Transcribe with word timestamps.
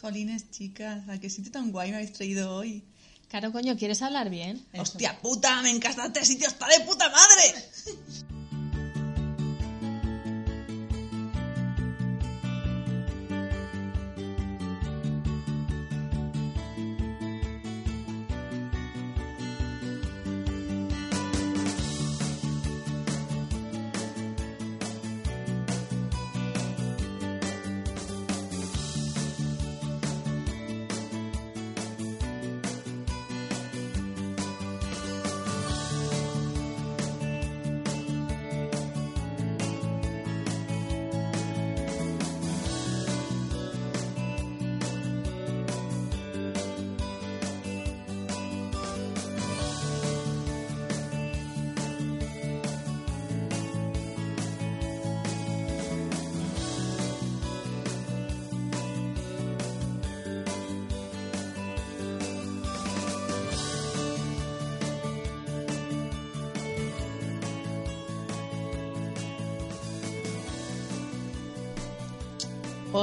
Jolines, 0.00 0.50
chicas, 0.50 1.06
¿a 1.10 1.18
qué 1.18 1.28
sitio 1.28 1.52
tan 1.52 1.72
guay 1.72 1.90
me 1.90 1.96
habéis 1.96 2.14
traído 2.14 2.54
hoy? 2.54 2.82
Claro, 3.28 3.52
coño, 3.52 3.76
¿quieres 3.76 4.00
hablar 4.00 4.30
bien? 4.30 4.64
¡Hostia 4.78 5.20
puta! 5.20 5.60
¡Me 5.62 5.70
encanta 5.70 6.06
este 6.06 6.24
sitio! 6.24 6.48
¡Está 6.48 6.66
de 6.68 6.80
puta 6.80 7.10
madre! 7.10 7.54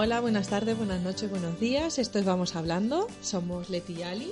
Hola, 0.08 0.22
buenas 0.22 0.48
tardes, 0.48 0.78
buenas 0.78 1.02
noches, 1.02 1.30
buenos 1.30 1.60
días. 1.60 2.00
Esto 2.00 2.18
es 2.18 2.24
Vamos 2.24 2.56
Hablando. 2.56 3.10
Somos 3.22 3.70
Leti 3.70 3.92
y 3.92 4.04
Ali. 4.04 4.32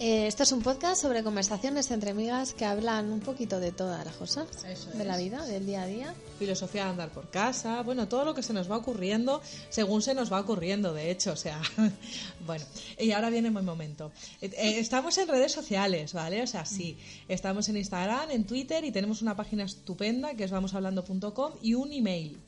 Eh, 0.00 0.26
esto 0.26 0.42
es 0.42 0.50
un 0.50 0.60
podcast 0.60 1.00
sobre 1.00 1.22
conversaciones 1.22 1.92
entre 1.92 2.10
amigas 2.10 2.52
que 2.52 2.64
hablan 2.64 3.12
un 3.12 3.20
poquito 3.20 3.60
de 3.60 3.70
todas 3.70 4.04
las 4.04 4.16
cosas 4.16 4.48
Eso 4.64 4.90
de 4.90 5.04
la 5.04 5.16
es. 5.16 5.22
vida, 5.22 5.46
del 5.46 5.66
día 5.66 5.82
a 5.82 5.86
día. 5.86 6.14
Filosofía 6.40 6.82
de 6.86 6.90
andar 6.90 7.10
por 7.10 7.30
casa. 7.30 7.80
Bueno, 7.84 8.08
todo 8.08 8.24
lo 8.24 8.34
que 8.34 8.42
se 8.42 8.52
nos 8.52 8.68
va 8.68 8.76
ocurriendo 8.76 9.40
según 9.70 10.02
se 10.02 10.14
nos 10.14 10.32
va 10.32 10.40
ocurriendo, 10.40 10.92
de 10.92 11.12
hecho. 11.12 11.30
O 11.30 11.36
sea, 11.36 11.62
bueno. 12.44 12.64
Y 12.98 13.12
ahora 13.12 13.30
viene 13.30 13.52
mi 13.52 13.62
momento. 13.62 14.10
Eh, 14.40 14.50
eh, 14.52 14.80
estamos 14.80 15.16
en 15.18 15.28
redes 15.28 15.52
sociales, 15.52 16.12
¿vale? 16.12 16.42
O 16.42 16.46
sea, 16.48 16.64
sí. 16.64 16.98
Estamos 17.28 17.68
en 17.68 17.76
Instagram, 17.76 18.32
en 18.32 18.44
Twitter 18.44 18.84
y 18.84 18.90
tenemos 18.90 19.22
una 19.22 19.36
página 19.36 19.62
estupenda 19.62 20.34
que 20.34 20.42
es 20.42 20.50
vamoshablando.com 20.50 21.52
y 21.62 21.74
un 21.74 21.92
email. 21.92 22.47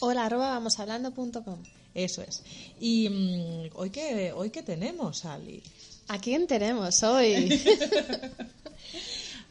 Hola, 0.00 0.26
arroba 0.26 0.50
vamoshablando.com. 0.50 1.62
Eso 1.94 2.22
es. 2.22 2.42
Y 2.80 3.08
mm, 3.08 3.70
hoy 3.74 3.90
qué 3.90 4.32
hoy 4.32 4.50
qué 4.50 4.62
tenemos, 4.62 5.24
Ali. 5.24 5.62
¿A 6.08 6.18
quién 6.18 6.46
tenemos 6.46 7.02
hoy? 7.02 7.60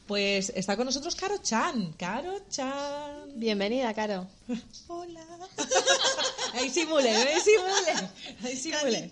Pues 0.07 0.53
está 0.55 0.77
con 0.77 0.85
nosotros 0.85 1.15
Caro 1.15 1.37
Chan. 1.39 1.93
Caro 1.97 2.39
Chan. 2.49 3.33
Bienvenida, 3.35 3.93
Caro. 3.93 4.25
¡Hola! 4.87 5.21
Ahí 6.53 6.69
simule, 6.69 7.11
ahí 7.11 7.39
simule. 7.41 8.09
Ahí 8.43 8.55
simule. 8.55 9.11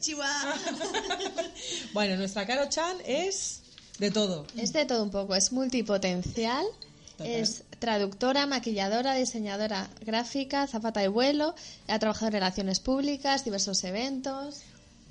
Bueno, 1.91 2.15
nuestra 2.15 2.47
Caro 2.47 2.69
Chan 2.69 2.97
es 3.05 3.59
de 3.99 4.09
todo. 4.09 4.47
Es 4.55 4.71
de 4.71 4.85
todo 4.85 5.03
un 5.03 5.11
poco, 5.11 5.35
es 5.35 5.51
multipotencial. 5.51 6.65
Total. 7.17 7.27
Es 7.27 7.63
traductora, 7.79 8.45
maquilladora, 8.45 9.15
diseñadora 9.15 9.89
gráfica, 10.01 10.67
zapata 10.67 10.99
de 10.99 11.07
vuelo, 11.07 11.55
ha 11.87 11.99
trabajado 11.99 12.27
en 12.27 12.33
relaciones 12.33 12.79
públicas, 12.79 13.45
diversos 13.45 13.83
eventos. 13.83 14.61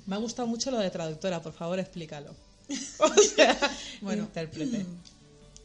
Me 0.05 0.15
ha 0.15 0.19
gustado 0.19 0.47
mucho 0.47 0.69
lo 0.71 0.77
de 0.79 0.91
traductora, 0.91 1.41
por 1.41 1.53
favor, 1.53 1.79
explícalo. 1.79 2.35
O 2.99 3.13
sea, 3.21 3.57
Bueno. 4.01 4.23
intérprete. 4.23 4.85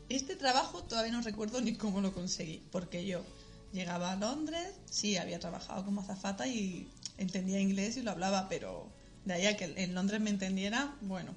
Este 0.09 0.34
trabajo 0.34 0.83
todavía 0.83 1.12
no 1.12 1.23
recuerdo 1.23 1.61
ni 1.61 1.75
cómo 1.75 2.00
lo 2.00 2.12
conseguí, 2.12 2.62
porque 2.73 3.06
yo 3.06 3.23
llegaba 3.73 4.12
a 4.12 4.17
Londres, 4.17 4.67
sí, 4.91 5.17
había 5.17 5.39
trabajado 5.39 5.84
como 5.84 6.00
azafata 6.00 6.47
y 6.49 6.89
entendía 7.19 7.61
inglés 7.61 7.97
y 7.97 8.03
lo 8.03 8.11
hablaba, 8.11 8.49
pero 8.49 8.89
de 9.25 9.34
ahí 9.34 9.47
a 9.47 9.56
que 9.56 9.73
en 9.77 9.95
Londres 9.95 10.21
me 10.21 10.31
entendiera, 10.31 10.95
bueno. 11.03 11.34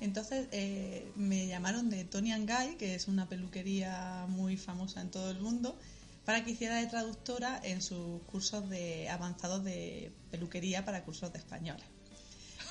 Entonces 0.00 0.48
eh, 0.52 1.12
me 1.14 1.46
llamaron 1.46 1.90
de 1.90 2.04
Tony 2.04 2.32
and 2.32 2.50
Guy, 2.50 2.76
que 2.76 2.94
es 2.94 3.06
una 3.06 3.28
peluquería 3.28 4.24
muy 4.28 4.56
famosa 4.56 5.00
en 5.02 5.10
todo 5.10 5.30
el 5.30 5.40
mundo, 5.40 5.78
para 6.24 6.42
que 6.42 6.52
hiciera 6.52 6.76
de 6.76 6.86
traductora 6.86 7.60
en 7.62 7.82
sus 7.82 8.22
cursos 8.22 8.68
de 8.70 9.08
avanzados 9.08 9.62
de 9.62 10.12
peluquería 10.30 10.84
para 10.84 11.04
cursos 11.04 11.32
de 11.32 11.38
españoles. 11.38 11.84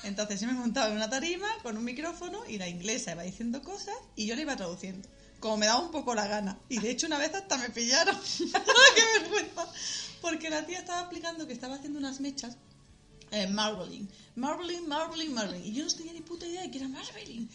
Entonces 0.02 0.40
yo 0.40 0.46
me 0.46 0.54
montaba 0.54 0.88
en 0.88 0.96
una 0.96 1.10
tarima 1.10 1.46
con 1.62 1.76
un 1.76 1.84
micrófono 1.84 2.40
y 2.48 2.58
la 2.58 2.68
inglesa 2.68 3.12
iba 3.12 3.22
diciendo 3.22 3.62
cosas 3.62 3.94
y 4.16 4.26
yo 4.26 4.34
le 4.34 4.42
iba 4.42 4.56
traduciendo, 4.56 5.08
como 5.38 5.58
me 5.58 5.66
daba 5.66 5.80
un 5.80 5.90
poco 5.90 6.14
la 6.14 6.26
gana. 6.26 6.58
Y 6.68 6.78
de 6.78 6.90
hecho 6.90 7.06
una 7.06 7.18
vez 7.18 7.34
hasta 7.34 7.58
me 7.58 7.70
pillaron. 7.70 8.16
¡Qué 8.38 9.20
vergüenza! 9.20 9.66
Porque 10.20 10.50
la 10.50 10.66
tía 10.66 10.78
estaba 10.78 11.02
explicando 11.02 11.46
que 11.46 11.52
estaba 11.52 11.76
haciendo 11.76 11.98
unas 11.98 12.20
mechas 12.20 12.56
eh, 13.32 13.46
marbling, 13.46 14.06
marbling, 14.36 14.86
marbling, 14.88 15.32
marbling. 15.32 15.62
Y 15.64 15.72
yo 15.72 15.84
no 15.84 15.90
tenía 15.94 16.12
ni 16.12 16.20
puta 16.20 16.46
idea 16.46 16.62
de 16.62 16.70
que 16.70 16.78
era 16.78 16.88
marbling. 16.88 17.48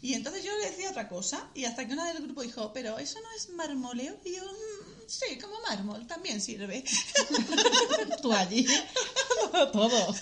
Y 0.00 0.14
entonces 0.14 0.42
yo 0.44 0.50
le 0.58 0.70
decía 0.70 0.90
otra 0.90 1.08
cosa 1.08 1.48
y 1.54 1.64
hasta 1.64 1.86
que 1.86 1.92
una 1.92 2.12
del 2.12 2.22
grupo 2.24 2.42
dijo, 2.42 2.72
pero 2.72 2.98
eso 2.98 3.20
no 3.20 3.28
es 3.36 3.48
marmoleo. 3.50 4.16
Y 4.24 4.34
yo, 4.34 4.42
"Mm, 4.42 5.06
sí, 5.06 5.38
como 5.40 5.54
mármol, 5.60 6.06
también 6.08 6.40
sirve. 6.40 6.82
Tú 8.22 8.32
allí. 8.32 8.66
Todo. 9.72 10.14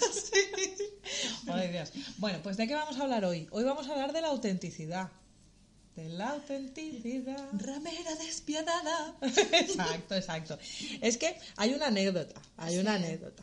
Ay, 1.47 1.69
Dios. 1.69 1.91
Bueno, 2.19 2.41
pues 2.43 2.57
¿de 2.59 2.67
qué 2.69 2.75
vamos 2.75 2.99
a 2.99 3.03
hablar 3.03 3.25
hoy? 3.25 3.49
Hoy 3.53 3.65
vamos 3.65 3.89
a 3.89 3.93
hablar 3.93 4.13
de 4.13 4.21
la 4.21 4.29
autenticidad. 4.29 5.11
De 5.97 6.09
la 6.11 6.31
autenticidad. 6.31 7.49
Ramera 7.53 8.15
despiadada. 8.17 9.17
Exacto, 9.23 10.15
exacto. 10.15 10.59
Es 11.01 11.17
que 11.17 11.37
hay 11.57 11.73
una 11.75 11.87
anécdota, 11.87 12.41
hay 12.57 12.79
una 12.79 12.95
anécdota. 12.95 13.43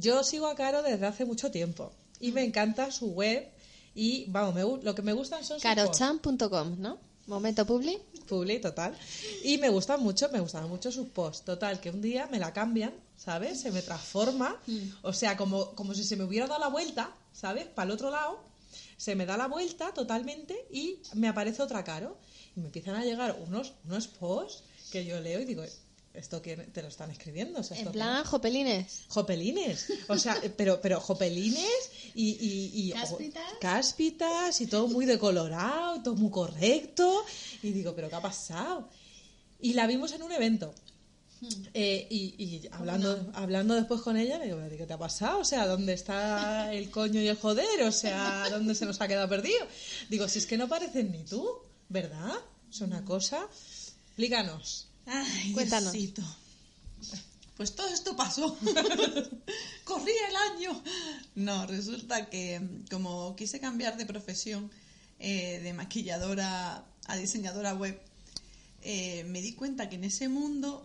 Yo 0.00 0.22
sigo 0.22 0.46
a 0.46 0.54
Caro 0.54 0.82
desde 0.82 1.06
hace 1.06 1.24
mucho 1.24 1.50
tiempo 1.50 1.92
y 2.20 2.32
me 2.32 2.44
encanta 2.44 2.90
su 2.90 3.08
web 3.08 3.48
y, 3.94 4.26
vamos, 4.28 4.54
me 4.54 4.62
lo 4.84 4.94
que 4.94 5.02
me 5.02 5.12
gustan 5.12 5.44
son. 5.44 5.58
Carochan.com, 5.60 6.76
¿no? 6.78 6.98
Momento 7.26 7.66
publi. 7.66 7.98
Publi, 8.28 8.60
total. 8.60 8.96
Y 9.42 9.58
me 9.58 9.68
gustan 9.68 10.00
mucho, 10.02 10.28
me 10.30 10.40
gustan 10.40 10.68
mucho 10.68 10.92
sus 10.92 11.08
posts. 11.08 11.44
Total, 11.44 11.80
que 11.80 11.90
un 11.90 12.00
día 12.00 12.28
me 12.30 12.38
la 12.38 12.52
cambian, 12.52 12.94
¿sabes? 13.16 13.60
Se 13.60 13.70
me 13.70 13.82
transforma. 13.82 14.56
O 15.02 15.12
sea, 15.12 15.36
como, 15.36 15.74
como 15.74 15.94
si 15.94 16.04
se 16.04 16.16
me 16.16 16.24
hubiera 16.24 16.46
dado 16.46 16.60
la 16.60 16.68
vuelta, 16.68 17.12
¿sabes? 17.32 17.66
Para 17.66 17.86
el 17.86 17.92
otro 17.92 18.10
lado. 18.10 18.40
Se 18.96 19.14
me 19.14 19.26
da 19.26 19.36
la 19.36 19.46
vuelta 19.46 19.92
totalmente 19.92 20.66
y 20.70 21.00
me 21.14 21.28
aparece 21.28 21.62
otra 21.62 21.84
caro. 21.84 22.16
Y 22.56 22.60
me 22.60 22.66
empiezan 22.66 22.94
a 22.94 23.04
llegar 23.04 23.36
unos, 23.46 23.74
unos 23.84 24.08
posts 24.08 24.62
que 24.90 25.04
yo 25.04 25.20
leo 25.20 25.40
y 25.40 25.44
digo, 25.44 25.64
¿esto 26.14 26.42
que 26.42 26.56
te 26.56 26.82
lo 26.82 26.88
están 26.88 27.10
escribiendo? 27.10 27.60
O 27.60 27.62
sea, 27.62 27.76
En 27.76 27.82
¿esto 27.82 27.92
plan, 27.92 28.24
jopelines. 28.24 29.02
Jopelines, 29.08 29.86
o 30.08 30.18
sea, 30.18 30.40
pero, 30.56 30.80
pero 30.80 31.00
jopelines 31.00 31.90
y, 32.14 32.30
y, 32.30 32.88
y 32.88 32.92
Cáspitas. 32.92 33.42
cáspitas 33.60 34.60
y 34.60 34.66
todo 34.66 34.88
muy 34.88 35.06
decolorado, 35.06 36.02
todo 36.02 36.14
muy 36.16 36.30
correcto. 36.30 37.24
Y 37.62 37.70
digo, 37.72 37.94
¿pero 37.94 38.08
qué 38.08 38.16
ha 38.16 38.20
pasado? 38.22 38.88
Y 39.60 39.74
la 39.74 39.86
vimos 39.86 40.12
en 40.12 40.22
un 40.22 40.32
evento. 40.32 40.74
Eh, 41.72 42.04
y 42.10 42.34
y 42.36 42.68
hablando, 42.72 43.30
hablando 43.34 43.74
después 43.76 44.00
con 44.00 44.16
ella, 44.16 44.38
le 44.38 44.46
digo, 44.46 44.58
¿qué 44.76 44.86
te 44.86 44.92
ha 44.92 44.98
pasado? 44.98 45.38
O 45.38 45.44
sea, 45.44 45.68
¿dónde 45.68 45.92
está 45.92 46.72
el 46.74 46.90
coño 46.90 47.20
y 47.20 47.28
el 47.28 47.36
joder? 47.36 47.82
O 47.84 47.92
sea, 47.92 48.48
¿dónde 48.50 48.74
se 48.74 48.86
nos 48.86 49.00
ha 49.00 49.06
quedado 49.06 49.28
perdido? 49.28 49.64
Digo, 50.08 50.28
si 50.28 50.40
es 50.40 50.46
que 50.46 50.56
no 50.58 50.66
parecen 50.68 51.12
ni 51.12 51.22
tú, 51.22 51.48
¿verdad? 51.88 52.34
Es 52.68 52.80
una 52.80 53.04
cosa. 53.04 53.46
Explícanos. 54.08 54.87
Ay, 55.08 55.52
Cuéntanos. 55.52 55.92
Diosito. 55.92 56.22
Pues 57.56 57.74
todo 57.74 57.88
esto 57.88 58.14
pasó. 58.16 58.56
Corría 59.84 60.28
el 60.28 60.36
año. 60.54 60.82
No, 61.34 61.66
resulta 61.66 62.28
que 62.30 62.60
mm, 62.60 62.84
como 62.90 63.34
quise 63.34 63.58
cambiar 63.58 63.96
de 63.96 64.06
profesión 64.06 64.70
eh, 65.18 65.60
de 65.60 65.72
maquilladora 65.72 66.84
a 67.06 67.16
diseñadora 67.16 67.74
web, 67.74 67.98
eh, 68.82 69.24
me 69.24 69.40
di 69.40 69.54
cuenta 69.54 69.88
que 69.88 69.96
en 69.96 70.04
ese 70.04 70.28
mundo, 70.28 70.84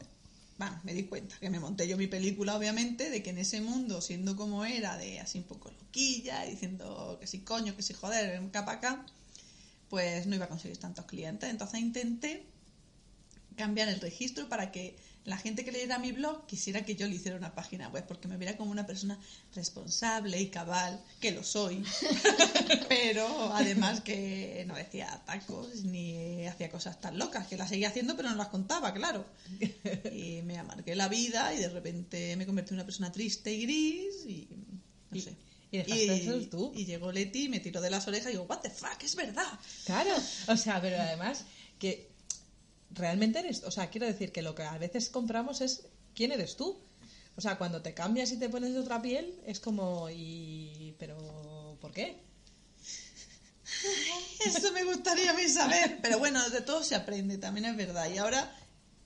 bueno, 0.57 0.79
me 0.83 0.93
di 0.93 1.03
cuenta 1.03 1.35
que 1.39 1.49
me 1.49 1.59
monté 1.59 1.87
yo 1.87 1.97
mi 1.97 2.07
película, 2.07 2.55
obviamente, 2.55 3.09
de 3.09 3.21
que 3.21 3.31
en 3.31 3.37
ese 3.37 3.61
mundo, 3.61 4.01
siendo 4.01 4.35
como 4.35 4.65
era, 4.65 4.97
de 4.97 5.19
así 5.19 5.39
un 5.39 5.43
poco 5.43 5.69
loquilla, 5.69 6.43
diciendo 6.45 7.17
que 7.19 7.27
si 7.27 7.39
coño, 7.39 7.75
que 7.75 7.83
si 7.83 7.93
joder, 7.93 8.49
capa 8.51 8.73
acá, 8.73 9.05
pues 9.89 10.25
no 10.25 10.35
iba 10.35 10.45
a 10.45 10.49
conseguir 10.49 10.77
tantos 10.77 11.05
clientes. 11.05 11.49
Entonces 11.49 11.81
intenté 11.81 12.47
cambiar 13.55 13.88
el 13.89 14.00
registro 14.00 14.50
para 14.50 14.71
que 14.71 14.95
la 15.25 15.38
gente 15.38 15.63
que 15.63 15.71
leyera 15.71 16.00
mi 16.00 16.11
blog 16.11 16.45
quisiera 16.47 16.83
que 16.83 16.95
yo 16.95 17.07
le 17.07 17.15
hiciera 17.15 17.38
una 17.38 17.55
página 17.55 17.88
web, 17.89 18.05
porque 18.07 18.27
me 18.27 18.35
viera 18.38 18.57
como 18.57 18.71
una 18.71 18.85
persona 18.85 19.17
responsable 19.55 20.39
y 20.41 20.50
cabal, 20.50 21.01
que 21.21 21.31
lo 21.31 21.44
soy, 21.44 21.81
pero 22.89 23.53
además 23.53 24.01
que 24.01 24.63
no 24.67 24.75
decía 24.75 25.21
tacos 25.25 25.83
ni 25.85 26.45
hacía 26.47 26.69
cosas 26.69 27.00
tan 27.00 27.17
locas, 27.17 27.47
que 27.47 27.57
las 27.57 27.69
seguía 27.69 27.89
haciendo 27.89 28.15
pero 28.17 28.29
no 28.29 28.35
las 28.35 28.50
contaba, 28.50 28.94
claro. 28.94 29.25
Y 30.13 30.41
me 30.44 30.57
amargué 30.57 30.95
la 30.95 31.07
vida 31.07 31.53
y 31.53 31.59
de 31.59 31.69
repente 31.69 32.35
me 32.35 32.45
convertí 32.45 32.71
en 32.71 32.75
una 32.75 32.85
persona 32.85 33.11
triste 33.11 33.53
y 33.53 33.61
gris 33.63 34.25
y 34.27 34.47
no 35.09 35.17
Y- 35.17 35.21
sé. 35.21 35.35
y 35.71 35.83
ser 36.23 36.49
tú. 36.49 36.71
y 36.75 36.85
llegó 36.85 37.11
Leti 37.11 37.45
y 37.45 37.49
me 37.49 37.59
tiró 37.59 37.81
de 37.81 37.89
las 37.89 38.07
orejas 38.07 38.27
y 38.27 38.31
digo, 38.31 38.44
what 38.44 38.59
the 38.59 38.69
fuck, 38.69 39.01
es 39.03 39.15
verdad. 39.15 39.47
Claro, 39.85 40.11
o 40.47 40.57
sea, 40.57 40.81
pero 40.81 41.01
además 41.01 41.45
que 41.79 42.12
realmente 42.94 43.40
eres, 43.40 43.63
o 43.63 43.72
sea, 43.72 43.90
quiero 43.90 44.06
decir 44.07 44.31
que 44.31 44.42
lo 44.42 44.56
que 44.56 44.63
a 44.63 44.78
veces 44.78 45.10
compramos 45.10 45.62
es 45.62 45.88
quién 46.16 46.31
eres 46.31 46.56
tú. 46.56 46.80
O 47.36 47.42
sea, 47.42 47.57
cuando 47.57 47.81
te 47.81 47.94
cambias 47.94 48.31
y 48.31 48.38
te 48.38 48.50
pones 48.50 48.74
de 48.74 48.80
otra 48.80 49.01
piel, 49.01 49.40
es 49.45 49.60
como, 49.60 50.07
y, 50.10 50.95
pero, 51.00 51.78
¿por 51.81 51.92
qué? 51.92 52.22
Eso 54.45 54.72
me 54.72 54.84
gustaría 54.84 55.31
a 55.31 55.34
mí 55.34 55.48
saber. 55.50 56.00
Pero 56.01 56.19
bueno, 56.19 56.48
de 56.50 56.62
todo 56.62 56.84
se 56.84 56.95
aprende, 56.95 57.38
también 57.38 57.66
es 57.66 57.75
verdad. 57.75 58.10
Y 58.12 58.19
ahora 58.19 58.56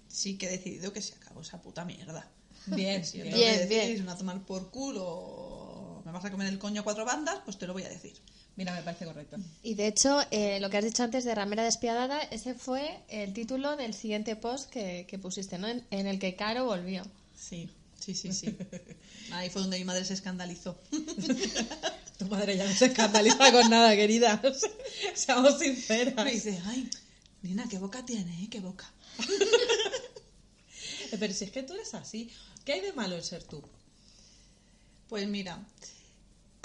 sí 0.08 0.38
que 0.38 0.48
he 0.48 0.50
decidido 0.50 0.92
que 0.92 1.02
se 1.02 1.16
acabó 1.16 1.42
esa 1.42 1.62
puta 1.62 1.86
mierda. 1.86 2.30
Bien, 2.66 3.06
Si 3.06 3.22
bien. 3.22 3.34
Bien, 3.34 3.70
decís, 3.70 3.70
bien. 3.70 4.02
una 4.02 4.14
a 4.14 4.18
tomar 4.18 4.46
por 4.46 4.70
culo 4.72 6.02
me 6.08 6.14
vas 6.14 6.24
a 6.24 6.32
comer 6.32 6.48
el 6.48 6.58
coño 6.58 6.82
a 6.82 6.84
cuatro 6.86 7.04
bandas, 7.04 7.40
pues 7.44 7.58
te 7.58 7.68
lo 7.68 7.74
voy 7.74 7.84
a 7.84 7.90
decir. 7.90 8.18
Mira, 8.58 8.74
me 8.74 8.82
parece 8.82 9.06
correcto. 9.06 9.38
Y 9.64 9.76
de 9.76 9.88
hecho, 9.88 10.20
eh, 10.32 10.60
lo 10.60 10.70
que 10.70 10.78
has 10.78 10.84
dicho 10.84 11.04
antes 11.04 11.24
de 11.24 11.34
Ramera 11.36 11.64
Despiadada, 11.64 12.20
ese 12.24 12.54
fue 12.56 13.00
el 13.08 13.32
título 13.34 13.78
del 13.78 13.94
siguiente 13.94 14.36
post 14.36 14.70
que, 14.70 15.06
que 15.08 15.18
pusiste, 15.20 15.58
¿no? 15.60 15.68
En, 15.68 15.86
en 15.92 16.08
el 16.08 16.18
que 16.20 16.36
Caro 16.36 16.66
volvió. 16.66 17.04
Sí, 17.40 17.70
sí, 18.00 18.16
sí, 18.16 18.34
sí. 18.34 18.58
Ahí 19.32 19.50
fue 19.52 19.62
donde 19.62 19.78
mi 19.78 19.86
madre 19.86 20.04
se 20.06 20.14
escandalizó. 20.16 20.78
Tu 22.18 22.26
madre 22.26 22.58
ya 22.58 22.66
no 22.68 22.74
se 22.74 22.88
escandaliza 22.88 23.52
con 23.52 23.70
nada, 23.70 23.96
querida. 23.96 24.42
Seamos 25.14 25.60
Me 25.60 25.66
sinceras. 25.66 26.26
dice, 26.26 26.60
ay, 26.66 26.90
nena, 27.44 27.68
qué 27.70 27.78
boca 27.78 28.04
tiene, 28.04 28.44
¿eh? 28.44 28.48
Qué 28.50 28.60
boca. 28.60 28.92
Pero 31.20 31.32
si 31.34 31.44
es 31.46 31.52
que 31.52 31.62
tú 31.62 31.74
eres 31.76 31.94
así, 31.94 32.32
¿qué 32.66 32.74
hay 32.74 32.82
de 32.82 32.94
malo 32.94 33.16
en 33.16 33.24
ser 33.24 33.44
tú? 33.44 33.62
Pues 35.10 35.28
mira, 35.28 35.64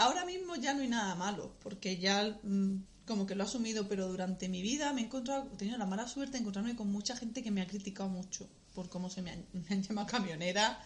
ahora 0.02 0.24
mismo 0.24 0.56
ya 0.56 0.74
no 0.74 0.80
hay 0.82 0.88
nada 0.88 1.14
malo, 1.14 1.54
porque 1.62 1.98
ya 1.98 2.38
mm, 2.42 2.82
como 3.06 3.26
que 3.26 3.34
lo 3.34 3.44
he 3.44 3.46
asumido, 3.46 3.88
pero 3.88 4.08
durante 4.08 4.48
mi 4.48 4.62
vida 4.62 4.92
me 4.92 5.00
he 5.02 5.04
encontrado, 5.04 5.48
he 5.52 5.56
tenido 5.56 5.78
la 5.78 5.86
mala 5.86 6.06
suerte 6.08 6.32
de 6.32 6.38
encontrarme 6.38 6.76
con 6.76 6.90
mucha 6.90 7.16
gente 7.16 7.42
que 7.42 7.50
me 7.50 7.60
ha 7.62 7.66
criticado 7.66 8.08
mucho 8.08 8.48
por 8.74 8.88
cómo 8.88 9.10
se 9.10 9.22
me 9.22 9.30
han, 9.32 9.44
me 9.52 9.74
han 9.74 9.82
llamado 9.82 10.06
camionera. 10.06 10.78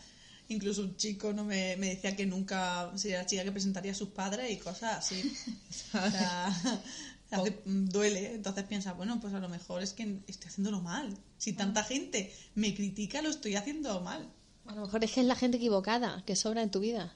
Incluso 0.48 0.82
un 0.82 0.96
chico 0.96 1.32
no 1.32 1.44
me, 1.44 1.76
me 1.76 1.88
decía 1.88 2.14
que 2.14 2.24
nunca 2.24 2.92
sería 2.96 3.18
la 3.18 3.26
chica 3.26 3.42
que 3.42 3.50
presentaría 3.50 3.90
a 3.90 3.96
sus 3.96 4.10
padres 4.10 4.50
y 4.52 4.56
cosas 4.58 4.98
así. 4.98 5.32
O 5.92 6.10
sea, 6.10 6.46
hace- 7.32 7.60
mm, 7.64 7.86
duele. 7.88 8.34
Entonces 8.36 8.62
piensa, 8.64 8.92
bueno, 8.92 9.18
pues 9.20 9.34
a 9.34 9.40
lo 9.40 9.48
mejor 9.48 9.82
es 9.82 9.92
que 9.92 10.20
estoy 10.28 10.48
haciéndolo 10.48 10.80
mal. 10.80 11.16
Si 11.38 11.52
tanta 11.52 11.82
gente 11.82 12.32
me 12.54 12.74
critica, 12.74 13.22
lo 13.22 13.30
estoy 13.30 13.56
haciendo 13.56 14.00
mal. 14.02 14.28
A 14.66 14.74
lo 14.76 14.82
mejor 14.82 15.02
es 15.02 15.12
que 15.12 15.20
es 15.20 15.26
la 15.26 15.34
gente 15.34 15.56
equivocada 15.56 16.22
que 16.24 16.36
sobra 16.36 16.62
en 16.62 16.70
tu 16.70 16.78
vida. 16.78 17.12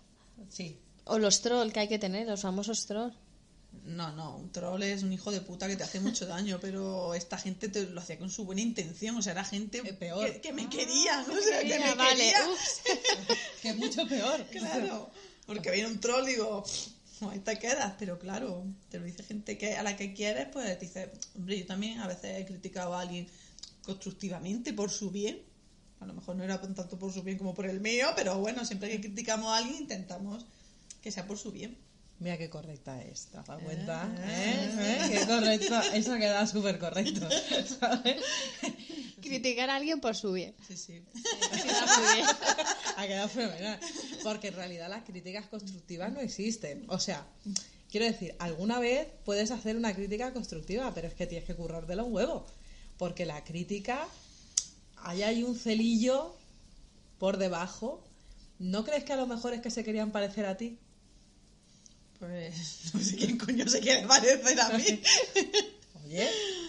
Sí. 0.49 0.77
O 1.05 1.19
los 1.19 1.41
troll 1.41 1.73
que 1.73 1.81
hay 1.81 1.89
que 1.89 1.99
tener, 1.99 2.27
los 2.27 2.41
famosos 2.43 2.87
troll. 2.87 3.13
No, 3.85 4.13
no, 4.13 4.37
un 4.37 4.51
troll 4.51 4.83
es 4.83 5.03
un 5.05 5.13
hijo 5.13 5.31
de 5.31 5.41
puta 5.41 5.69
que 5.69 5.77
te 5.77 5.85
hace 5.85 6.01
mucho 6.01 6.27
daño, 6.27 6.59
pero 6.61 7.15
esta 7.15 7.39
gente 7.39 7.69
te 7.69 7.85
lo 7.87 8.01
hacía 8.01 8.19
con 8.19 8.29
su 8.29 8.45
buena 8.45 8.61
intención, 8.61 9.17
o 9.17 9.23
sea, 9.23 9.33
era 9.33 9.45
gente 9.45 9.79
Eh, 9.85 9.93
peor. 9.93 10.25
Que, 10.33 10.41
que 10.41 10.53
me 10.53 10.69
querían, 10.69 11.21
o 11.31 11.41
sea, 11.41 11.61
que 11.61 11.69
Quería, 11.69 11.87
me 11.87 11.95
vale, 11.95 12.17
querían. 12.17 12.51
ups. 12.51 12.81
Que 13.63 13.69
es 13.71 13.77
mucho 13.77 14.07
peor. 14.09 14.45
Claro, 14.51 15.11
porque 15.47 15.71
viene 15.71 15.89
un 15.89 16.01
troll 16.01 16.25
y 16.29 16.33
digo, 16.33 16.65
"Pff, 16.65 17.23
ahí 17.31 17.39
te 17.41 17.59
quedas, 17.59 17.95
pero 17.99 18.19
claro, 18.19 18.65
te 18.89 18.99
lo 18.99 19.05
dice 19.05 19.23
gente 19.23 19.57
que 19.57 19.77
a 19.77 19.83
la 19.85 19.97
que 19.97 20.15
quieres, 20.15 20.49
pues 20.53 20.67
te 20.79 20.87
dice, 20.87 21.11
hombre, 21.37 21.59
yo 21.61 21.67
también 21.67 22.01
a 22.01 22.09
veces 22.09 22.39
he 22.41 22.47
criticado 22.47 22.95
a 22.95 23.01
alguien 23.03 23.29
constructivamente 23.85 24.73
por 24.73 24.91
su 24.91 25.11
bien, 25.11 25.43
a 26.01 26.07
lo 26.07 26.15
mejor 26.15 26.37
no 26.37 26.45
era 26.45 26.61
tanto 26.61 26.99
por 26.99 27.13
su 27.13 27.23
bien 27.23 27.39
como 27.39 27.55
por 27.55 27.67
el 27.67 27.81
mío, 27.81 28.09
pero 28.17 28.39
bueno, 28.39 28.65
siempre 28.65 28.91
que 28.91 29.01
criticamos 29.01 29.49
a 29.53 29.59
alguien 29.59 29.83
intentamos 29.83 30.45
que 31.03 31.11
sea 31.11 31.27
por 31.27 31.39
su 31.39 31.53
bien. 31.53 31.77
Mira 32.21 32.37
qué 32.37 32.51
correcta 32.51 33.03
es, 33.03 33.29
¿te 33.29 33.39
has 33.39 33.47
dado 33.47 33.61
cuenta? 33.61 34.07
¿Eh? 34.19 34.71
¿Eh? 34.79 34.99
Qué 35.11 35.27
correcto. 35.27 35.81
Eso 35.95 36.17
queda 36.17 36.47
súper 36.47 36.79
correcto. 36.79 37.27
¿sabes? 37.81 38.23
Criticar 39.23 39.71
a 39.71 39.77
alguien 39.77 40.01
por 40.01 40.15
su 40.15 40.33
bien. 40.33 40.55
Sí, 40.67 40.77
sí. 40.77 40.93
Bien. 42.15 42.27
Ha 42.97 43.07
quedado 43.07 43.29
fenomenal. 43.31 43.81
Porque 44.23 44.49
en 44.49 44.55
realidad 44.55 44.91
las 44.91 45.05
críticas 45.05 45.47
constructivas 45.47 46.13
no 46.13 46.21
existen. 46.21 46.85
O 46.89 46.99
sea, 46.99 47.27
quiero 47.91 48.05
decir, 48.05 48.35
alguna 48.39 48.79
vez 48.79 49.09
puedes 49.25 49.51
hacer 49.51 49.77
una 49.77 49.95
crítica 49.95 50.35
constructiva, 50.35 50.93
pero 50.93 51.09
es 51.09 51.15
que 51.15 51.27
tienes 51.27 51.47
que 51.47 51.55
currártela 51.55 52.05
un 52.05 52.13
huevo. 52.13 52.45
Porque 52.99 53.25
la 53.25 53.43
crítica, 53.45 54.07
ahí 54.99 55.23
hay 55.23 55.43
un 55.43 55.57
celillo 55.57 56.37
por 57.19 57.39
debajo. 57.39 58.05
¿No 58.59 58.85
crees 58.85 59.05
que 59.05 59.15
a 59.15 59.17
lo 59.17 59.27
mejor 59.27 59.55
es 59.55 59.63
que 59.63 59.71
se 59.71 59.85
querían 59.85 60.13
parecer 60.13 60.45
a 60.45 60.59
ti? 60.59 60.79
Pues 62.21 62.91
no 62.95 63.01
sé 63.01 63.17
quién 63.17 63.39
coño 63.39 63.67
se 63.69 63.81
quiere 63.81 64.07
parecer 64.07 64.61
a 64.61 64.69
mí. 64.71 65.03
Oye, 66.05 66.29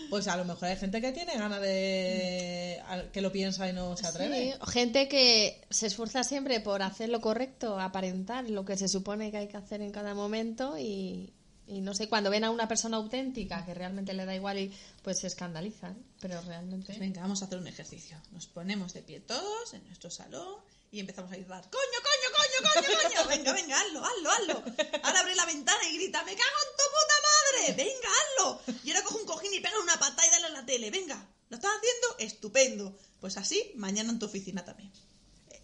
pues 0.09 0.27
a 0.27 0.37
lo 0.37 0.45
mejor 0.45 0.69
hay 0.69 0.77
gente 0.77 1.01
que 1.01 1.11
tiene 1.11 1.35
ganas 1.35 1.61
de. 1.61 2.81
que 3.11 3.21
lo 3.21 3.31
piensa 3.31 3.69
y 3.69 3.73
no 3.73 3.95
se 3.97 4.07
atreve. 4.07 4.53
Sí, 4.53 4.71
gente 4.71 5.07
que 5.07 5.61
se 5.69 5.87
esfuerza 5.87 6.23
siempre 6.23 6.59
por 6.59 6.81
hacer 6.81 7.09
lo 7.09 7.21
correcto, 7.21 7.79
aparentar 7.79 8.49
lo 8.49 8.65
que 8.65 8.77
se 8.77 8.87
supone 8.87 9.29
que 9.29 9.37
hay 9.37 9.47
que 9.47 9.57
hacer 9.57 9.81
en 9.81 9.91
cada 9.91 10.13
momento 10.13 10.77
y, 10.77 11.33
y 11.67 11.81
no 11.81 11.93
sé, 11.93 12.09
cuando 12.09 12.29
ven 12.29 12.43
a 12.43 12.49
una 12.49 12.67
persona 12.67 12.97
auténtica 12.97 13.65
que 13.65 13.73
realmente 13.73 14.13
le 14.13 14.25
da 14.25 14.35
igual 14.35 14.59
y 14.59 14.73
pues 15.01 15.19
se 15.19 15.27
escandalizan, 15.27 15.97
pero 16.19 16.41
realmente... 16.41 16.87
Pues 16.87 16.99
venga, 16.99 17.21
vamos 17.21 17.41
a 17.41 17.45
hacer 17.45 17.57
un 17.57 17.67
ejercicio. 17.67 18.17
Nos 18.31 18.47
ponemos 18.47 18.93
de 18.93 19.01
pie 19.01 19.21
todos 19.21 19.73
en 19.73 19.83
nuestro 19.85 20.11
salón 20.11 20.55
y 20.91 20.99
empezamos 20.99 21.31
a 21.31 21.35
gritar, 21.35 21.61
coño, 21.61 21.71
coño, 21.71 22.10
coño, 22.61 22.87
coño, 22.87 23.09
coño. 23.09 23.27
Venga, 23.29 23.53
venga, 23.53 23.79
hazlo, 23.79 24.03
hazlo, 24.05 24.31
hazlo. 24.31 24.63
Ahora 25.03 25.19
abre 25.21 25.35
la 25.35 25.45
ventana 25.45 25.79
y 25.89 25.95
grita, 25.97 26.23
me 26.23 26.35
cago 26.35 26.57
en 26.65 26.77
tu 26.77 26.83
puta 26.91 27.67
madre. 27.67 27.73
Venga, 27.83 28.09
hazlo. 28.19 28.61
Y 28.83 28.91
ahora 28.91 29.03
coge 29.03 29.19
un 29.19 29.25
cojín 29.25 29.53
y 29.53 29.59
pega 29.59 29.79
una 29.81 29.99
patada 29.99 30.27
y 30.27 30.31
dale 30.31 30.45
a 30.47 30.49
la 30.49 30.65
tele. 30.65 30.89
Venga, 30.91 31.27
¿lo 31.49 31.55
estás 31.57 31.71
haciendo? 31.77 32.17
Estupendo. 32.19 32.97
Pues 33.19 33.37
así, 33.37 33.71
mañana 33.75 34.09
en 34.11 34.19
tu 34.19 34.25
oficina 34.25 34.65
también. 34.65 34.91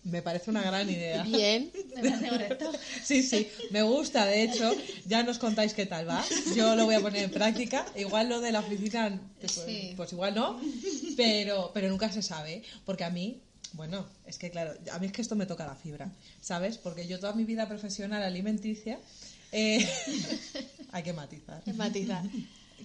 Me 0.04 0.22
parece 0.22 0.50
una 0.52 0.62
gran 0.62 0.90
idea. 0.90 1.24
Bien, 1.24 1.70
me 1.96 2.02
parece 2.10 2.30
correcto. 2.30 2.72
Sí, 3.04 3.24
sí, 3.24 3.50
me 3.72 3.82
gusta, 3.82 4.26
de 4.26 4.44
hecho, 4.44 4.74
ya 5.06 5.24
nos 5.24 5.38
contáis 5.38 5.74
qué 5.74 5.86
tal 5.86 6.08
va. 6.08 6.24
Yo 6.56 6.76
lo 6.78 6.86
voy 6.86 6.96
a 6.96 7.02
poner 7.02 7.24
en 7.24 7.32
práctica. 7.32 7.86
Igual 7.96 8.30
lo 8.30 8.40
de 8.40 8.54
la 8.54 8.60
oficina, 8.62 9.20
pues, 9.42 9.52
Sí. 9.52 9.94
pues 9.98 10.14
igual 10.14 10.34
no, 10.36 10.62
pero, 11.18 11.72
pero 11.74 11.90
nunca 11.90 12.10
se 12.12 12.22
sabe. 12.22 12.64
Porque 12.86 13.04
a 13.04 13.10
mí, 13.10 13.42
bueno, 13.78 14.06
es 14.26 14.38
que 14.38 14.50
claro, 14.50 14.74
a 14.92 15.00
mí 15.00 15.06
es 15.06 15.12
que 15.14 15.22
esto 15.22 15.36
me 15.36 15.46
toca 15.46 15.66
la 15.66 15.76
fibra, 15.76 16.12
¿sabes? 16.42 16.78
Porque 16.78 17.08
yo 17.08 17.20
toda 17.20 17.34
mi 17.34 17.46
vida 17.46 17.68
profesional 17.68 18.24
alimenticia, 18.24 19.00
eh, 19.52 19.88
hay 20.92 21.04
que 21.04 21.14
matizar. 21.14 21.62
Matizar. 21.76 22.24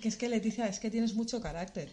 Que 0.00 0.08
es 0.08 0.16
que 0.16 0.28
Leticia, 0.28 0.68
es 0.68 0.78
que 0.78 0.90
tienes 0.90 1.14
mucho 1.14 1.40
carácter. 1.40 1.90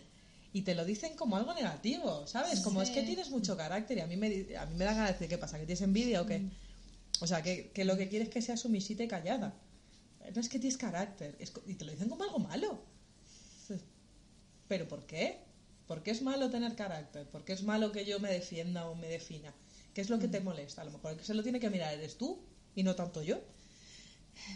Y 0.51 0.63
te 0.63 0.75
lo 0.75 0.84
dicen 0.84 1.15
como 1.15 1.38
algo 1.38 1.53
negativo, 1.53 2.27
¿sabes? 2.27 2.60
Como 2.60 2.82
es 2.82 2.89
que 2.89 3.03
tienes 3.03 3.29
mucho 3.29 3.56
carácter 3.56 4.00
y 4.00 4.01
a 4.01 4.08
mí 4.08 4.18
me, 4.18 4.58
a 4.58 4.65
mí 4.65 4.75
me 4.75 4.86
da 4.86 4.94
ganas 4.94 5.08
de 5.08 5.13
decir, 5.13 5.29
¿qué 5.29 5.38
pasa? 5.38 5.60
¿Que 5.60 5.65
tienes 5.65 5.82
envidia 5.82 6.22
o 6.22 6.25
qué? 6.25 6.41
O 7.22 7.27
sea, 7.27 7.41
que, 7.41 7.72
que 7.72 7.86
lo 7.86 7.98
que 7.98 8.10
quieres 8.10 8.27
es 8.27 8.34
que 8.34 8.41
seas 8.41 8.60
sumisita 8.60 9.03
y 9.03 9.08
callada. 9.08 9.53
No 10.34 10.41
es 10.41 10.50
que 10.50 10.60
tienes 10.60 10.77
carácter. 10.77 11.36
es 11.39 11.53
y 11.68 11.75
te 11.75 11.86
lo 11.86 11.91
dicen 11.91 12.10
como 12.10 12.24
algo 12.24 12.39
malo. 12.39 12.82
¿Pero 14.68 14.88
por 14.88 15.06
qué? 15.06 15.49
¿Por 15.89 16.03
qué 16.03 16.12
es 16.12 16.22
malo 16.22 16.51
tener 16.51 16.75
carácter? 16.75 17.25
¿Por 17.25 17.43
qué 17.43 17.53
es 17.53 17.63
malo 17.63 17.91
que 17.91 18.05
yo 18.05 18.19
me 18.19 18.31
defienda 18.31 18.86
o 18.86 18.93
me 18.93 19.08
defina? 19.08 19.51
¿Qué 19.96 20.01
es 20.01 20.12
lo 20.12 20.19
que 20.19 20.27
te 20.27 20.39
molesta? 20.39 20.84
A 20.84 20.86
lo 20.86 20.91
mejor 20.91 21.13
el 21.13 21.17
que 21.17 21.24
se 21.25 21.34
lo 21.34 21.41
tiene 21.41 21.60
que 21.60 21.72
mirar 21.72 21.91
eres 21.96 22.15
tú 22.15 22.39
y 22.75 22.84
no 22.84 22.93
tanto 22.93 23.24
yo. 23.24 23.41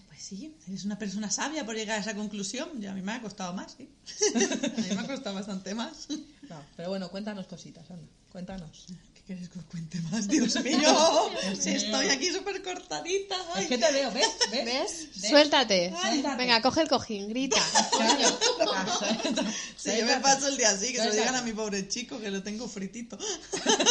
Pues 0.09 0.21
sí, 0.21 0.55
eres 0.67 0.85
una 0.85 0.99
persona 0.99 1.31
sabia 1.31 1.65
por 1.65 1.73
llegar 1.73 1.97
a 1.97 2.01
esa 2.01 2.13
conclusión. 2.13 2.69
Y 2.79 2.85
a 2.85 2.93
mí 2.93 3.01
me 3.01 3.13
ha 3.13 3.21
costado 3.23 3.51
más, 3.51 3.75
¿sí? 3.75 3.89
A 4.35 4.79
mí 4.79 4.87
me 4.95 5.01
ha 5.01 5.07
costado 5.07 5.35
bastante 5.35 5.73
más. 5.73 6.07
No, 6.47 6.63
pero 6.77 6.89
bueno, 6.89 7.09
cuéntanos 7.09 7.47
cositas, 7.47 7.89
anda. 7.89 8.07
Cuéntanos. 8.31 8.85
¿Qué 9.25 9.35
quieres 9.35 9.49
que 9.49 9.59
os 9.59 9.65
cuente 9.65 10.01
más? 10.11 10.27
Dios 10.27 10.61
mío, 10.63 11.31
si 11.57 11.69
estoy 11.69 12.09
aquí 12.09 12.27
súper 12.27 12.61
cortadita. 12.61 13.37
ay. 13.53 13.63
Es 13.63 13.69
que 13.69 13.77
te 13.77 13.91
veo, 13.93 14.11
¿ves? 14.11 14.27
¿Ves? 14.51 14.65
¿Ves? 14.65 15.29
Suéltate. 15.29 15.93
Suéltate. 15.97 16.35
Venga, 16.35 16.61
coge 16.61 16.81
el 16.81 16.89
cojín, 16.89 17.29
grita. 17.29 17.61
Si 19.77 19.97
yo 19.97 20.05
me 20.05 20.17
paso 20.19 20.47
el 20.47 20.57
día 20.57 20.71
así, 20.71 20.91
que 20.91 20.99
se 20.99 21.07
lo 21.07 21.13
digan 21.13 21.35
a 21.35 21.41
mi 21.41 21.53
pobre 21.53 21.87
chico, 21.87 22.19
que 22.19 22.31
lo 22.31 22.41
tengo 22.43 22.67
fritito. 22.67 23.17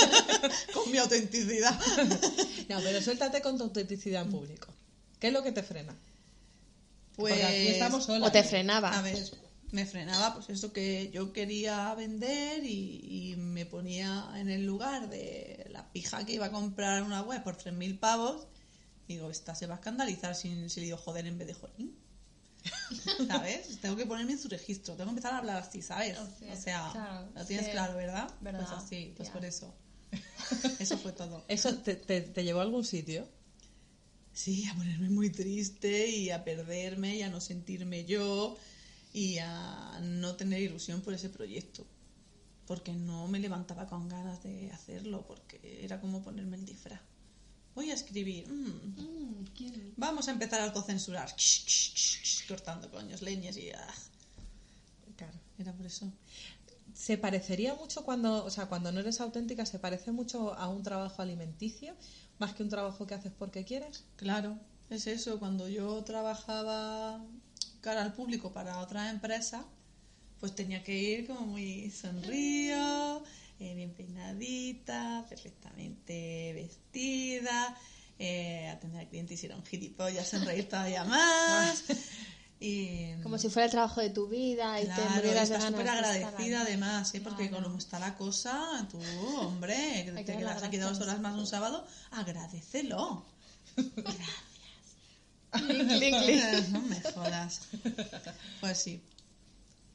Con 0.74 0.90
mi 0.90 0.98
autenticidad. 0.98 1.78
No, 2.68 2.80
pero 2.82 3.00
suéltate 3.02 3.40
con 3.42 3.56
tu 3.58 3.64
autenticidad 3.64 4.22
en 4.22 4.30
público. 4.30 4.68
¿Qué 5.18 5.28
es 5.28 5.32
lo 5.32 5.42
que 5.42 5.52
te 5.52 5.62
frena? 5.62 5.94
Pues. 7.16 7.34
Porque 7.34 7.44
aquí 7.44 7.68
estamos 7.68 8.04
solas. 8.04 8.28
O 8.28 8.32
te 8.32 8.42
frenaba. 8.42 8.98
A 8.98 9.02
ver, 9.02 9.18
me 9.73 9.87
frenaba, 9.87 10.35
pues 10.35 10.49
eso 10.50 10.73
que 10.73 11.11
yo 11.12 11.33
quería 11.33 11.95
vender 11.95 12.64
y, 12.64 13.33
y 13.33 13.37
me 13.37 13.67
ponía 13.67 14.31
en 14.37 14.49
el 14.50 14.64
lugar 14.67 15.09
de 15.09 15.67
la 15.71 15.91
pija 15.93 16.25
que 16.25 16.35
iba 16.35 16.47
a 16.47 16.50
comprar 16.52 17.02
una 17.02 17.23
web 17.23 17.43
por 17.43 17.57
3.000 17.57 17.99
pavos. 17.99 18.47
Digo, 19.09 19.31
esta 19.31 19.55
se 19.55 19.67
va 19.67 19.75
a 19.75 19.79
escandalizar 19.79 20.35
si, 20.35 20.69
si 20.69 20.81
le 20.81 20.87
digo 20.87 20.99
joder 20.99 21.26
en 21.26 21.38
vez 21.38 21.49
de 21.49 21.55
jolín. 21.55 21.97
¿Sabes? 23.26 23.81
Tengo 23.81 23.97
que 23.97 24.07
ponerme 24.07 24.33
en 24.33 24.38
su 24.38 24.49
registro, 24.49 24.95
tengo 24.95 25.07
que 25.07 25.17
empezar 25.17 25.35
a 25.35 25.38
hablar 25.38 25.57
así, 25.57 25.83
¿sabes? 25.83 26.17
O 26.19 26.26
sea, 26.38 26.52
O 26.52 26.57
sea, 26.57 26.88
claro, 26.93 27.29
lo 27.35 27.45
tienes 27.45 27.67
sí. 27.67 27.73
claro, 27.73 27.97
¿verdad? 27.97 28.31
Verdad, 28.41 28.61
Pues 28.69 28.71
así, 28.85 29.12
pues 29.17 29.29
ya. 29.29 29.33
por 29.33 29.45
eso. 29.45 29.75
Eso 30.79 30.99
fue 30.99 31.12
todo. 31.12 31.43
¿Eso 31.49 31.75
te, 31.79 31.95
te- 31.97 32.21
te 32.21 32.45
llevó 32.45 32.61
a 32.61 32.62
algún 32.62 32.85
sitio? 32.85 33.26
Sí, 34.35 34.67
a 34.67 34.75
ponerme 34.75 35.09
muy 35.11 35.31
triste 35.31 36.09
y 36.09 36.31
a 36.31 36.45
perderme 36.45 37.17
y 37.17 37.23
a 37.23 37.29
no 37.31 37.41
sentirme 37.41 38.05
yo 38.05 38.57
y 39.12 39.38
a 39.38 39.99
no 40.02 40.35
tener 40.37 40.61
ilusión 40.62 41.00
por 41.02 41.14
ese 41.14 41.28
proyecto. 41.28 41.87
Porque 42.66 42.92
no 42.92 43.26
me 43.28 43.38
levantaba 43.40 43.87
con 43.87 44.09
ganas 44.09 44.42
de 44.42 44.71
hacerlo, 44.73 45.25
porque 45.26 45.81
era 45.85 46.00
como 46.00 46.23
ponerme 46.23 46.57
el 46.57 46.64
disfraz. 46.64 47.00
Voy 47.75 47.90
a 47.90 47.95
escribir. 47.95 48.49
mm, 48.49 48.92
Mm, 49.02 49.45
vamos 49.97 50.28
a 50.28 50.33
empezar 50.33 50.61
a 50.61 50.64
autocensurar. 50.64 51.35
Cortando 52.49 52.90
coños, 52.90 53.23
leñas 53.23 53.57
y... 53.57 53.71
ah, 53.71 53.95
Claro. 55.16 55.38
era 55.59 55.73
por 55.73 55.87
eso. 55.87 56.11
¿Se 56.95 57.16
parecería 57.19 57.75
mucho 57.75 58.04
cuando, 58.04 58.45
o 58.45 58.50
sea, 58.50 58.66
cuando 58.66 58.92
no 58.92 59.00
eres 59.00 59.21
auténtica, 59.21 59.64
se 59.66 59.78
parece 59.78 60.12
mucho 60.12 60.54
a 60.54 60.69
un 60.69 60.83
trabajo 60.83 61.23
alimenticio, 61.23 61.95
más 62.38 62.54
que 62.54 62.62
un 62.62 62.69
trabajo 62.69 63.07
que 63.07 63.14
haces 63.14 63.33
porque 63.38 63.64
quieres? 63.64 64.04
Claro, 64.16 64.59
es 64.90 65.07
eso. 65.07 65.38
Cuando 65.38 65.69
yo 65.69 66.02
trabajaba 66.04 67.25
cara 67.82 68.00
al 68.02 68.14
público 68.14 68.52
para 68.52 68.78
otra 68.78 69.10
empresa, 69.10 69.64
pues 70.40 70.54
tenía 70.54 70.82
que 70.82 70.96
ir 70.96 71.26
como 71.26 71.40
muy 71.42 71.90
sonrío, 71.90 73.22
eh, 73.60 73.74
bien 73.74 73.92
peinadita, 73.92 75.26
perfectamente 75.28 76.52
vestida, 76.54 77.76
eh, 78.18 78.70
atender 78.70 79.00
al 79.00 79.08
cliente 79.08 79.34
y 79.34 79.36
si 79.36 79.46
era 79.46 79.56
un 79.56 79.64
gilipollas, 79.64 80.28
sonreír 80.28 80.68
todavía 80.68 81.04
más. 81.04 81.84
Y, 82.64 83.14
Como 83.24 83.38
si 83.38 83.48
fuera 83.48 83.64
el 83.64 83.72
trabajo 83.72 84.00
de 84.00 84.10
tu 84.10 84.28
vida 84.28 84.80
y 84.80 84.84
te 84.84 84.92
Claro, 84.94 85.28
estás 85.28 85.50
ganas 85.50 85.66
súper 85.66 85.88
agradecida 85.88 86.60
además, 86.60 87.12
¿eh? 87.12 87.20
porque 87.20 87.48
Claro. 87.48 87.64
como 87.64 87.78
está 87.78 87.98
la 87.98 88.14
cosa, 88.14 88.86
tú, 88.88 89.00
hombre, 89.40 89.74
que 90.14 90.22
te 90.22 90.36
quedas 90.36 90.62
aquí 90.62 90.76
dos 90.76 91.00
horas 91.00 91.18
más 91.20 91.34
un 91.34 91.48
sábado, 91.48 91.84
agradecelo. 92.12 93.26
No 96.71 96.80
me 96.82 97.00
jodas. 97.00 97.61
Pues 98.61 98.78
sí. 98.78 99.02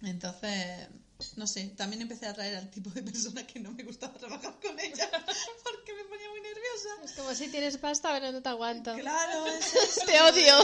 Entonces, 0.04 0.88
no 1.36 1.48
sé, 1.48 1.66
también 1.76 2.02
empecé 2.04 2.28
a 2.28 2.32
atraer 2.32 2.56
al 2.58 2.70
tipo 2.70 2.90
de 2.92 3.02
persona 3.02 3.46
que 3.48 3.60
no 3.60 3.72
me 3.72 3.84
gustaba 3.84 4.14
trabajar 4.14 4.60
con 4.62 4.80
ella 4.80 5.10
porque 5.64 5.94
me 5.96 6.04
ponía 6.04 6.30
muy 6.30 6.42
nerviosa. 6.42 6.90
Es 7.04 7.12
como 7.14 7.34
si 7.34 7.48
tienes 7.48 7.78
pasta, 7.78 8.10
pero 8.14 8.32
no 8.32 8.42
te 8.42 8.50
aguanto. 8.50 8.96
Claro, 8.96 9.48
es 9.48 9.74
eso, 9.76 10.02
Te 10.06 10.22
odio. 10.22 10.56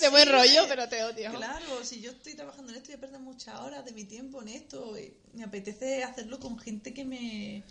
¿de 0.00 0.08
buen 0.10 0.28
rollo, 0.28 0.66
pero 0.68 0.88
te 0.88 1.02
odio. 1.02 1.32
Claro, 1.32 1.84
si 1.84 2.00
yo 2.00 2.12
estoy 2.12 2.34
trabajando 2.34 2.70
en 2.72 2.78
esto 2.78 2.92
y 2.92 2.94
he 2.94 2.98
perdido 2.98 3.20
muchas 3.20 3.58
horas 3.60 3.84
de 3.84 3.92
mi 3.92 4.04
tiempo 4.04 4.40
en 4.42 4.48
esto, 4.48 4.96
y 4.98 5.12
me 5.34 5.42
apetece 5.44 6.04
hacerlo 6.04 6.38
con 6.38 6.58
gente 6.58 6.94
que 6.94 7.04
me 7.04 7.64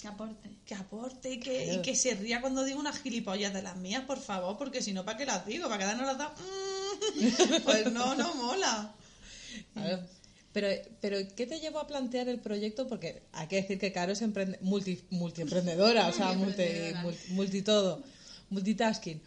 Que 0.00 0.08
aporte. 0.08 0.50
que 0.66 0.74
aporte 0.74 1.30
y 1.32 1.38
que, 1.40 1.64
Claro. 1.64 1.78
y 1.78 1.82
que 1.82 1.94
se 1.94 2.14
ría 2.14 2.40
cuando 2.40 2.64
digo 2.64 2.80
unas 2.80 2.98
gilipollas 3.00 3.52
de 3.54 3.62
las 3.62 3.76
mías, 3.76 4.04
por 4.04 4.18
favor, 4.20 4.58
porque 4.58 4.82
si 4.82 4.92
no, 4.92 5.04
¿para 5.04 5.16
qué 5.16 5.26
las 5.26 5.46
digo? 5.46 5.68
¿Para 5.68 5.78
quedarnos 5.78 6.06
las 6.06 6.18
da? 6.18 6.34
Mm, 7.14 7.62
Pues 7.64 7.92
no, 7.92 8.14
no 8.16 8.34
mola. 8.34 8.94
Claro. 9.74 10.00
Pero, 10.52 10.68
pero, 11.00 11.16
¿qué 11.36 11.46
te 11.46 11.60
llevó 11.60 11.78
a 11.78 11.86
plantear 11.86 12.28
el 12.28 12.38
proyecto? 12.40 12.86
Porque 12.88 13.22
hay 13.32 13.46
que 13.46 13.56
decir 13.56 13.78
que 13.78 13.90
Caro 13.92 14.12
es 14.12 14.20
emprende- 14.22 14.58
multi, 14.60 15.00
multiemprendedora, 15.10 16.08
o 16.08 16.12
sea, 16.12 16.32
multi, 16.34 16.62
multi 17.30 17.62
todo, 17.62 18.02
multitasking. 18.50 19.20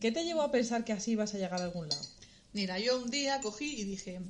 ¿Qué 0.00 0.10
te 0.10 0.24
llevó 0.24 0.42
a 0.42 0.50
pensar 0.50 0.84
que 0.84 0.92
así 0.92 1.14
vas 1.14 1.34
a 1.34 1.38
llegar 1.38 1.60
a 1.60 1.64
algún 1.64 1.88
lado? 1.88 2.02
Mira, 2.52 2.78
yo 2.80 2.98
un 3.00 3.10
día 3.10 3.40
cogí 3.40 3.80
y 3.80 3.84
dije, 3.84 4.20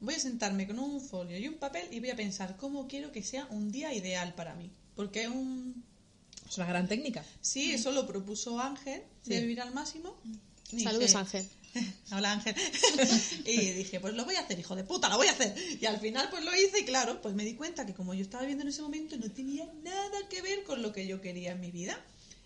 voy 0.00 0.14
a 0.14 0.20
sentarme 0.20 0.66
con 0.68 0.78
un 0.78 1.00
folio 1.00 1.36
y 1.36 1.48
un 1.48 1.54
papel 1.54 1.88
y 1.90 1.98
voy 2.00 2.10
a 2.10 2.16
pensar 2.16 2.56
cómo 2.56 2.86
quiero 2.86 3.10
que 3.10 3.22
sea 3.24 3.46
un 3.50 3.72
día 3.72 3.92
ideal 3.92 4.34
para 4.34 4.54
mí. 4.54 4.70
Porque 4.96 5.22
es 5.22 5.28
un... 5.28 5.84
Es 6.48 6.56
una 6.58 6.66
gran 6.66 6.88
técnica. 6.88 7.24
Sí, 7.40 7.72
eso 7.72 7.90
lo 7.92 8.06
propuso 8.06 8.58
Ángel, 8.60 9.02
de 9.24 9.34
Sí. 9.36 9.40
vivir 9.42 9.60
al 9.60 9.74
máximo. 9.74 10.16
Y 10.72 10.80
Saludos, 10.80 11.08
dije- 11.08 11.18
Ángel. 11.18 11.48
Hola 12.12 12.32
Ángel. 12.32 12.54
y 13.44 13.56
dije, 13.72 14.00
pues 14.00 14.14
lo 14.14 14.24
voy 14.24 14.36
a 14.36 14.40
hacer, 14.40 14.58
hijo 14.58 14.74
de 14.76 14.84
puta, 14.84 15.08
lo 15.08 15.16
voy 15.16 15.26
a 15.26 15.32
hacer. 15.32 15.54
Y 15.80 15.84
al 15.86 15.98
final 16.00 16.28
pues 16.30 16.44
lo 16.44 16.54
hice 16.54 16.80
y 16.80 16.84
claro, 16.84 17.20
pues 17.20 17.34
me 17.34 17.44
di 17.44 17.54
cuenta 17.54 17.84
que 17.84 17.94
como 17.94 18.14
yo 18.14 18.22
estaba 18.22 18.42
viviendo 18.42 18.62
en 18.62 18.68
ese 18.68 18.82
momento 18.82 19.16
no 19.16 19.30
tenía 19.30 19.66
nada 19.82 20.18
que 20.30 20.40
ver 20.42 20.62
con 20.64 20.80
lo 20.82 20.92
que 20.92 21.06
yo 21.06 21.20
quería 21.20 21.52
en 21.52 21.60
mi 21.60 21.70
vida. 21.70 21.98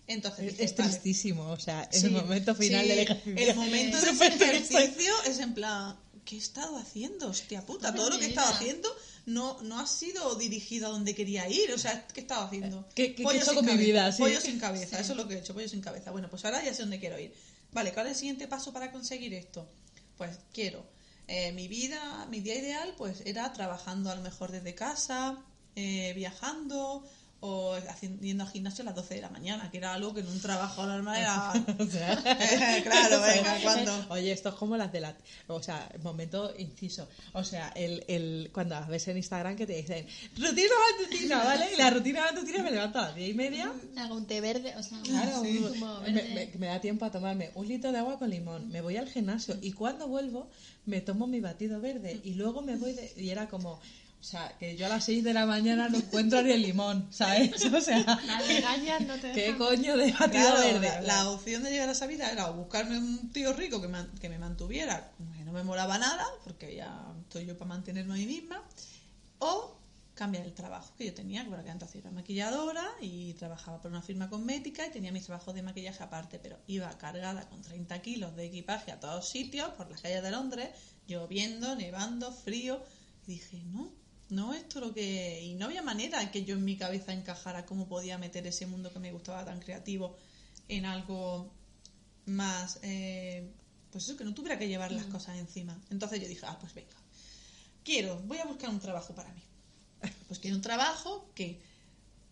Entonces 0.07 0.45
Es, 0.45 0.51
dije, 0.53 0.63
es 0.65 0.75
vale, 0.75 0.89
tristísimo, 0.89 1.49
o 1.51 1.59
sea, 1.59 1.83
es 1.83 2.01
sí, 2.01 2.07
el 2.07 2.11
momento 2.13 2.55
final 2.55 2.81
sí, 2.83 2.89
del 2.89 2.99
ejercicio. 2.99 3.35
El 3.37 3.55
momento 3.55 3.97
de 4.01 4.07
triste. 4.11 4.43
ejercicio 4.43 5.13
es 5.27 5.39
en 5.39 5.53
plan, 5.53 5.95
¿qué 6.25 6.35
he 6.35 6.39
estado 6.39 6.77
haciendo? 6.77 7.27
Hostia 7.29 7.65
puta, 7.65 7.93
todo 7.93 8.09
lo 8.09 8.19
que 8.19 8.25
he 8.25 8.29
estado 8.29 8.53
haciendo 8.53 8.89
no, 9.25 9.61
no 9.63 9.79
ha 9.79 9.87
sido 9.87 10.35
dirigido 10.35 10.87
a 10.87 10.91
donde 10.91 11.13
quería 11.15 11.47
ir. 11.49 11.71
O 11.73 11.77
sea, 11.77 12.07
¿qué 12.07 12.21
he 12.21 12.23
estado 12.23 12.45
haciendo? 12.45 12.87
¿Qué- 12.95 13.13
qué- 13.15 13.23
qué 13.23 13.37
he 13.37 13.37
hecho 13.37 13.53
con 13.55 13.65
mi 13.65 13.77
vida? 13.77 14.11
Sí. 14.11 14.21
Pollo 14.21 14.39
sin 14.41 14.59
cabeza, 14.59 14.99
eso 14.99 15.11
es 15.13 15.17
lo 15.17 15.27
que 15.27 15.35
he 15.35 15.39
hecho, 15.39 15.53
pollo 15.53 15.67
sin 15.69 15.81
cabeza. 15.81 16.11
Bueno, 16.11 16.29
pues 16.29 16.43
ahora 16.45 16.63
ya 16.63 16.73
sé 16.73 16.81
dónde 16.83 16.99
quiero 16.99 17.19
ir. 17.19 17.33
Vale, 17.71 17.93
¿cuál 17.93 18.07
es 18.07 18.13
el 18.13 18.17
siguiente 18.17 18.47
paso 18.47 18.73
para 18.73 18.91
conseguir 18.91 19.33
esto? 19.33 19.67
Pues 20.17 20.37
quiero, 20.53 20.85
eh, 21.27 21.51
mi 21.53 21.67
vida, 21.67 22.25
mi 22.29 22.41
día 22.41 22.55
ideal, 22.55 22.93
pues 22.97 23.21
era 23.25 23.51
trabajando 23.53 24.11
a 24.11 24.15
lo 24.15 24.21
mejor 24.21 24.51
desde 24.51 24.75
casa, 24.75 25.37
eh, 25.75 26.11
viajando 26.15 27.07
o 27.43 27.73
haciendo, 27.73 28.21
yendo 28.21 28.43
al 28.43 28.49
gimnasio 28.51 28.83
a 28.83 28.85
las 28.85 28.95
12 28.95 29.15
de 29.15 29.21
la 29.21 29.29
mañana, 29.29 29.69
que 29.71 29.77
era 29.79 29.93
algo 29.93 30.13
que 30.13 30.19
en 30.21 30.27
un 30.27 30.39
trabajo 30.39 30.85
normal 30.85 31.19
era... 31.19 31.53
O 31.79 31.85
sea, 31.87 32.15
claro, 32.83 33.21
venga, 33.21 33.57
¿cuándo? 33.63 34.05
Oye, 34.09 34.31
esto 34.31 34.49
es 34.49 34.55
como 34.55 34.77
las 34.77 34.91
de 34.91 35.01
la... 35.01 35.15
O 35.47 35.61
sea, 35.61 35.89
momento 36.03 36.53
inciso. 36.57 37.07
O 37.33 37.43
sea, 37.43 37.69
el, 37.75 38.03
el, 38.07 38.51
cuando 38.53 38.79
ves 38.87 39.07
en 39.07 39.17
Instagram 39.17 39.55
que 39.55 39.65
te 39.65 39.73
dicen 39.73 40.05
rutina 40.37 40.69
matutina, 40.99 41.43
¿vale? 41.43 41.65
Y 41.73 41.77
la 41.77 41.89
rutina 41.89 42.21
matutina 42.31 42.63
me 42.63 42.71
levanto 42.71 42.99
a 42.99 43.03
las 43.07 43.15
diez 43.15 43.29
y 43.31 43.33
media. 43.33 43.71
Hago 43.97 44.15
un 44.15 44.25
té 44.27 44.39
verde, 44.39 44.75
o 44.77 44.83
sea, 44.83 44.99
Claro, 45.03 45.41
un 45.41 45.47
un- 45.47 45.73
zumo 45.73 45.99
me, 46.01 46.11
verde. 46.13 46.49
me- 46.53 46.59
me 46.59 46.67
da 46.67 46.79
tiempo 46.79 47.05
a 47.05 47.11
tomarme 47.11 47.49
un 47.55 47.67
litro 47.67 47.91
de 47.91 47.97
agua 47.97 48.19
con 48.19 48.29
limón, 48.29 48.69
me 48.69 48.81
voy 48.81 48.97
al 48.97 49.09
gimnasio 49.09 49.57
y 49.61 49.71
cuando 49.73 50.07
vuelvo 50.07 50.49
me 50.85 51.01
tomo 51.01 51.25
mi 51.27 51.39
batido 51.39 51.81
verde 51.81 52.19
y 52.23 52.35
luego 52.35 52.61
me 52.61 52.75
voy 52.75 52.93
de, 52.93 53.11
y 53.17 53.29
era 53.29 53.47
como, 53.49 53.79
o 54.21 54.23
sea, 54.23 54.55
que 54.59 54.77
yo 54.77 54.85
a 54.85 54.89
las 54.89 55.03
6 55.05 55.23
de 55.23 55.33
la 55.33 55.45
mañana 55.47 55.89
no 55.89 55.97
encuentro 55.97 56.41
ni 56.43 56.51
el 56.51 56.61
limón, 56.61 57.07
¿sabes? 57.11 57.65
O 57.65 57.81
sea, 57.81 57.97
Las 58.25 58.47
legañas 58.47 59.01
no 59.01 59.19
te 59.19 59.31
¿qué 59.31 59.57
coño 59.57 59.97
de 59.97 60.11
batido 60.11 60.29
Claro, 60.29 60.59
verde? 60.61 60.87
la, 60.87 61.01
la 61.01 61.29
opción 61.31 61.63
de 61.63 61.71
llegar 61.71 61.89
a 61.89 61.93
esa 61.93 62.05
vida 62.05 62.31
era 62.31 62.49
o 62.49 62.53
buscarme 62.53 62.97
un 62.99 63.31
tío 63.31 63.51
rico 63.53 63.81
que, 63.81 63.87
man- 63.87 64.11
que 64.21 64.29
me 64.29 64.37
mantuviera, 64.37 65.11
que 65.35 65.43
no 65.43 65.51
me 65.51 65.63
molaba 65.63 65.97
nada, 65.97 66.25
porque 66.43 66.75
ya 66.75 67.03
estoy 67.23 67.47
yo 67.47 67.57
para 67.57 67.69
mantenerme 67.69 68.13
a 68.13 68.17
mí 68.17 68.25
misma, 68.27 68.63
o 69.39 69.75
cambiar 70.13 70.45
el 70.45 70.53
trabajo 70.53 70.93
que 70.97 71.05
yo 71.07 71.13
tenía, 71.15 71.43
que 71.43 71.49
por 71.49 71.57
aquel 71.59 71.71
entonces 71.71 71.95
era 72.01 72.11
maquilladora 72.11 72.87
y 73.01 73.33
trabajaba 73.33 73.81
por 73.81 73.89
una 73.89 74.03
firma 74.03 74.29
cosmética 74.29 74.85
y 74.85 74.91
tenía 74.91 75.11
mis 75.11 75.25
trabajos 75.25 75.55
de 75.55 75.63
maquillaje 75.63 76.03
aparte, 76.03 76.37
pero 76.37 76.59
iba 76.67 76.95
cargada 76.99 77.49
con 77.49 77.61
30 77.63 77.99
kilos 78.03 78.35
de 78.35 78.45
equipaje 78.45 78.91
a 78.91 78.99
todos 78.99 79.27
sitios, 79.29 79.69
por 79.69 79.89
las 79.89 79.99
calles 80.01 80.21
de 80.21 80.29
Londres, 80.29 80.69
lloviendo, 81.07 81.75
nevando, 81.75 82.31
frío, 82.31 82.83
y 83.25 83.31
dije, 83.33 83.63
no, 83.65 83.91
no 84.31 84.53
esto 84.53 84.79
lo 84.79 84.93
que... 84.93 85.41
Y 85.43 85.53
no 85.55 85.65
había 85.65 85.81
manera 85.83 86.31
que 86.31 86.43
yo 86.45 86.55
en 86.55 86.65
mi 86.65 86.77
cabeza 86.77 87.13
encajara 87.13 87.65
cómo 87.65 87.87
podía 87.87 88.17
meter 88.17 88.47
ese 88.47 88.65
mundo 88.67 88.91
que 88.93 88.99
me 88.99 89.11
gustaba 89.11 89.45
tan 89.45 89.59
creativo 89.59 90.17
en 90.69 90.85
algo 90.85 91.51
más... 92.25 92.79
eh, 92.83 93.47
pues 93.91 94.05
eso, 94.05 94.17
que 94.17 94.23
no 94.23 94.33
tuviera 94.33 94.57
que 94.57 94.67
llevar 94.69 94.91
las 94.91 95.05
cosas 95.05 95.37
encima. 95.37 95.77
Entonces 95.89 96.21
yo 96.21 96.27
dije, 96.27 96.45
ah, 96.47 96.57
pues 96.59 96.73
venga, 96.73 96.95
quiero, 97.83 98.19
voy 98.21 98.37
a 98.39 98.45
buscar 98.45 98.69
un 98.69 98.79
trabajo 98.79 99.13
para 99.15 99.31
mí. 99.33 99.41
Pues 100.27 100.39
quiero 100.39 100.55
un 100.55 100.61
trabajo 100.61 101.29
que 101.35 101.61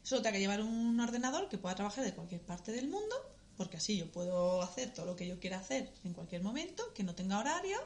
solo 0.04 0.22
tenga 0.22 0.34
que 0.34 0.40
llevar 0.40 0.62
un 0.62 1.00
ordenador 1.00 1.50
que 1.50 1.58
pueda 1.58 1.76
trabajar 1.76 2.04
de 2.06 2.14
cualquier 2.14 2.42
parte 2.42 2.72
del 2.72 2.88
mundo, 2.88 3.16
porque 3.58 3.78
así 3.78 3.98
yo 3.98 4.12
puedo 4.12 4.62
hacer 4.62 4.94
todo 4.94 5.06
lo 5.06 5.16
que 5.18 5.28
yo 5.28 5.40
quiera 5.40 5.60
hacer 5.60 5.92
en 6.06 6.14
cualquier 6.14 6.42
momento, 6.44 6.94
que 6.94 7.04
no 7.04 7.14
tenga 7.16 7.40
horario, 7.40 7.78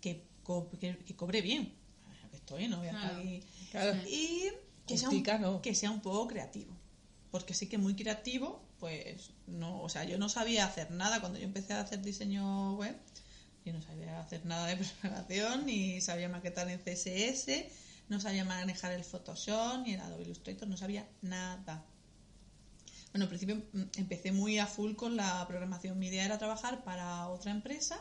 que, 0.00 0.22
co- 0.44 0.68
que, 0.80 0.96
que 0.98 1.16
cobre 1.16 1.42
bien. 1.42 1.72
Estoy, 2.46 2.68
no 2.68 2.76
voy 2.78 2.86
a 2.86 2.90
estar 2.92 3.10
Claro. 3.10 3.18
aquí. 3.18 3.42
Claro. 3.72 3.96
Y 4.08 4.52
que 4.86 4.96
sea, 4.96 5.08
un, 5.08 5.22
no. 5.40 5.62
que 5.62 5.74
sea 5.74 5.90
un 5.90 6.00
poco 6.00 6.28
creativo. 6.28 6.72
Porque 7.32 7.54
sí 7.54 7.66
que 7.66 7.76
muy 7.76 7.96
creativo, 7.96 8.64
pues 8.78 9.30
no, 9.48 9.82
o 9.82 9.88
sea, 9.88 10.04
yo 10.04 10.16
no 10.16 10.28
sabía 10.28 10.64
hacer 10.64 10.92
nada 10.92 11.18
cuando 11.20 11.40
yo 11.40 11.44
empecé 11.44 11.72
a 11.72 11.80
hacer 11.80 12.02
diseño 12.02 12.76
web. 12.76 12.96
Yo 13.64 13.72
no 13.72 13.82
sabía 13.82 14.20
hacer 14.20 14.46
nada 14.46 14.68
de 14.68 14.76
programación, 15.00 15.66
ni 15.66 16.00
sabía 16.00 16.28
maquetar 16.28 16.70
en 16.70 16.78
CSS, 16.78 17.48
no 18.08 18.20
sabía 18.20 18.44
manejar 18.44 18.92
el 18.92 19.02
Photoshop, 19.02 19.82
ni 19.84 19.94
el 19.94 20.00
Adobe 20.00 20.22
Illustrator, 20.22 20.68
no 20.68 20.76
sabía 20.76 21.08
nada. 21.22 21.84
Bueno, 23.10 23.24
al 23.24 23.28
principio 23.28 23.56
mm, 23.72 23.82
empecé 23.96 24.30
muy 24.30 24.60
a 24.60 24.68
full 24.68 24.94
con 24.94 25.16
la 25.16 25.44
programación. 25.48 25.98
Mi 25.98 26.06
idea 26.06 26.24
era 26.24 26.38
trabajar 26.38 26.84
para 26.84 27.26
otra 27.28 27.50
empresa 27.50 28.00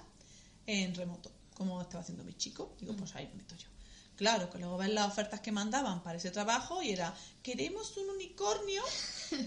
en 0.68 0.94
remoto, 0.94 1.32
como 1.56 1.82
estaba 1.82 2.02
haciendo 2.04 2.24
mi 2.24 2.36
chico. 2.36 2.76
Digo, 2.80 2.96
pues 2.96 3.16
ahí 3.16 3.28
me 3.30 3.38
meto 3.42 3.56
yo. 3.56 3.70
Claro, 4.16 4.50
que 4.50 4.60
luego 4.60 4.78
ves 4.78 4.90
las 4.92 5.08
ofertas 5.08 5.42
que 5.42 5.52
mandaban 5.52 6.02
para 6.02 6.18
ese 6.18 6.32
trabajo 6.32 6.82
y 6.82 6.92
era, 6.92 7.14
queremos 7.44 7.98
un 7.98 8.10
unicornio 8.12 8.82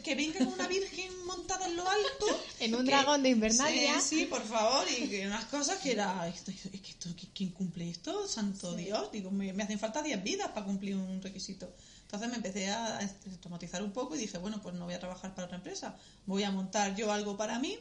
que 0.05 0.15
venga 0.15 0.39
con 0.41 0.49
una 0.49 0.67
virgen 0.69 1.25
montada 1.25 1.67
en 1.67 1.77
lo 1.77 1.89
alto. 1.89 2.27
En 2.61 2.75
un 2.75 2.85
que- 2.85 2.91
dragón 2.91 3.23
de 3.23 3.31
Invernalia. 3.31 4.01
Sí, 4.01 4.19
sí, 4.19 4.25
por 4.27 4.43
favor. 4.45 4.85
Y 4.91 5.09
que 5.09 5.27
unas 5.27 5.45
cosas 5.47 5.79
que 5.79 5.93
era, 5.93 6.27
esto, 6.29 6.51
es 6.51 6.63
que 6.81 6.91
esto, 6.91 7.09
¿quién 7.35 7.51
cumple 7.51 7.89
esto? 7.89 8.27
Santo 8.29 8.75
Dios. 8.75 9.11
Digo, 9.13 9.31
me, 9.31 9.53
me 9.53 9.63
hacen 9.63 9.79
falta 9.79 10.03
10 10.03 10.23
vidas 10.23 10.49
para 10.49 10.67
cumplir 10.67 10.97
un 10.97 11.23
requisito. 11.23 11.73
Entonces 12.03 12.29
me 12.29 12.37
empecé 12.37 12.69
a 12.71 12.99
automatizar 13.31 13.83
un 13.83 13.93
poco 13.93 14.17
y 14.17 14.19
dije, 14.19 14.39
bueno, 14.39 14.61
pues 14.61 14.75
no 14.75 14.85
voy 14.87 14.95
a 14.95 14.99
trabajar 15.01 15.35
para 15.35 15.45
otra 15.47 15.57
empresa. 15.57 15.97
Voy 16.27 16.43
a 16.43 16.51
montar 16.51 16.95
yo 16.97 17.11
algo 17.13 17.37
para 17.37 17.59
mí. 17.59 17.79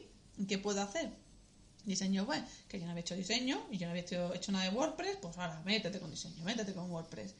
¿Qué 0.48 0.56
puedo 0.58 0.80
hacer? 0.80 1.10
Diseño 1.88 2.24
web, 2.24 2.42
que 2.68 2.78
yo 2.78 2.84
no 2.84 2.92
había 2.92 3.00
hecho 3.00 3.16
diseño 3.16 3.66
y 3.70 3.78
yo 3.78 3.86
no 3.86 3.90
había 3.90 4.02
hecho, 4.02 4.34
hecho 4.34 4.52
nada 4.52 4.64
de 4.64 4.76
WordPress, 4.76 5.16
pues 5.22 5.36
ahora 5.38 5.60
métete 5.64 5.98
con 5.98 6.10
diseño, 6.10 6.42
métete 6.44 6.72
con 6.74 6.90
WordPress. 6.90 7.34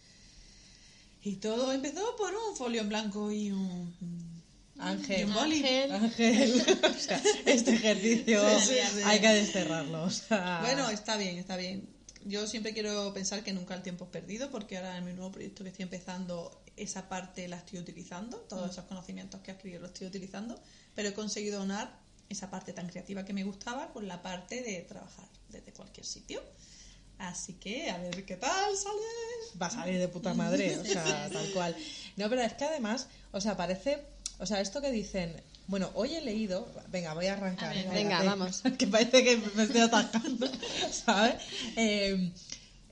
Y 1.23 1.37
todo 1.37 1.73
empezó 1.73 2.17
por 2.17 2.33
un 2.35 2.57
folio 2.57 2.81
en 2.81 2.89
blanco 2.89 3.31
y 3.31 3.51
un, 3.53 3.95
y 4.77 4.81
Ángel. 4.81 5.27
un. 5.27 5.33
Ángel. 5.39 5.93
Ángel, 5.93 6.63
o 6.85 6.99
sea, 6.99 7.23
este 7.47 7.75
ejercicio 7.75 8.41
Sí, 8.61 8.67
sí, 8.67 8.75
sí. 8.95 9.01
hay 9.05 9.21
que 9.21 9.29
desterrarlo. 9.29 10.05
o 10.05 10.11
sea. 10.11 10.61
Bueno, 10.63 10.89
está 10.91 11.17
bien, 11.17 11.37
está 11.39 11.57
bien. 11.57 11.89
Yo 12.25 12.47
siempre 12.47 12.73
quiero 12.73 13.13
pensar 13.15 13.43
que 13.43 13.53
nunca 13.53 13.75
el 13.75 13.83
tiempo 13.83 14.05
es 14.05 14.11
perdido, 14.11 14.51
porque 14.51 14.77
ahora 14.77 14.97
en 14.97 15.05
mi 15.05 15.13
nuevo 15.13 15.33
proyecto 15.33 15.63
que 15.65 15.71
estoy 15.71 15.85
empezando, 15.85 16.63
esa 16.77 17.09
parte 17.09 17.49
la 17.49 17.57
estoy 17.57 17.79
utilizando, 17.81 18.39
todos 18.49 18.71
esos 18.71 18.85
conocimientos 18.85 19.41
que 19.41 19.51
he 19.51 19.55
adquirido 19.55 19.81
los 19.81 19.91
estoy 19.93 20.07
utilizando, 20.09 20.61
pero 20.95 21.09
he 21.09 21.15
conseguido 21.15 21.59
donar 21.59 21.99
esa 22.29 22.51
parte 22.51 22.73
tan 22.73 22.89
creativa 22.89 23.25
que 23.25 23.33
me 23.33 23.45
gustaba 23.45 23.89
con 23.93 24.07
la 24.07 24.23
parte 24.23 24.63
de 24.63 24.83
trabajar 24.83 25.27
desde 25.49 25.73
cualquier 25.73 26.07
sitio. 26.07 26.43
Así 27.19 27.55
que 27.55 27.91
a 27.91 27.99
ver 27.99 28.25
qué 28.25 28.37
tal 28.37 28.77
sale. 28.77 29.61
va 29.61 29.67
a 29.67 29.71
salir 29.71 29.99
de 29.99 30.09
puta 30.09 30.35
madre, 30.35 30.79
o 30.79 30.85
sea, 30.85 31.29
tal 31.33 31.51
cual. 31.53 31.77
No, 32.17 32.29
pero 32.29 32.43
es 32.43 32.53
que 32.55 32.65
además, 32.65 33.09
o 33.33 33.41
sea, 33.41 33.57
parece, 33.57 34.05
o 34.39 34.47
sea, 34.47 34.61
esto 34.61 34.81
que 34.81 34.93
dicen, 34.93 35.43
bueno, 35.67 35.91
hoy 35.95 36.15
he 36.15 36.21
leído, 36.21 36.69
venga, 36.91 37.15
voy 37.15 37.27
a 37.27 37.33
arrancar. 37.33 37.67
A 37.67 37.69
ver, 37.71 37.79
espérate, 37.79 38.05
venga, 38.05 38.23
vamos. 38.23 38.63
Que 38.79 38.87
parece 38.87 39.25
que 39.25 39.37
me 39.55 39.65
estoy 39.65 39.81
atascando, 39.81 40.49
¿sabes? 40.93 41.43
Eh, 41.77 42.33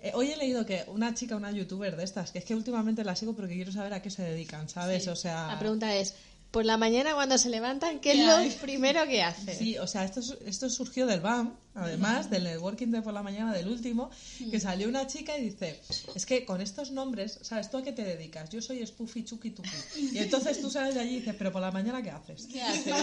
eh, 0.02 0.12
hoy 0.14 0.30
he 0.30 0.36
leído 0.36 0.66
que 0.66 0.84
una 0.88 1.14
chica, 1.14 1.36
una 1.36 1.50
youtuber 1.52 1.96
de 1.96 2.04
estas, 2.04 2.32
que 2.32 2.38
es 2.38 2.44
que 2.44 2.54
últimamente 2.54 3.02
la 3.04 3.16
sigo 3.16 3.34
porque 3.34 3.54
quiero 3.54 3.72
saber 3.72 3.94
a 3.94 4.02
qué 4.02 4.10
se 4.10 4.22
dedican, 4.22 4.68
¿sabes? 4.68 5.08
O 5.08 5.16
sea, 5.16 5.46
La 5.46 5.58
pregunta 5.58 5.94
es, 5.96 6.14
por 6.56 6.64
la 6.64 6.78
mañana 6.78 7.12
cuando 7.12 7.36
se 7.36 7.50
levantan, 7.50 8.00
¿qué 8.00 8.12
es 8.12 8.16
¿Qué 8.16 8.24
lo 8.54 8.60
primero 8.62 9.06
que 9.06 9.22
hacen? 9.22 9.54
Sí, 9.54 9.76
o 9.76 9.86
sea, 9.86 10.04
esto, 10.06 10.20
es- 10.20 10.38
esto 10.46 10.70
surgió 10.70 11.04
del 11.04 11.20
BAM, 11.20 11.54
además, 11.74 12.30
del 12.30 12.44
networking 12.44 12.86
de 12.92 13.02
por 13.02 13.12
la 13.12 13.22
mañana 13.22 13.52
del 13.52 13.68
último, 13.68 14.08
que 14.50 14.58
salió 14.58 14.88
una 14.88 15.06
chica 15.06 15.36
y 15.36 15.50
dice, 15.50 15.78
es 16.14 16.24
que 16.24 16.46
con 16.46 16.62
estos 16.62 16.92
nombres, 16.92 17.38
¿sabes 17.42 17.68
tú 17.68 17.76
a 17.76 17.82
qué 17.82 17.92
te 17.92 18.04
dedicas? 18.04 18.48
Yo 18.48 18.62
soy 18.62 18.86
Spoofy 18.86 19.22
Chucky 19.22 19.50
Tuki. 19.50 19.68
Y 20.14 20.18
entonces 20.18 20.58
tú 20.62 20.70
sales 20.70 20.94
de 20.94 21.00
allí 21.02 21.16
y 21.16 21.18
dices, 21.18 21.34
pero 21.36 21.52
por 21.52 21.60
la 21.60 21.70
mañana 21.70 22.02
¿qué 22.02 22.10
haces? 22.10 22.46
¿Qué 22.50 22.62
haces? 22.62 22.94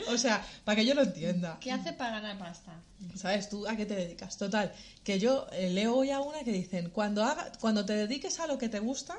O 0.08 0.16
sea, 0.16 0.46
para 0.64 0.76
que 0.76 0.86
yo 0.86 0.94
lo 0.94 1.02
entienda. 1.02 1.58
¿Qué 1.60 1.72
hace 1.72 1.94
para 1.94 2.20
ganar 2.20 2.38
pasta? 2.38 2.80
¿Sabes 3.16 3.48
tú 3.48 3.66
a 3.66 3.74
qué 3.74 3.86
te 3.86 3.96
dedicas? 3.96 4.38
Total, 4.38 4.72
que 5.02 5.18
yo 5.18 5.48
eh, 5.50 5.68
leo 5.70 5.96
hoy 5.96 6.10
a 6.12 6.20
una 6.20 6.44
que 6.44 6.52
dicen, 6.52 6.90
cuando, 6.90 7.24
haga, 7.24 7.50
cuando 7.60 7.84
te 7.84 7.94
dediques 7.94 8.38
a 8.38 8.46
lo 8.46 8.56
que 8.56 8.68
te 8.68 8.78
gusta, 8.78 9.16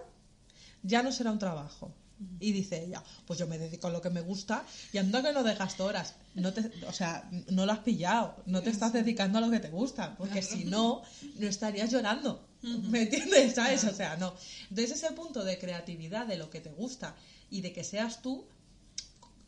ya 0.82 1.04
no 1.04 1.12
será 1.12 1.32
un 1.34 1.40
trabajo. 1.40 1.92
Y 2.40 2.52
dice 2.52 2.84
ella, 2.84 3.04
pues 3.28 3.38
yo 3.38 3.46
me 3.48 3.60
dedico 3.60 3.88
a 3.88 3.92
lo 3.92 4.02
que 4.02 4.10
me 4.10 4.22
gusta 4.22 4.66
y 4.92 4.98
anda 4.98 5.22
que 5.22 5.32
no 5.34 5.44
dejas 5.44 5.80
horas. 5.80 6.16
No 6.34 6.52
te, 6.52 6.62
o 6.88 6.92
sea, 6.94 7.30
no 7.50 7.66
lo 7.66 7.72
has 7.72 7.80
pillado, 7.80 8.36
no 8.48 8.62
te 8.64 8.72
estás 8.72 8.92
dedicando 8.94 9.38
a 9.38 9.42
lo 9.42 9.52
que 9.52 9.60
te 9.60 9.70
gusta, 9.70 10.16
porque 10.18 10.42
si 10.42 10.66
no, 10.66 11.04
no 11.40 11.48
estarías 11.48 11.92
llorando. 11.92 12.44
¿Me 12.64 13.04
entiendes? 13.04 13.54
¿Sabes? 13.56 13.84
O 13.84 13.94
sea, 13.94 14.18
no. 14.18 14.34
Entonces 14.70 14.98
ese 15.04 15.12
punto 15.14 15.44
de 15.44 15.60
creatividad, 15.60 16.26
de 16.26 16.38
lo 16.38 16.50
que 16.50 16.60
te 16.60 16.72
gusta 16.72 17.16
y 17.52 17.62
de 17.62 17.72
que 17.72 17.84
seas 17.84 18.22
tú, 18.24 18.46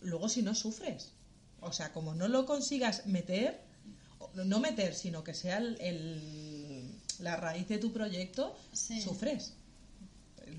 luego 0.02 0.30
si 0.30 0.42
no 0.42 0.54
sufres. 0.56 1.12
O 1.62 1.74
sea, 1.74 1.92
como 1.92 2.14
no 2.14 2.28
lo 2.28 2.46
consigas 2.46 3.06
meter, 3.08 3.60
no 4.36 4.60
meter, 4.60 4.94
sino 4.96 5.24
que 5.24 5.34
sea 5.34 5.58
el, 5.58 5.76
el- 5.82 6.92
la 7.20 7.36
raíz 7.36 7.68
de 7.68 7.80
tu 7.80 7.92
proyecto, 7.92 8.56
Sí. 8.72 9.02
sufres. 9.02 9.54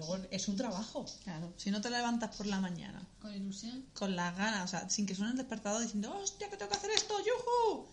Luego 0.01 0.19
es 0.31 0.49
un 0.49 0.57
trabajo. 0.57 1.05
Claro, 1.25 1.53
si 1.57 1.71
no 1.71 1.81
te 1.81 1.91
levantas 1.91 2.35
por 2.37 2.47
la 2.47 2.59
mañana 2.61 3.07
Con 3.21 3.35
ilusión. 3.35 3.85
con 3.95 4.17
las 4.17 4.37
ganas, 4.37 4.65
o 4.65 4.69
sea, 4.69 4.89
sin 4.89 5.07
que 5.07 5.15
suene 5.15 5.33
el 5.33 5.37
despertador 5.37 5.83
diciendo, 5.83 6.15
hostia, 6.17 6.49
que 6.51 6.57
tengo 6.57 6.71
que 6.71 6.77
hacer 6.79 6.91
esto, 6.91 7.15
yujú. 7.19 7.87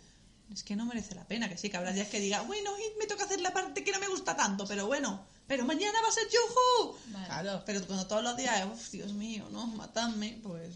Es 0.54 0.64
que 0.64 0.76
no 0.78 0.86
merece 0.86 1.14
la 1.16 1.26
pena, 1.28 1.50
que 1.50 1.58
sí, 1.58 1.70
que 1.70 1.76
habrá 1.78 1.92
días 1.92 2.08
que 2.08 2.20
diga, 2.22 2.42
bueno, 2.44 2.72
me 3.00 3.06
toca 3.08 3.26
hacer 3.26 3.42
la 3.42 3.52
parte 3.52 3.84
que 3.84 3.92
no 3.92 4.00
me 4.00 4.08
gusta 4.08 4.36
tanto, 4.38 4.66
pero 4.66 4.88
bueno, 4.88 5.22
pero 5.46 5.66
mañana 5.66 5.98
va 6.02 6.08
a 6.08 6.12
ser 6.12 6.24
yujú. 6.30 6.98
Claro. 7.26 7.64
Pero 7.66 7.86
cuando 7.86 8.08
todos 8.08 8.24
los 8.24 8.38
días, 8.38 8.66
uff, 8.72 8.92
Dios 8.92 9.12
mío, 9.14 9.48
¿no? 9.52 9.68
Matadme, 9.68 10.40
pues 10.42 10.76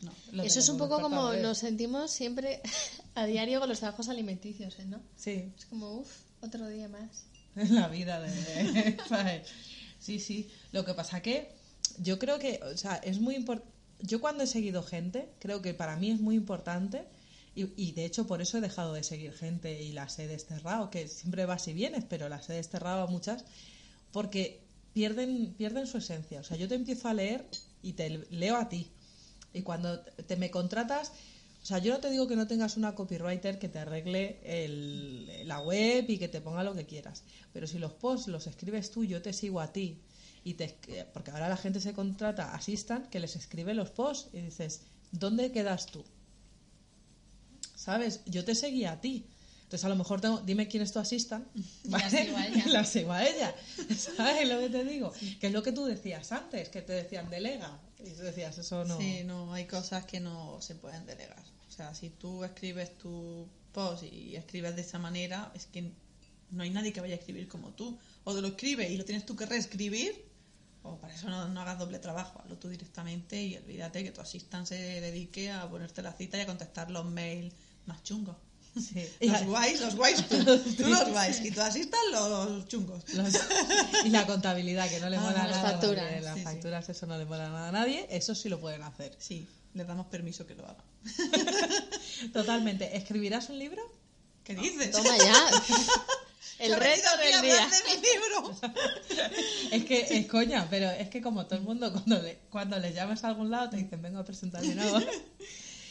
no. 0.00 0.12
Lo 0.32 0.42
Eso 0.42 0.58
es 0.58 0.68
un 0.68 0.78
poco 0.78 0.96
como 0.96 1.06
despertadores. 1.30 1.42
nos 1.44 1.58
sentimos 1.58 2.10
siempre 2.10 2.60
a 3.14 3.24
diario 3.26 3.60
con 3.60 3.68
los 3.68 3.78
trabajos 3.78 4.08
alimenticios, 4.08 4.76
¿eh, 4.80 4.84
¿no? 4.86 5.00
Sí, 5.16 5.52
Es 5.56 5.66
como, 5.66 5.92
uff, 5.92 6.10
otro 6.40 6.66
día 6.68 6.88
más. 6.88 7.24
en 7.54 7.72
la 7.76 7.86
vida 7.86 8.20
de... 8.20 8.98
sí, 10.00 10.18
sí. 10.18 10.50
Lo 10.74 10.84
que 10.86 10.94
pasa 11.00 11.22
que 11.26 11.36
yo 11.98 12.14
creo 12.22 12.38
que, 12.38 12.52
o 12.74 12.76
sea, 12.76 12.96
es 13.10 13.18
muy 13.26 13.34
importante... 13.36 13.70
Yo 14.00 14.20
cuando 14.20 14.44
he 14.44 14.46
seguido 14.46 14.82
gente, 14.82 15.20
creo 15.44 15.62
que 15.64 15.72
para 15.82 15.96
mí 16.00 16.10
es 16.10 16.20
muy 16.20 16.34
importante 16.44 16.98
y, 17.54 17.62
y 17.76 17.92
de 17.92 18.04
hecho 18.04 18.26
por 18.30 18.42
eso 18.42 18.58
he 18.58 18.60
dejado 18.68 18.92
de 18.92 19.04
seguir 19.04 19.32
gente 19.32 19.82
y 19.82 19.92
las 19.92 20.18
he 20.18 20.26
desterrado, 20.26 20.90
que 20.90 21.08
siempre 21.08 21.46
vas 21.46 21.68
y 21.68 21.72
vienes, 21.72 22.04
pero 22.12 22.28
las 22.28 22.50
he 22.50 22.54
desterrado 22.54 23.02
a 23.02 23.06
muchas 23.06 23.44
porque 24.12 24.60
pierden, 24.92 25.54
pierden 25.56 25.86
su 25.86 25.98
esencia. 25.98 26.40
O 26.40 26.44
sea, 26.44 26.56
yo 26.56 26.68
te 26.68 26.74
empiezo 26.74 27.08
a 27.08 27.14
leer 27.14 27.46
y 27.82 27.92
te 27.94 28.08
leo 28.30 28.56
a 28.56 28.68
ti. 28.68 28.90
Y 29.52 29.62
cuando 29.62 30.00
te 30.00 30.36
me 30.36 30.50
contratas, 30.50 31.12
o 31.62 31.66
sea, 31.66 31.78
yo 31.78 31.92
no 31.94 32.00
te 32.00 32.10
digo 32.10 32.26
que 32.28 32.36
no 32.36 32.46
tengas 32.46 32.76
una 32.76 32.94
copywriter 32.94 33.58
que 33.58 33.68
te 33.68 33.78
arregle 33.78 34.40
el- 34.44 35.48
la 35.48 35.60
web 35.60 36.04
y 36.08 36.18
que 36.18 36.28
te 36.28 36.40
ponga 36.40 36.64
lo 36.64 36.74
que 36.74 36.86
quieras. 36.86 37.24
Pero 37.52 37.66
si 37.66 37.78
los 37.78 37.92
posts 37.92 38.28
los 38.28 38.46
escribes 38.46 38.90
tú, 38.90 39.04
yo 39.04 39.22
te 39.22 39.32
sigo 39.32 39.60
a 39.60 39.72
ti. 39.72 40.02
Y 40.44 40.54
te, 40.54 40.66
esc- 40.78 41.06
porque 41.12 41.30
ahora 41.30 41.48
la 41.48 41.56
gente 41.56 41.80
se 41.80 41.94
contrata 41.94 42.50
a 42.52 42.56
Assistant 42.56 43.08
que 43.08 43.18
les 43.18 43.34
escribe 43.34 43.72
los 43.74 43.90
posts 43.90 44.28
y 44.34 44.40
dices, 44.42 44.82
¿dónde 45.10 45.50
quedas 45.52 45.86
tú? 45.86 46.04
¿Sabes? 47.74 48.20
Yo 48.26 48.44
te 48.44 48.54
seguía 48.54 48.92
a 48.92 49.00
ti. 49.00 49.26
Entonces 49.64 49.84
a 49.84 49.88
lo 49.88 49.96
mejor 49.96 50.20
tengo, 50.20 50.38
dime 50.40 50.68
quién 50.68 50.82
es 50.82 50.92
tu 50.92 50.98
assistant. 50.98 51.46
La 51.84 52.08
sigo 52.10 52.36
a 52.36 52.46
ella. 52.46 52.64
La 52.68 52.84
sigo 52.84 53.12
a 53.12 53.24
ella. 53.26 53.54
¿Sabes 54.16 54.48
lo 54.48 54.60
que 54.60 54.68
te 54.68 54.84
digo? 54.84 55.12
Que 55.40 55.46
es 55.48 55.52
lo 55.52 55.62
que 55.62 55.72
tú 55.72 55.84
decías 55.84 56.30
antes, 56.32 56.68
que 56.68 56.82
te 56.82 56.92
decían 56.92 57.30
delega. 57.30 57.80
Y 57.98 58.10
tú 58.10 58.22
decías, 58.22 58.56
eso 58.58 58.84
no. 58.84 58.98
Sí, 58.98 59.22
no, 59.24 59.52
hay 59.52 59.64
cosas 59.66 60.04
que 60.04 60.20
no 60.20 60.60
se 60.60 60.74
pueden 60.74 61.06
delegar. 61.06 61.42
O 61.68 61.72
sea, 61.72 61.94
si 61.94 62.10
tú 62.10 62.44
escribes 62.44 62.96
tu 62.98 63.48
post 63.72 64.04
y 64.04 64.36
escribes 64.36 64.76
de 64.76 64.82
esa 64.82 64.98
manera, 64.98 65.50
es 65.54 65.66
que 65.66 65.90
no 66.50 66.62
hay 66.62 66.70
nadie 66.70 66.92
que 66.92 67.00
vaya 67.00 67.14
a 67.14 67.18
escribir 67.18 67.48
como 67.48 67.70
tú. 67.70 67.98
O 68.24 68.34
te 68.34 68.40
lo 68.42 68.48
escribe 68.48 68.88
y 68.90 68.96
lo 68.96 69.04
tienes 69.04 69.26
tú 69.26 69.34
que 69.34 69.46
reescribir, 69.46 70.24
o 70.84 70.96
para 70.98 71.12
eso 71.14 71.28
no, 71.28 71.48
no 71.48 71.60
hagas 71.62 71.78
doble 71.78 71.98
trabajo, 71.98 72.40
hazlo 72.42 72.56
tú 72.56 72.68
directamente 72.68 73.42
y 73.42 73.56
olvídate 73.56 74.04
que 74.04 74.12
tu 74.12 74.20
asistente 74.20 74.68
se 74.76 75.00
dedique 75.00 75.50
a 75.50 75.68
ponerte 75.68 76.00
la 76.02 76.12
cita 76.12 76.38
y 76.38 76.42
a 76.42 76.46
contestar 76.46 76.90
los 76.90 77.04
mails 77.04 77.52
más 77.86 78.02
chungos. 78.04 78.36
Sí. 78.74 79.08
Los 79.20 79.44
guays, 79.44 79.80
los 79.80 79.94
guays 79.94 80.26
tú, 80.28 80.36
tú 80.76 80.88
los 80.88 81.08
guays 81.10 81.40
y 81.44 81.50
tu 81.52 81.60
asistente 81.60 81.96
los 82.12 82.66
chungos. 82.66 83.04
Los- 83.14 83.34
y 84.04 84.08
la 84.10 84.26
contabilidad, 84.26 84.88
que 84.90 84.98
no 85.00 85.08
le 85.08 85.16
Ah, 85.16 85.20
mola 85.20 85.46
las 85.46 85.56
nada. 85.58 85.70
facturas. 85.72 86.22
Las 86.22 86.34
Sí, 86.34 86.40
sí. 86.40 86.44
facturas, 86.44 86.88
eso 86.88 87.06
no 87.06 87.16
le 87.16 87.24
mola 87.24 87.48
nada 87.50 87.68
a 87.68 87.72
nadie. 87.72 88.06
Eso 88.10 88.34
sí 88.34 88.48
lo 88.48 88.58
pueden 88.60 88.82
hacer. 88.82 89.14
Sí, 89.20 89.46
les 89.74 89.86
damos 89.86 90.06
permiso 90.08 90.44
que 90.46 90.54
lo 90.56 90.64
hagan. 90.64 90.84
Totalmente. 92.32 92.96
¿Escribirás 92.96 93.48
un 93.48 93.58
libro? 93.58 93.80
¿Qué 94.42 94.54
dices? 94.56 94.90
Toma 94.90 95.16
ya. 95.18 95.46
El 96.58 96.70
Yo 96.70 96.78
reto 96.78 97.08
del 97.18 97.42
día. 97.42 97.68
de 97.68 97.96
mi 97.96 98.02
libro. 98.02 98.60
Es 99.72 99.84
que 99.84 100.18
es 100.18 100.26
coña, 100.26 100.68
pero 100.70 100.90
es 100.90 101.08
que 101.08 101.20
como 101.20 101.46
todo 101.46 101.58
el 101.58 101.64
mundo 101.64 101.92
cuando 101.92 102.22
le, 102.22 102.38
cuando 102.50 102.78
les 102.78 102.94
llamas 102.94 103.24
a 103.24 103.28
algún 103.28 103.50
lado 103.50 103.70
te 103.70 103.76
dicen 103.76 104.00
vengo 104.00 104.20
a 104.20 104.24
presentar 104.24 104.62
mi 104.62 104.74
nuevo. 104.74 104.98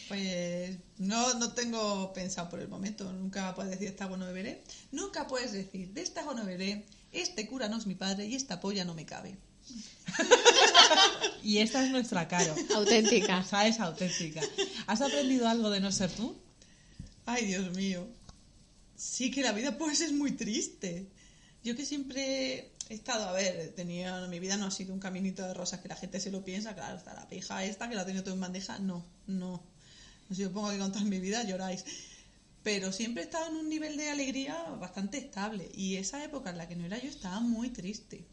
Pues 0.09 0.77
no, 0.97 1.33
no 1.35 1.53
tengo 1.53 2.11
pensado 2.13 2.49
por 2.49 2.59
el 2.59 2.67
momento. 2.67 3.11
Nunca 3.13 3.55
puedes 3.55 3.71
decir 3.71 3.87
esta 3.87 4.03
agua 4.03 4.17
no 4.17 4.25
beberé. 4.25 4.61
Nunca 4.91 5.25
puedes 5.27 5.53
decir 5.53 5.93
de 5.93 6.01
esta 6.01 6.21
agua 6.21 6.33
no 6.35 6.45
beberé, 6.45 6.85
este 7.13 7.47
cura 7.47 7.69
no 7.69 7.77
es 7.77 7.87
mi 7.87 7.95
padre 7.95 8.25
y 8.27 8.35
esta 8.35 8.59
polla 8.59 8.83
no 8.83 8.93
me 8.93 9.05
cabe. 9.05 9.37
Y 11.43 11.57
esta 11.57 11.83
es 11.83 11.91
nuestra 11.91 12.27
caro. 12.27 12.55
Auténtica. 12.75 13.39
Esa 13.39 13.67
es 13.67 13.79
auténtica. 13.79 14.41
¿Has 14.87 15.01
aprendido 15.01 15.47
algo 15.47 15.69
de 15.69 15.79
no 15.81 15.91
ser 15.91 16.09
tú? 16.11 16.35
Ay, 17.25 17.45
Dios 17.45 17.71
mío. 17.75 18.07
Sí 19.03 19.29
que 19.31 19.41
la 19.41 19.51
vida 19.51 19.77
pues 19.77 19.99
es 20.01 20.13
muy 20.13 20.31
triste. 20.31 21.09
Yo 21.63 21.75
que 21.75 21.85
siempre 21.85 22.71
he 22.89 22.93
estado, 22.93 23.27
a 23.27 23.33
ver, 23.33 23.73
tenía, 23.75 24.27
mi 24.27 24.39
vida 24.39 24.55
no 24.57 24.67
ha 24.67 24.71
sido 24.71 24.93
un 24.93 24.99
caminito 24.99 25.45
de 25.45 25.53
rosas 25.53 25.81
que 25.81 25.89
la 25.89 25.95
gente 25.95 26.19
se 26.19 26.31
lo 26.31 26.43
piensa, 26.43 26.73
claro, 26.73 26.97
está 26.97 27.13
la 27.13 27.27
pija 27.27 27.63
esta 27.65 27.89
que 27.89 27.95
la 27.95 28.05
tenido 28.05 28.23
todo 28.23 28.33
en 28.33 28.41
bandeja. 28.41 28.79
No, 28.79 29.05
no. 29.27 29.61
Si 30.31 30.43
os 30.45 30.51
pongo 30.53 30.69
a 30.69 30.77
contar 30.77 31.03
mi 31.03 31.19
vida, 31.19 31.43
lloráis. 31.43 31.83
pero 32.63 32.93
siempre 32.93 33.23
estaba 33.23 33.47
en 33.47 33.57
un 33.57 33.69
nivel 33.69 33.97
de 33.97 34.09
alegría 34.09 34.55
bastante 34.79 35.17
estable. 35.17 35.69
Y 35.73 35.97
esa 35.97 36.23
época 36.23 36.49
en 36.51 36.57
la 36.57 36.67
que 36.69 36.77
no 36.77 36.85
era 36.85 36.97
yo 36.97 37.09
estaba 37.09 37.41
muy 37.41 37.69
triste, 37.69 38.25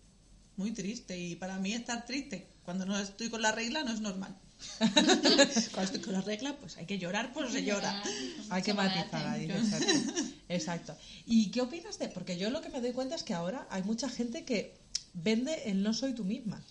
muy 0.56 0.70
triste. 0.70 1.18
Y 1.18 1.34
para 1.34 1.58
mí 1.58 1.72
estar 1.72 2.06
triste 2.06 2.46
cuando 2.64 2.86
no 2.86 2.96
estoy 2.98 3.28
con 3.28 3.42
la 3.42 3.52
regla 3.52 3.82
no 3.82 3.92
es 3.92 4.00
normal. 4.00 4.38
cuando 4.78 5.82
estoy 5.82 6.00
con 6.00 6.12
la 6.12 6.20
regla, 6.20 6.56
pues 6.56 6.76
hay 6.76 6.86
que 6.86 6.98
llorar, 6.98 7.32
pues 7.32 7.52
se 7.52 7.62
llora. 7.62 8.02
Hay 8.50 8.62
que 8.62 8.74
matizar 8.74 9.26
ahí, 9.26 9.50
exacto. 9.50 10.12
exacto. 10.48 10.96
¿Y 11.26 11.50
qué 11.50 11.60
opinas 11.60 11.98
de...? 11.98 12.08
Porque 12.08 12.38
yo 12.38 12.50
lo 12.50 12.60
que 12.60 12.68
me 12.68 12.80
doy 12.80 12.92
cuenta 12.92 13.14
es 13.14 13.22
que 13.22 13.34
ahora 13.34 13.66
hay 13.70 13.82
mucha 13.82 14.08
gente 14.08 14.44
que 14.44 14.74
vende 15.14 15.70
el 15.70 15.82
no 15.82 15.94
soy 15.94 16.14
tú 16.14 16.24
misma. 16.24 16.62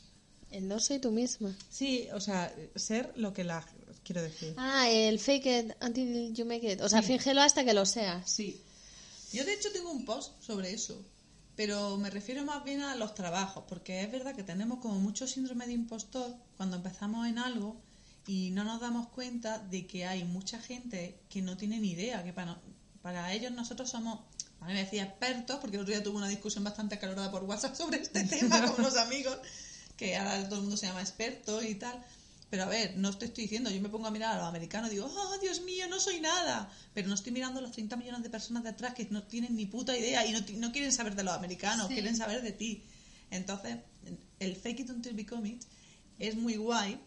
El 0.51 0.67
no 0.67 0.79
soy 0.79 0.99
tú 0.99 1.11
misma. 1.11 1.55
Sí, 1.69 2.07
o 2.13 2.19
sea, 2.19 2.53
ser 2.75 3.13
lo 3.15 3.33
que 3.33 3.43
la... 3.43 3.65
Quiero 4.03 4.23
decir. 4.23 4.55
Ah, 4.57 4.89
el 4.89 5.19
fake 5.19 5.45
it 5.45 5.71
until 5.81 6.33
you 6.33 6.45
make 6.45 6.71
it. 6.71 6.81
O 6.81 6.89
sea, 6.89 7.03
fíngelo 7.03 7.41
hasta 7.41 7.63
que 7.63 7.73
lo 7.73 7.85
seas. 7.85 8.29
Sí. 8.29 8.59
Yo 9.31 9.45
de 9.45 9.53
hecho 9.53 9.71
tengo 9.71 9.91
un 9.91 10.05
post 10.05 10.41
sobre 10.41 10.73
eso, 10.73 10.99
pero 11.59 11.97
me 11.97 12.09
refiero 12.09 12.45
más 12.45 12.63
bien 12.63 12.79
a 12.79 12.95
los 12.95 13.13
trabajos, 13.13 13.65
porque 13.67 14.01
es 14.01 14.09
verdad 14.09 14.33
que 14.33 14.43
tenemos 14.43 14.79
como 14.79 14.97
mucho 14.97 15.27
síndrome 15.27 15.67
de 15.67 15.73
impostor 15.73 16.33
cuando 16.55 16.77
empezamos 16.77 17.27
en 17.27 17.37
algo 17.37 17.75
y 18.25 18.51
no 18.51 18.63
nos 18.63 18.79
damos 18.79 19.09
cuenta 19.09 19.59
de 19.59 19.85
que 19.85 20.05
hay 20.05 20.23
mucha 20.23 20.61
gente 20.61 21.19
que 21.27 21.41
no 21.41 21.57
tiene 21.57 21.81
ni 21.81 21.91
idea, 21.91 22.23
que 22.23 22.31
para, 22.31 22.61
para 23.01 23.33
ellos 23.33 23.51
nosotros 23.51 23.89
somos, 23.89 24.21
a 24.61 24.67
mí 24.67 24.73
me 24.73 24.85
decía 24.85 25.03
expertos, 25.03 25.57
porque 25.59 25.75
el 25.75 25.81
otro 25.81 25.93
día 25.93 26.01
tuve 26.01 26.15
una 26.15 26.29
discusión 26.29 26.63
bastante 26.63 26.95
acalorada 26.95 27.29
por 27.29 27.43
WhatsApp 27.43 27.75
sobre 27.75 27.97
este 27.99 28.23
tema 28.23 28.65
con 28.65 28.79
unos 28.79 28.95
amigos, 28.95 29.37
que 29.97 30.15
ahora 30.15 30.41
todo 30.45 30.59
el 30.59 30.61
mundo 30.61 30.77
se 30.77 30.87
llama 30.87 31.01
experto 31.01 31.61
y 31.61 31.75
tal. 31.75 32.01
Pero 32.49 32.63
a 32.63 32.67
ver, 32.67 32.97
no 32.97 33.15
te 33.15 33.25
estoy 33.25 33.43
diciendo, 33.43 33.69
yo 33.69 33.79
me 33.79 33.89
pongo 33.89 34.07
a 34.07 34.11
mirar 34.11 34.35
a 34.35 34.39
los 34.39 34.47
americanos 34.47 34.89
y 34.89 34.95
digo, 34.95 35.05
oh, 35.05 35.37
Dios 35.39 35.61
mío, 35.61 35.87
no 35.87 35.99
soy 35.99 36.19
nada. 36.19 36.71
Pero 36.93 37.07
no 37.07 37.13
estoy 37.13 37.31
mirando 37.31 37.59
a 37.59 37.61
los 37.61 37.71
30 37.71 37.95
millones 37.95 38.23
de 38.23 38.29
personas 38.29 38.63
de 38.63 38.69
atrás 38.69 38.95
que 38.95 39.07
no 39.11 39.23
tienen 39.23 39.55
ni 39.55 39.67
puta 39.67 39.95
idea 39.95 40.25
y 40.25 40.31
no, 40.31 40.39
no 40.57 40.71
quieren 40.71 40.91
saber 40.91 41.15
de 41.15 41.23
los 41.23 41.33
americanos, 41.33 41.87
quieren 41.87 42.15
saber 42.15 42.41
de 42.41 42.51
ti. 42.51 42.83
Entonces, 43.29 43.77
el 44.39 44.55
fake 44.55 44.81
it 44.81 44.89
until 44.89 45.13
become 45.13 45.47
it 45.47 45.63
es 46.17 46.35
muy 46.35 46.55
guay 46.55 46.99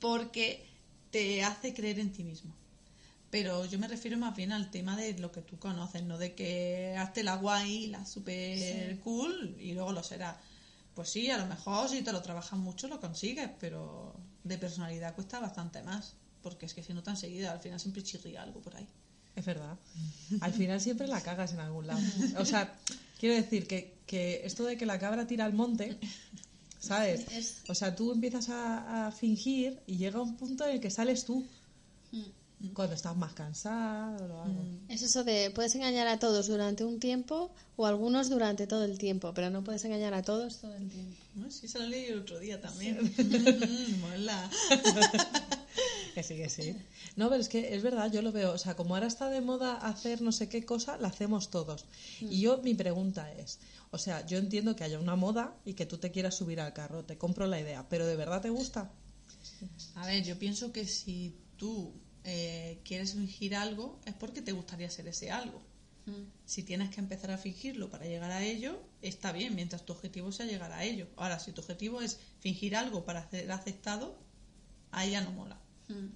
porque 0.00 0.66
te 1.10 1.44
hace 1.44 1.72
creer 1.72 2.00
en 2.00 2.12
ti 2.12 2.24
mismo. 2.24 2.52
Pero 3.30 3.64
yo 3.66 3.78
me 3.78 3.88
refiero 3.88 4.16
más 4.18 4.36
bien 4.36 4.52
al 4.52 4.70
tema 4.70 4.96
de 4.96 5.18
lo 5.18 5.32
que 5.32 5.42
tú 5.42 5.58
conoces, 5.58 6.02
no 6.04 6.18
de 6.18 6.34
que 6.34 6.94
hazte 6.98 7.22
la 7.22 7.36
guay, 7.36 7.88
la 7.88 8.04
super 8.04 8.98
cool 9.00 9.56
y 9.58 9.72
luego 9.72 9.92
lo 9.92 10.02
será. 10.02 10.40
Pues 10.94 11.08
sí, 11.10 11.30
a 11.30 11.38
lo 11.38 11.46
mejor 11.46 11.88
si 11.88 12.02
te 12.02 12.12
lo 12.12 12.22
trabajas 12.22 12.58
mucho 12.58 12.86
lo 12.88 13.00
consigues, 13.00 13.50
pero 13.60 14.14
de 14.44 14.58
personalidad 14.58 15.14
cuesta 15.14 15.40
bastante 15.40 15.82
más. 15.82 16.14
Porque 16.42 16.66
es 16.66 16.74
que 16.74 16.82
se 16.82 16.92
nota 16.94 17.10
enseguida, 17.10 17.52
al 17.52 17.60
final 17.60 17.80
siempre 17.80 18.02
chirría 18.02 18.42
algo 18.42 18.60
por 18.60 18.76
ahí. 18.76 18.86
Es 19.34 19.44
verdad. 19.46 19.76
Al 20.40 20.52
final 20.52 20.80
siempre 20.80 21.06
la 21.08 21.20
cagas 21.22 21.52
en 21.54 21.60
algún 21.60 21.86
lado. 21.86 22.00
O 22.38 22.44
sea, 22.44 22.78
quiero 23.18 23.34
decir 23.34 23.66
que, 23.66 23.96
que 24.06 24.42
esto 24.44 24.64
de 24.64 24.76
que 24.76 24.84
la 24.86 24.98
cabra 24.98 25.26
tira 25.26 25.44
al 25.46 25.54
monte, 25.54 25.98
¿sabes? 26.78 27.26
Es- 27.32 27.62
O 27.68 27.74
sea, 27.74 27.96
tú 27.96 28.12
empiezas 28.12 28.48
a, 28.50 29.06
a 29.06 29.10
fingir 29.12 29.80
y 29.86 29.96
llega 29.96 30.20
un 30.20 30.36
punto 30.36 30.64
en 30.66 30.72
el 30.74 30.80
que 30.80 30.90
sales 30.90 31.24
tú. 31.24 31.44
Cuando 32.72 32.94
estás 32.94 33.16
más 33.16 33.34
cansado 33.34 34.42
algo. 34.42 34.64
Es 34.88 35.02
eso 35.02 35.24
de, 35.24 35.50
puedes 35.50 35.74
engañar 35.74 36.06
a 36.06 36.18
todos 36.18 36.46
durante 36.46 36.84
un 36.84 37.00
tiempo 37.00 37.52
o 37.76 37.86
algunos 37.86 38.30
durante 38.30 38.66
todo 38.66 38.84
el 38.84 38.98
tiempo, 38.98 39.32
pero 39.34 39.50
no 39.50 39.64
puedes 39.64 39.84
engañar 39.84 40.14
a 40.14 40.22
todos 40.22 40.60
todo 40.60 40.74
el 40.74 40.88
tiempo. 40.88 41.16
¿No? 41.34 41.50
Sí, 41.50 41.68
se 41.68 41.78
lo 41.78 41.86
leí 41.86 42.06
el 42.06 42.20
otro 42.20 42.38
día 42.38 42.60
también. 42.60 42.98
Mm, 43.24 44.00
Mola. 44.00 44.50
Que 46.14 46.22
sí, 46.22 46.36
que 46.36 46.48
sí. 46.48 46.76
No, 47.16 47.28
pero 47.28 47.40
es 47.40 47.48
que 47.48 47.74
es 47.74 47.82
verdad, 47.82 48.10
yo 48.12 48.22
lo 48.22 48.30
veo. 48.30 48.52
O 48.52 48.58
sea, 48.58 48.76
como 48.76 48.94
ahora 48.94 49.08
está 49.08 49.30
de 49.30 49.40
moda 49.40 49.74
hacer 49.74 50.22
no 50.22 50.30
sé 50.30 50.48
qué 50.48 50.64
cosa, 50.64 50.96
la 50.96 51.08
hacemos 51.08 51.50
todos. 51.50 51.86
Y 52.20 52.40
yo, 52.40 52.58
mi 52.58 52.74
pregunta 52.74 53.32
es: 53.32 53.58
o 53.90 53.98
sea, 53.98 54.24
yo 54.24 54.38
entiendo 54.38 54.76
que 54.76 54.84
haya 54.84 55.00
una 55.00 55.16
moda 55.16 55.56
y 55.64 55.74
que 55.74 55.86
tú 55.86 55.98
te 55.98 56.12
quieras 56.12 56.36
subir 56.36 56.60
al 56.60 56.72
carro, 56.72 57.04
te 57.04 57.18
compro 57.18 57.48
la 57.48 57.58
idea, 57.58 57.88
pero 57.88 58.06
¿de 58.06 58.14
verdad 58.14 58.42
te 58.42 58.50
gusta? 58.50 58.92
A 59.96 60.06
ver, 60.06 60.22
yo 60.22 60.38
pienso 60.38 60.70
que 60.72 60.86
si 60.86 61.36
tú 61.56 61.92
eh, 62.24 62.80
quieres 62.84 63.12
fingir 63.12 63.54
algo 63.54 64.00
es 64.06 64.14
porque 64.14 64.42
te 64.42 64.52
gustaría 64.52 64.90
ser 64.90 65.06
ese 65.08 65.30
algo. 65.30 65.62
Si 66.44 66.62
tienes 66.62 66.90
que 66.90 67.00
empezar 67.00 67.30
a 67.30 67.38
fingirlo 67.38 67.88
para 67.88 68.04
llegar 68.04 68.30
a 68.30 68.42
ello, 68.42 68.78
está 69.00 69.32
bien, 69.32 69.54
mientras 69.54 69.86
tu 69.86 69.94
objetivo 69.94 70.32
sea 70.32 70.44
llegar 70.44 70.70
a 70.72 70.84
ello. 70.84 71.08
Ahora, 71.16 71.38
si 71.38 71.52
tu 71.52 71.62
objetivo 71.62 72.02
es 72.02 72.18
fingir 72.40 72.76
algo 72.76 73.06
para 73.06 73.28
ser 73.30 73.50
aceptado, 73.50 74.18
ahí 74.90 75.12
ya 75.12 75.22
no 75.22 75.32
mola. 75.32 75.58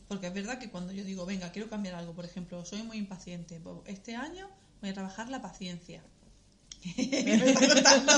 Porque 0.06 0.26
es 0.26 0.34
verdad 0.34 0.58
que 0.58 0.70
cuando 0.70 0.92
yo 0.92 1.04
digo, 1.04 1.24
venga, 1.26 1.52
quiero 1.52 1.70
cambiar 1.70 1.94
algo, 1.94 2.14
por 2.14 2.24
ejemplo, 2.24 2.64
soy 2.64 2.82
muy 2.82 2.98
impaciente, 2.98 3.60
pues 3.60 3.78
este 3.86 4.14
año 4.14 4.48
voy 4.80 4.90
a 4.90 4.94
trabajar 4.94 5.28
la 5.28 5.40
paciencia. 5.40 6.02
me 6.96 7.50
está 7.50 7.66
costando, 7.66 8.12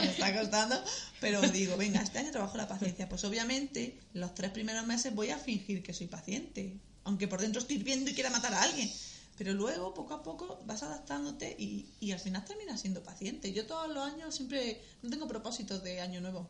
me 0.00 0.06
está 0.06 0.38
costando, 0.38 0.84
pero 1.20 1.40
digo, 1.42 1.76
venga, 1.76 2.02
este 2.02 2.18
año 2.18 2.30
trabajo 2.30 2.56
la 2.56 2.68
paciencia. 2.68 3.08
Pues 3.08 3.24
obviamente, 3.24 3.98
los 4.12 4.34
tres 4.34 4.50
primeros 4.50 4.86
meses 4.86 5.14
voy 5.14 5.30
a 5.30 5.38
fingir 5.38 5.82
que 5.82 5.92
soy 5.92 6.06
paciente, 6.06 6.76
aunque 7.06 7.26
por 7.28 7.40
dentro 7.40 7.60
estoy 7.60 7.76
hirviendo 7.76 8.10
y 8.10 8.14
quiera 8.14 8.28
matar 8.30 8.52
a 8.52 8.62
alguien. 8.62 8.90
Pero 9.38 9.52
luego, 9.52 9.92
poco 9.94 10.14
a 10.14 10.22
poco, 10.22 10.60
vas 10.66 10.82
adaptándote 10.82 11.54
y, 11.58 11.86
y 12.00 12.12
al 12.12 12.20
final 12.20 12.44
terminas 12.44 12.80
siendo 12.80 13.02
paciente. 13.02 13.52
Yo 13.52 13.66
todos 13.66 13.88
los 13.88 13.98
años 14.06 14.34
siempre 14.34 14.80
no 15.02 15.10
tengo 15.10 15.26
propósitos 15.28 15.82
de 15.82 16.00
año 16.00 16.20
nuevo. 16.20 16.48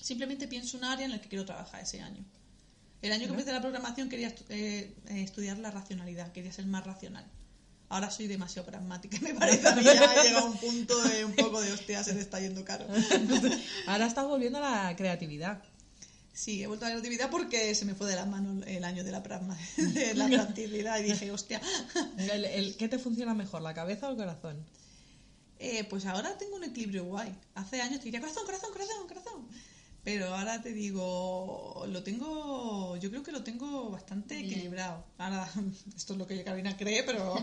Simplemente 0.00 0.46
pienso 0.48 0.76
un 0.76 0.84
área 0.84 1.06
en 1.06 1.12
la 1.12 1.20
que 1.20 1.28
quiero 1.28 1.44
trabajar 1.44 1.82
ese 1.82 2.00
año. 2.00 2.24
El 3.02 3.12
año 3.12 3.24
que 3.26 3.30
empecé 3.32 3.52
la 3.52 3.60
programación 3.60 4.08
quería 4.08 4.28
estu- 4.34 4.44
eh, 4.48 4.94
eh, 5.08 5.22
estudiar 5.22 5.58
la 5.58 5.70
racionalidad, 5.70 6.32
quería 6.32 6.52
ser 6.52 6.66
más 6.66 6.84
racional. 6.86 7.24
Ahora 7.90 8.10
soy 8.10 8.26
demasiado 8.28 8.66
pragmática, 8.66 9.18
me 9.22 9.34
parece. 9.34 9.66
A 9.68 9.74
mí 9.76 9.82
ya 9.82 9.92
he 10.14 10.22
llegado 10.24 10.46
a 10.46 10.50
un 10.50 10.56
punto 10.58 11.02
de 11.08 11.24
un 11.24 11.34
poco 11.34 11.60
de 11.60 11.72
hostia, 11.72 12.02
se 12.04 12.14
te 12.14 12.20
está 12.20 12.40
yendo 12.40 12.64
caro. 12.64 12.86
Ahora 13.86 14.06
estás 14.06 14.24
volviendo 14.26 14.58
a 14.58 14.88
la 14.88 14.96
creatividad. 14.96 15.62
Sí, 16.34 16.62
he 16.62 16.66
vuelto 16.66 16.84
a 16.84 16.88
la 16.88 16.96
creatividad 16.96 17.30
porque 17.30 17.74
se 17.76 17.84
me 17.84 17.94
fue 17.94 18.10
de 18.10 18.16
las 18.16 18.26
manos 18.26 18.64
el 18.66 18.82
año 18.84 19.04
de 19.04 19.12
la, 19.12 19.22
pragma- 19.22 19.56
de 19.76 20.14
la 20.14 20.28
practicidad 20.28 20.98
y 20.98 21.04
dije, 21.04 21.30
hostia. 21.30 21.60
El, 22.18 22.44
el- 22.44 22.76
¿Qué 22.76 22.88
te 22.88 22.98
funciona 22.98 23.34
mejor, 23.34 23.62
la 23.62 23.72
cabeza 23.72 24.08
o 24.08 24.10
el 24.10 24.16
corazón? 24.16 24.56
Eh, 25.60 25.84
pues 25.84 26.04
ahora 26.06 26.36
tengo 26.36 26.56
un 26.56 26.64
equilibrio 26.64 27.04
guay. 27.04 27.32
Hace 27.54 27.80
años 27.80 28.00
te 28.00 28.06
diría 28.06 28.20
corazón, 28.20 28.44
corazón, 28.44 28.70
corazón, 28.72 29.06
corazón. 29.08 29.48
Pero 30.02 30.34
ahora 30.34 30.60
te 30.60 30.72
digo, 30.74 31.86
lo 31.88 32.02
tengo, 32.02 32.96
yo 32.98 33.08
creo 33.08 33.22
que 33.22 33.32
lo 33.32 33.42
tengo 33.42 33.88
bastante 33.90 34.38
equilibrado. 34.40 35.02
Ahora, 35.16 35.48
esto 35.96 36.12
es 36.14 36.18
lo 36.18 36.26
que 36.26 36.42
Carolina 36.44 36.76
cree, 36.76 37.04
pero, 37.04 37.36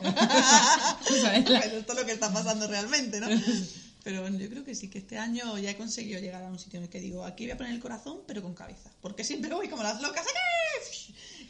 pero 1.46 1.78
esto 1.78 1.94
es 1.94 2.00
lo 2.00 2.06
que 2.06 2.12
está 2.12 2.32
pasando 2.32 2.68
realmente, 2.68 3.20
¿no? 3.20 3.28
Pero 4.04 4.22
bueno, 4.22 4.38
yo 4.38 4.50
creo 4.50 4.64
que 4.64 4.74
sí, 4.74 4.90
que 4.90 5.00
este 5.00 5.18
año 5.18 5.58
ya 5.60 5.72
he 5.72 5.78
conseguido 5.78 6.20
llegar 6.20 6.44
a 6.44 6.48
un 6.48 6.58
sitio 6.58 6.78
en 6.78 6.86
el 6.86 6.90
que 6.90 7.00
digo, 7.00 7.24
aquí 7.24 7.46
voy 7.46 7.52
a 7.52 7.58
poner 7.58 7.74
el 7.74 7.80
corazón, 7.80 8.22
pero 8.26 8.42
con 8.42 8.54
cabeza. 8.54 8.92
Porque 9.02 9.24
siempre 9.24 9.54
voy 9.54 9.70
como 9.70 9.84
las 9.84 10.02
locas, 10.02 10.26
¡aquí! 10.26 10.52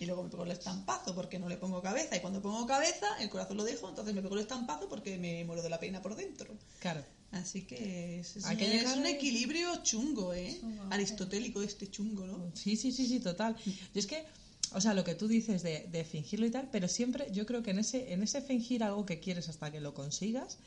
y 0.02 0.08
luego 0.08 0.24
me 0.24 0.30
pego 0.30 0.44
el 0.46 0.52
estampazo 0.52 1.14
porque 1.14 1.38
no 1.38 1.48
le 1.48 1.58
pongo 1.58 1.80
cabeza. 1.80 2.16
Y 2.16 2.22
cuando 2.22 2.42
pongo 2.42 2.66
cabeza, 2.66 3.06
el 3.20 3.30
corazón 3.30 3.58
lo 3.58 3.64
dejo, 3.64 3.88
entonces 3.88 4.16
me 4.16 4.24
pego 4.24 4.34
el 4.34 4.42
estampazo 4.42 4.90
porque 4.90 5.20
me 5.20 5.46
muero 5.46 5.62
de 5.62 5.70
la 5.70 5.80
pena 5.80 6.02
por 6.02 6.16
dentro. 6.16 6.58
Claro. 6.80 7.06
Así 7.32 7.62
que 7.62 8.20
es, 8.20 8.36
es 8.36 8.46
Hay 8.46 8.58
un, 8.58 8.64
es 8.64 9.14
equilibrio 9.14 9.84
chungo, 9.84 10.34
¿eh? 10.34 10.60
Aristotélico 10.90 11.62
este 11.62 11.90
chungo, 11.90 12.26
¿no? 12.26 12.52
Sí, 12.56 12.76
sí, 12.76 12.92
sí, 12.92 13.06
sí, 13.06 13.20
total. 13.20 13.56
Yo 13.64 14.00
es 14.00 14.08
que, 14.08 14.26
o 14.74 14.82
sea, 14.82 14.96
lo 14.96 15.04
que 15.04 15.14
tú 15.14 15.28
dices 15.28 15.62
de, 15.62 15.88
de 15.92 16.04
fingirlo 16.04 16.48
y 16.48 16.52
tal, 16.52 16.68
pero 16.72 16.88
siempre 16.88 17.28
yo 17.32 17.46
creo 17.46 17.62
que 17.62 17.70
en 17.70 17.80
ese, 17.80 18.12
en 18.12 18.24
ese 18.24 18.42
fingir 18.42 18.84
algo 18.84 19.06
que 19.06 19.20
quieres 19.20 19.50
hasta 19.50 19.72
que 19.72 19.82
lo 19.82 19.94
consigas, 19.94 20.58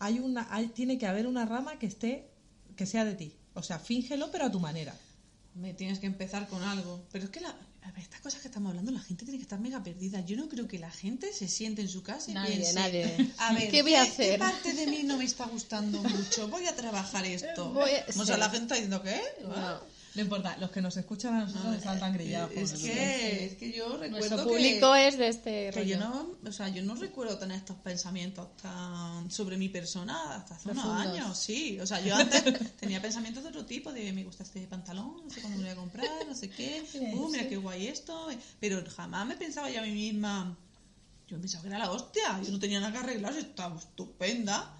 hay 0.00 0.18
una, 0.18 0.48
hay, 0.50 0.66
tiene 0.68 0.98
que 0.98 1.06
haber 1.06 1.26
una 1.28 1.46
rama 1.46 1.78
que 1.78 1.86
esté, 1.86 2.28
que 2.76 2.86
sea 2.86 3.04
de 3.04 3.14
ti. 3.14 3.36
O 3.54 3.62
sea, 3.62 3.78
fíngelo, 3.78 4.30
pero 4.32 4.46
a 4.46 4.50
tu 4.50 4.58
manera. 4.60 4.94
Me 5.54 5.74
tienes 5.74 5.98
que 6.00 6.06
empezar 6.06 6.48
con 6.48 6.62
algo. 6.62 7.04
Pero 7.12 7.24
es 7.26 7.30
que 7.30 7.40
la, 7.40 7.48
a 7.82 7.90
ver, 7.92 8.00
estas 8.02 8.20
cosas 8.20 8.40
que 8.40 8.48
estamos 8.48 8.70
hablando, 8.70 8.92
la 8.92 9.00
gente 9.00 9.24
tiene 9.24 9.38
que 9.38 9.42
estar 9.42 9.58
mega 9.60 9.82
perdida. 9.82 10.20
Yo 10.24 10.36
no 10.36 10.48
creo 10.48 10.66
que 10.68 10.78
la 10.78 10.90
gente 10.90 11.32
se 11.32 11.48
siente 11.48 11.82
en 11.82 11.88
su 11.88 12.02
casa 12.02 12.30
y 12.30 12.34
Nadie, 12.34 12.56
piense, 12.56 12.74
nadie. 12.74 13.32
a 13.38 13.52
ver, 13.52 13.70
¿Qué 13.70 13.82
voy 13.82 13.94
a 13.94 14.04
¿qué 14.04 14.08
hacer? 14.10 14.38
parte 14.38 14.72
de 14.72 14.86
mí 14.86 15.02
no 15.02 15.16
me 15.16 15.24
está 15.24 15.46
gustando 15.46 16.02
mucho? 16.02 16.48
Voy 16.48 16.66
a 16.66 16.74
trabajar 16.76 17.24
esto. 17.26 17.70
Voy 17.72 17.90
a- 17.90 18.04
O 18.20 18.24
sea, 18.24 18.34
sí. 18.36 18.40
la 18.40 18.48
gente 18.50 18.62
está 18.62 18.74
diciendo, 18.76 19.02
¿qué? 19.02 19.20
No. 19.42 19.80
No 20.14 20.22
importa, 20.22 20.56
los 20.58 20.70
que 20.70 20.80
nos 20.82 20.96
escuchan 20.96 21.34
a 21.34 21.40
nosotros 21.44 21.76
están 21.76 22.00
tan 22.00 22.12
grillados. 22.12 22.50
por 22.50 22.62
Es 22.62 22.72
que, 22.72 23.44
es 23.44 23.54
que 23.54 23.72
yo 23.72 23.96
recuerdo 23.96 24.10
Nuestro 24.10 24.36
que... 24.38 24.42
público 24.44 24.94
es 24.96 25.16
de 25.16 25.28
este 25.28 25.70
Que 25.72 25.86
yo 25.86 25.96
rollo. 25.98 26.08
no, 26.42 26.48
o 26.48 26.52
sea, 26.52 26.68
yo 26.68 26.82
no 26.82 26.96
recuerdo 26.96 27.38
tener 27.38 27.58
estos 27.58 27.76
pensamientos 27.76 28.56
tan 28.56 29.30
sobre 29.30 29.56
mi 29.56 29.68
persona 29.68 30.34
hasta 30.34 30.56
hace 30.56 30.70
unos 30.70 30.84
años, 30.84 31.38
sí. 31.38 31.78
O 31.80 31.86
sea, 31.86 32.00
yo 32.00 32.16
antes 32.16 32.42
tenía 32.80 33.00
pensamientos 33.00 33.44
de 33.44 33.50
otro 33.50 33.64
tipo, 33.64 33.92
de 33.92 34.12
me 34.12 34.24
gusta 34.24 34.42
este 34.42 34.66
pantalón, 34.66 35.22
no 35.24 35.30
sé 35.30 35.40
cuándo 35.42 35.58
me 35.58 35.64
lo 35.64 35.70
voy 35.70 35.78
a 35.78 35.80
comprar, 35.80 36.26
no 36.26 36.34
sé 36.34 36.50
qué, 36.50 36.84
uh, 37.14 37.28
mira 37.28 37.48
qué 37.48 37.56
guay 37.56 37.86
esto. 37.86 38.28
Pero 38.58 38.82
jamás 38.90 39.26
me 39.28 39.36
pensaba 39.36 39.70
yo 39.70 39.80
a 39.80 39.84
mí 39.84 39.92
misma, 39.92 40.56
yo 41.28 41.40
pensaba 41.40 41.62
que 41.62 41.68
era 41.68 41.78
la 41.78 41.92
hostia, 41.92 42.40
yo 42.42 42.50
no 42.50 42.58
tenía 42.58 42.80
nada 42.80 42.92
que 42.92 42.98
arreglar, 42.98 43.32
yo 43.32 43.40
estaba 43.40 43.78
estupenda. 43.78 44.74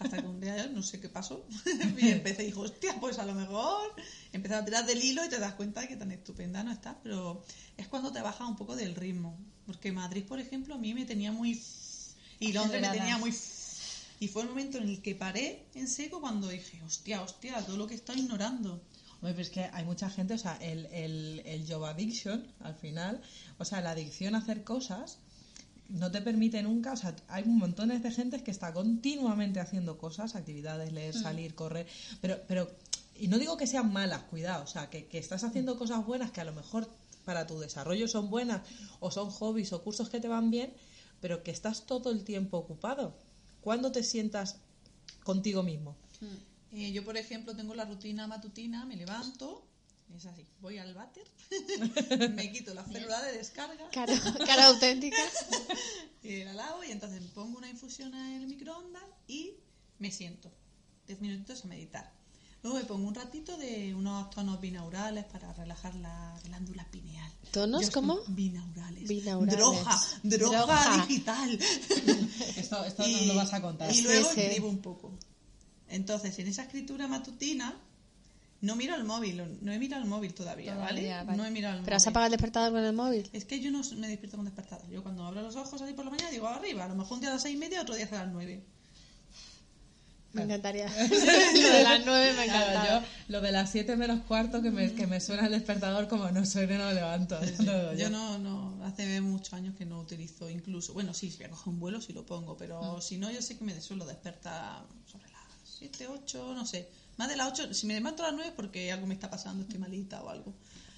Hasta 0.00 0.22
que 0.22 0.26
un 0.26 0.40
día 0.40 0.66
no 0.68 0.82
sé 0.82 0.98
qué 0.98 1.10
pasó 1.10 1.46
y 1.98 2.08
empecé 2.08 2.42
y 2.42 2.46
dije, 2.46 2.58
hostia, 2.58 2.98
pues 2.98 3.18
a 3.18 3.26
lo 3.26 3.34
mejor 3.34 3.94
empezar 4.32 4.62
a 4.62 4.64
tirar 4.64 4.86
del 4.86 5.04
hilo 5.04 5.22
y 5.24 5.28
te 5.28 5.38
das 5.38 5.54
cuenta 5.54 5.82
de 5.82 5.88
que 5.88 5.96
tan 5.96 6.10
estupenda 6.10 6.64
no 6.64 6.72
estás, 6.72 6.96
pero 7.02 7.44
es 7.76 7.86
cuando 7.86 8.10
te 8.10 8.22
bajas 8.22 8.48
un 8.48 8.56
poco 8.56 8.74
del 8.76 8.94
ritmo. 8.94 9.38
Porque 9.66 9.92
Madrid, 9.92 10.24
por 10.24 10.40
ejemplo, 10.40 10.74
a 10.74 10.78
mí 10.78 10.94
me 10.94 11.04
tenía 11.04 11.32
muy... 11.32 11.62
Y 12.38 12.52
Londres 12.52 12.80
me 12.80 12.88
tenía 12.88 13.18
muy... 13.18 13.34
Y 14.20 14.28
fue 14.28 14.42
el 14.42 14.48
momento 14.48 14.78
en 14.78 14.88
el 14.88 15.02
que 15.02 15.14
paré 15.14 15.66
en 15.74 15.86
seco 15.86 16.20
cuando 16.20 16.48
dije, 16.48 16.82
hostia, 16.82 17.22
hostia, 17.22 17.64
todo 17.64 17.76
lo 17.76 17.86
que 17.86 17.94
estoy 17.94 18.20
ignorando. 18.20 18.82
Hombre, 19.16 19.32
pero 19.32 19.42
es 19.42 19.50
que 19.50 19.64
hay 19.64 19.84
mucha 19.84 20.08
gente, 20.08 20.32
o 20.32 20.38
sea, 20.38 20.56
el, 20.56 20.86
el, 20.86 21.42
el 21.44 21.70
job 21.70 21.84
addiction, 21.84 22.46
al 22.60 22.74
final, 22.74 23.20
o 23.58 23.66
sea, 23.66 23.82
la 23.82 23.90
adicción 23.90 24.34
a 24.34 24.38
hacer 24.38 24.64
cosas 24.64 25.18
no 25.90 26.10
te 26.10 26.22
permite 26.22 26.62
nunca, 26.62 26.92
o 26.92 26.96
sea, 26.96 27.14
hay 27.28 27.44
montones 27.44 28.02
de 28.02 28.10
gente 28.10 28.42
que 28.42 28.50
está 28.50 28.72
continuamente 28.72 29.60
haciendo 29.60 29.98
cosas, 29.98 30.34
actividades, 30.34 30.92
leer, 30.92 31.14
salir, 31.14 31.54
correr, 31.54 31.86
pero, 32.20 32.40
pero, 32.46 32.70
y 33.16 33.28
no 33.28 33.38
digo 33.38 33.56
que 33.56 33.66
sean 33.66 33.92
malas, 33.92 34.22
cuidado, 34.24 34.64
o 34.64 34.66
sea, 34.66 34.88
que, 34.88 35.06
que 35.06 35.18
estás 35.18 35.44
haciendo 35.44 35.78
cosas 35.78 36.04
buenas 36.06 36.30
que 36.30 36.40
a 36.40 36.44
lo 36.44 36.52
mejor 36.52 36.88
para 37.24 37.46
tu 37.46 37.58
desarrollo 37.58 38.08
son 38.08 38.30
buenas, 38.30 38.62
o 39.00 39.10
son 39.10 39.30
hobbies 39.30 39.72
o 39.72 39.82
cursos 39.82 40.08
que 40.08 40.20
te 40.20 40.28
van 40.28 40.50
bien, 40.50 40.72
pero 41.20 41.42
que 41.42 41.50
estás 41.50 41.86
todo 41.86 42.10
el 42.10 42.24
tiempo 42.24 42.56
ocupado. 42.56 43.14
¿Cuándo 43.60 43.92
te 43.92 44.02
sientas 44.02 44.56
contigo 45.22 45.62
mismo? 45.62 45.96
Eh, 46.72 46.92
yo, 46.92 47.04
por 47.04 47.16
ejemplo, 47.16 47.54
tengo 47.54 47.74
la 47.74 47.84
rutina 47.84 48.26
matutina, 48.26 48.84
me 48.84 48.96
levanto, 48.96 49.66
es 50.16 50.26
así, 50.26 50.46
voy 50.60 50.78
al 50.78 50.92
váter, 50.94 51.24
me 52.34 52.52
quito 52.52 52.74
la 52.74 52.84
célula 52.84 53.22
de 53.22 53.38
descarga, 53.38 53.88
Cara, 53.90 54.14
cara 54.46 54.66
auténtica. 54.68 55.16
eh, 56.22 56.44
la 56.44 56.52
lavo 56.54 56.84
y 56.84 56.90
entonces 56.90 57.22
pongo 57.34 57.58
una 57.58 57.68
infusión 57.70 58.14
en 58.14 58.42
el 58.42 58.46
microondas 58.46 59.02
y 59.28 59.54
me 59.98 60.10
siento 60.10 60.50
10 61.06 61.20
minutitos 61.20 61.64
a 61.64 61.68
meditar. 61.68 62.12
Luego 62.62 62.78
me 62.78 62.84
pongo 62.84 63.08
un 63.08 63.14
ratito 63.14 63.56
de 63.56 63.94
unos 63.94 64.28
tonos 64.30 64.60
binaurales 64.60 65.24
para 65.24 65.50
relajar 65.54 65.94
la 65.94 66.38
glándula 66.44 66.86
pineal. 66.90 67.32
¿Tonos 67.52 67.86
Yo 67.86 67.92
cómo? 67.92 68.18
Binaurales. 68.28 69.08
Binaurales. 69.08 69.56
Droga, 69.58 70.00
droga, 70.22 70.58
Droga. 70.58 71.06
digital. 71.06 71.58
Esto, 72.56 72.84
esto 72.84 73.08
y, 73.08 73.14
nos 73.14 73.26
lo 73.28 73.34
vas 73.36 73.54
a 73.54 73.62
contar. 73.62 73.90
y 73.90 73.94
Sí, 73.94 74.02
luego 74.02 74.30
sí. 74.34 74.40
escribo 74.42 74.68
un 74.68 74.82
poco. 74.82 75.10
Entonces, 75.88 76.38
en 76.38 76.48
esa 76.48 76.64
escritura 76.64 77.08
matutina, 77.08 77.74
no 78.62 78.76
miro 78.76 78.94
el 78.94 79.04
móvil, 79.04 79.42
no 79.62 79.72
he 79.72 79.78
mirado 79.78 80.02
el 80.02 80.08
móvil 80.08 80.34
todavía, 80.34 80.74
Todavía, 80.74 81.16
¿vale? 81.18 81.24
vale. 81.26 81.38
No 81.38 81.44
he 81.46 81.50
mirado 81.50 81.78
el 81.78 81.84
¿Pero 81.84 81.96
has 81.96 82.02
móvil. 82.04 82.10
apagado 82.12 82.26
el 82.26 82.32
despertador 82.32 82.72
con 82.72 82.84
el 82.84 82.92
móvil? 82.92 83.30
Es 83.32 83.44
que 83.46 83.60
yo 83.60 83.70
no 83.70 83.80
me 83.96 84.08
despierto 84.08 84.36
con 84.36 84.44
despertador. 84.46 84.88
Yo 84.90 85.02
cuando 85.02 85.24
abro 85.24 85.40
los 85.42 85.56
ojos 85.56 85.80
así 85.80 85.92
por 85.94 86.04
la 86.04 86.10
mañana 86.10 86.30
digo 86.30 86.46
arriba. 86.46 86.84
A 86.84 86.88
lo 86.88 86.94
mejor 86.94 87.14
un 87.14 87.20
día 87.20 87.30
a 87.30 87.34
las 87.34 87.42
seis 87.42 87.54
y 87.54 87.58
media, 87.58 87.80
otro 87.82 87.94
día 87.94 88.06
a 88.10 88.14
las 88.14 88.28
nueve. 88.32 88.62
Me 90.32 90.42
encantaría. 90.44 90.86
Lo 91.10 91.72
de 91.72 91.82
las 91.82 92.06
nueve 92.06 92.32
me 92.36 92.44
Claro, 92.44 92.70
encanta. 92.70 93.00
yo 93.00 93.06
lo 93.32 93.40
de 93.40 93.50
las 93.50 93.68
7 93.72 93.96
menos 93.96 94.20
cuarto 94.26 94.62
que 94.62 94.70
me, 94.70 94.94
que 94.94 95.08
me 95.08 95.20
suena 95.20 95.46
el 95.46 95.50
despertador 95.50 96.06
como 96.06 96.30
no 96.30 96.46
suene 96.46 96.78
no 96.78 96.86
me 96.86 96.94
levanto. 96.94 97.36
Yo 97.64 97.94
yo. 97.94 98.10
no, 98.10 98.38
no, 98.38 98.78
hace 98.84 99.20
muchos 99.22 99.52
años 99.54 99.74
que 99.76 99.84
no 99.86 99.98
utilizo 99.98 100.48
incluso. 100.48 100.92
Bueno, 100.92 101.14
sí, 101.14 101.32
si 101.32 101.38
voy 101.38 101.46
a 101.46 101.50
coger 101.50 101.68
un 101.72 101.80
vuelo 101.80 102.00
sí 102.00 102.12
lo 102.12 102.24
pongo, 102.24 102.56
pero 102.56 103.00
si 103.00 103.16
no, 103.18 103.28
yo 103.32 103.42
sé 103.42 103.58
que 103.58 103.64
me 103.64 103.80
suelo 103.80 104.06
despertar 104.06 104.84
sobre 105.10 105.24
las 105.32 105.42
7, 105.78 106.06
8, 106.06 106.54
no 106.54 106.64
sé. 106.64 106.88
Más 107.20 107.28
de 107.28 107.36
las 107.36 107.48
8, 107.48 107.74
si 107.74 107.86
me 107.86 107.92
levanto 107.92 108.22
a 108.22 108.28
las 108.28 108.34
9 108.34 108.48
es 108.48 108.54
porque 108.54 108.90
algo 108.90 109.06
me 109.06 109.12
está 109.12 109.28
pasando, 109.28 109.62
estoy 109.62 109.78
malita 109.78 110.22
o 110.22 110.30
algo. 110.30 110.54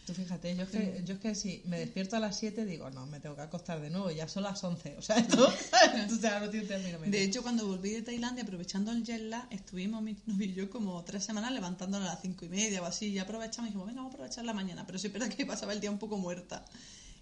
Tú 0.07 0.15
fíjate, 0.15 0.55
yo 0.55 0.63
es, 0.63 0.69
que, 0.69 1.03
yo 1.05 1.15
es 1.15 1.21
que 1.21 1.35
si 1.35 1.63
me 1.65 1.81
despierto 1.81 2.15
a 2.15 2.21
las 2.21 2.39
7 2.39 2.65
digo, 2.65 2.89
no, 2.91 3.07
me 3.07 3.19
tengo 3.19 3.35
que 3.35 3.43
acostar 3.43 3.81
de 3.81 3.91
nuevo, 3.91 4.09
ya 4.13 4.29
son 4.29 4.45
las 4.45 4.63
11. 4.63 4.99
O 4.99 5.03
sea, 5.03 5.17
esto, 5.17 5.45
o 6.13 6.21
sea, 6.21 6.39
no 6.39 6.49
tiene 6.49 6.69
término 6.69 7.01
medio. 7.01 7.11
De 7.11 7.25
hecho, 7.25 7.43
cuando 7.43 7.67
volví 7.67 7.91
de 7.91 8.03
Tailandia, 8.03 8.45
aprovechando 8.45 8.93
el 8.93 9.03
jet 9.03 9.21
lag, 9.23 9.49
estuvimos 9.51 10.01
mi 10.01 10.17
novio 10.27 10.47
y 10.47 10.55
yo 10.55 10.71
como 10.71 11.03
tres 11.03 11.25
semanas 11.25 11.51
levantándonos 11.51 12.09
a 12.09 12.13
las 12.13 12.23
cinco 12.23 12.45
y 12.45 12.51
media 12.51 12.81
o 12.83 12.85
así. 12.85 13.09
Y 13.09 13.19
aprovechamos 13.19 13.67
y 13.67 13.71
dijimos, 13.71 13.89
venga, 13.89 14.03
vamos 14.03 14.13
a 14.13 14.15
aprovechar 14.15 14.45
la 14.45 14.55
mañana. 14.55 14.87
Pero 14.87 15.01
sí 15.01 15.09
es 15.09 15.13
verdad 15.13 15.29
que 15.29 15.45
pasaba 15.45 15.73
el 15.73 15.81
día 15.81 15.91
un 15.91 15.99
poco 15.99 16.19
muerta. 16.19 16.65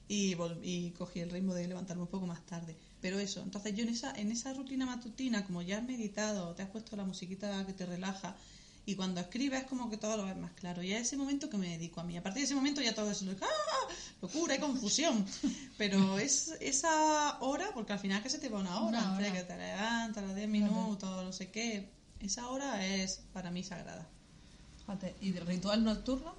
Y, 0.09 0.37
y 0.63 0.91
cogí 0.91 1.21
el 1.21 1.31
ritmo 1.31 1.55
de 1.55 1.67
levantarme 1.67 2.03
un 2.03 2.09
poco 2.11 2.27
más 2.27 2.45
tarde. 2.45 2.77
Pero 3.01 3.19
eso, 3.19 3.41
entonces 3.43 3.75
yo 3.75 3.83
en 3.83 3.89
esa, 3.89 4.13
en 4.13 4.31
esa 4.31 4.53
rutina 4.53 4.85
matutina, 4.85 5.47
como 5.47 5.63
ya 5.63 5.79
has 5.79 5.85
meditado, 5.85 6.55
te 6.55 6.63
has 6.63 6.69
puesto 6.69 6.97
la 6.97 7.05
musiquita 7.05 7.65
que 7.65 7.73
te 7.73 7.87
relaja, 7.87 8.37
y 8.87 8.95
cuando 8.97 9.21
escribes 9.21 9.65
como 9.65 9.89
que 9.91 9.97
todo 9.97 10.17
lo 10.17 10.25
ves 10.25 10.37
más 10.37 10.53
claro. 10.53 10.83
Y 10.83 10.93
es 10.93 11.03
ese 11.03 11.17
momento 11.17 11.49
que 11.51 11.57
me 11.59 11.69
dedico 11.69 12.01
a 12.01 12.05
mí. 12.05 12.17
A 12.17 12.23
partir 12.23 12.41
de 12.41 12.47
ese 12.47 12.55
momento 12.55 12.81
ya 12.81 12.95
todo 12.95 13.11
es 13.11 13.23
lo- 13.23 13.33
¡ah! 13.33 13.93
locura 14.23 14.55
y 14.57 14.59
confusión. 14.59 15.25
Pero 15.79 16.19
es 16.19 16.55
esa 16.61 17.39
hora, 17.41 17.71
porque 17.75 17.93
al 17.93 17.99
final 17.99 18.19
es 18.19 18.23
que 18.25 18.31
se 18.31 18.39
te 18.39 18.49
va 18.49 18.59
una 18.61 18.81
hora, 18.81 18.99
Una 18.99 19.17
hora. 19.17 19.33
que 19.33 19.43
te 19.45 19.57
levantas, 19.57 20.25
los 20.25 20.35
10 20.35 20.49
minutos, 20.49 21.25
no 21.25 21.33
sé 21.33 21.51
qué. 21.51 21.89
Esa 22.21 22.49
hora 22.49 22.85
es 22.87 23.23
para 23.33 23.51
mí 23.51 23.63
sagrada. 23.63 24.07
Fíjate, 24.81 25.15
¿Y 25.21 25.31
de 25.31 25.41
ritual 25.41 25.85
nocturno? 25.85 26.35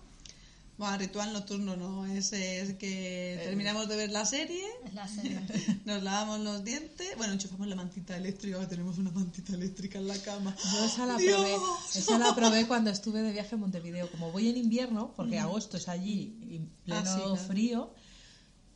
Bueno, 0.82 0.98
ritual 0.98 1.32
nocturno 1.32 1.76
no, 1.78 2.08
es, 2.08 2.34
es 2.34 2.74
que 2.74 3.39
terminamos 3.44 3.88
de 3.88 3.98
ver 3.98 4.10
la 4.10 4.26
serie, 4.26 4.65
Es 4.84 4.96
la 4.96 5.08
serie. 5.08 5.39
nos 5.86 6.02
lavamos 6.02 6.39
los 6.39 6.63
dientes, 6.63 7.08
bueno, 7.17 7.34
enchufamos 7.34 7.67
la 7.67 7.76
mantita 7.76 8.17
eléctrica, 8.17 8.56
ahora 8.56 8.67
tenemos 8.67 8.98
una 8.98 9.12
mantita 9.12 9.54
eléctrica 9.54 10.00
en 10.00 10.08
la 10.08 10.17
cama. 10.17 10.56
Yo 10.74 10.84
esa 10.84 11.06
la 11.06 11.17
¡Dios! 11.17 11.36
probé, 11.39 11.56
esa 11.94 12.17
la 12.17 12.34
probé 12.34 12.65
cuando 12.65 12.89
estuve 12.89 13.22
de 13.22 13.32
viaje 13.32 13.54
en 13.54 13.62
Montevideo. 13.62 14.10
Como 14.10 14.32
voy 14.32 14.50
en 14.50 14.58
invierno, 14.58 15.13
porque 15.15 15.38
agosto 15.38 15.78
es 15.78 15.88
allí 15.88 16.39
y 16.50 16.60
pleno 16.84 17.02
Ah, 17.02 17.06
sí, 17.06 17.22
claro. 17.22 17.38
frío, 17.38 17.94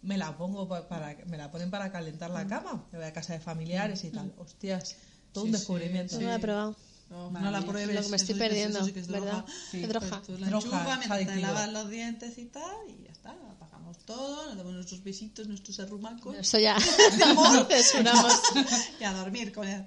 me 0.03 0.19
la 0.19 0.37
pongo 0.37 0.67
pa- 0.67 0.87
para, 0.87 1.17
me 1.25 1.37
la 1.37 1.49
ponen 1.49 1.71
para 1.71 1.91
calentar 1.91 2.29
la 2.29 2.45
cama. 2.45 2.85
Me 2.91 2.99
voy 2.99 3.07
a 3.07 3.13
casa 3.13 3.33
de 3.33 3.39
familiares 3.39 4.03
y 4.03 4.11
tal. 4.11 4.31
Hostias, 4.37 4.95
todo 5.31 5.45
un 5.45 5.49
Sí, 5.49 5.53
sí, 5.55 5.57
descubrimiento. 5.59 6.13
Yo 6.19 6.21
no 6.21 6.27
la 6.29 6.35
he 6.35 6.39
probado. 6.39 6.75
No, 7.09 7.29
no 7.31 7.51
la 7.51 7.61
pruebes. 7.61 7.95
Lo 7.95 8.01
que 8.01 8.09
me 8.09 8.17
estoy 8.17 8.35
perdiendo, 8.35 8.79
eso 8.79 8.87
sí 8.87 8.93
que 8.93 8.99
es 8.99 9.07
droga. 9.07 9.25
¿verdad? 9.25 9.45
Sí, 9.71 9.81
Es 9.83 9.89
droga. 9.89 10.21
Pues 10.25 10.39
la 10.39 10.47
Droga, 10.47 10.65
enchufas 10.65 10.81
es 10.81 10.97
mientras 11.09 11.35
te 11.35 11.41
lavas 11.41 11.71
los 11.71 11.89
dientes 11.89 12.37
y 12.37 12.45
tal, 12.45 12.89
y 12.89 13.03
ya 13.03 13.11
está. 13.11 13.31
Apagamos 13.31 13.97
todo, 14.05 14.47
nos 14.47 14.57
damos 14.57 14.73
nuestros 14.73 15.03
besitos, 15.03 15.47
nuestros 15.47 15.79
arrumacos. 15.79 16.35
Eso 16.37 16.57
ya. 16.59 16.77
Censuramos. 17.69 18.33
y 18.99 19.03
a 19.03 19.13
dormir 19.13 19.51
con 19.53 19.67
él. 19.67 19.85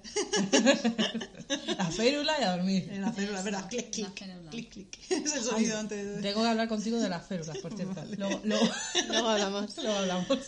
La 1.77 1.91
férula 1.91 2.35
y 2.41 2.45
a 2.45 2.53
dormir. 2.53 2.89
En 2.91 3.03
la 3.03 3.13
célula, 3.13 3.43
¿verdad? 3.43 3.69
Clic, 3.69 3.91
clic, 3.91 4.17
férula. 4.19 4.51
clic, 4.51 4.71
clic. 4.71 4.99
Es 5.11 5.35
el 5.35 5.43
sonido 5.43 5.79
antes 5.79 6.17
de... 6.17 6.23
Tengo 6.23 6.43
que 6.43 6.49
hablar 6.49 6.69
contigo 6.69 6.99
de 6.99 7.09
las 7.09 7.27
férulas, 7.27 7.59
por 7.59 7.75
cierto. 7.75 8.03
Luego, 8.17 8.41
luego, 8.45 8.69
Luego 9.09 9.29
hablamos. 9.29 9.77
luego 9.77 9.99
hablamos. 9.99 10.39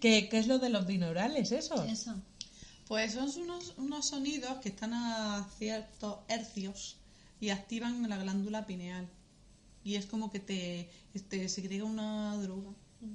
¿Qué, 0.00 0.28
¿Qué 0.28 0.38
es 0.38 0.46
lo 0.46 0.58
de 0.58 0.70
los 0.70 0.86
binaurales, 0.86 1.52
eso? 1.52 1.82
Eso. 1.84 2.14
Pues 2.88 3.12
son 3.12 3.30
unos, 3.42 3.74
unos 3.76 4.08
sonidos 4.08 4.58
que 4.58 4.68
están 4.68 4.92
a 4.92 5.48
ciertos 5.58 6.18
hercios 6.28 6.96
y 7.40 7.50
activan 7.50 8.08
la 8.08 8.16
glándula 8.18 8.66
pineal. 8.66 9.08
Y 9.82 9.96
es 9.96 10.06
como 10.06 10.30
que 10.30 10.40
te, 10.40 10.90
te 11.28 11.48
segrega 11.48 11.84
una 11.84 12.36
droga 12.38 12.70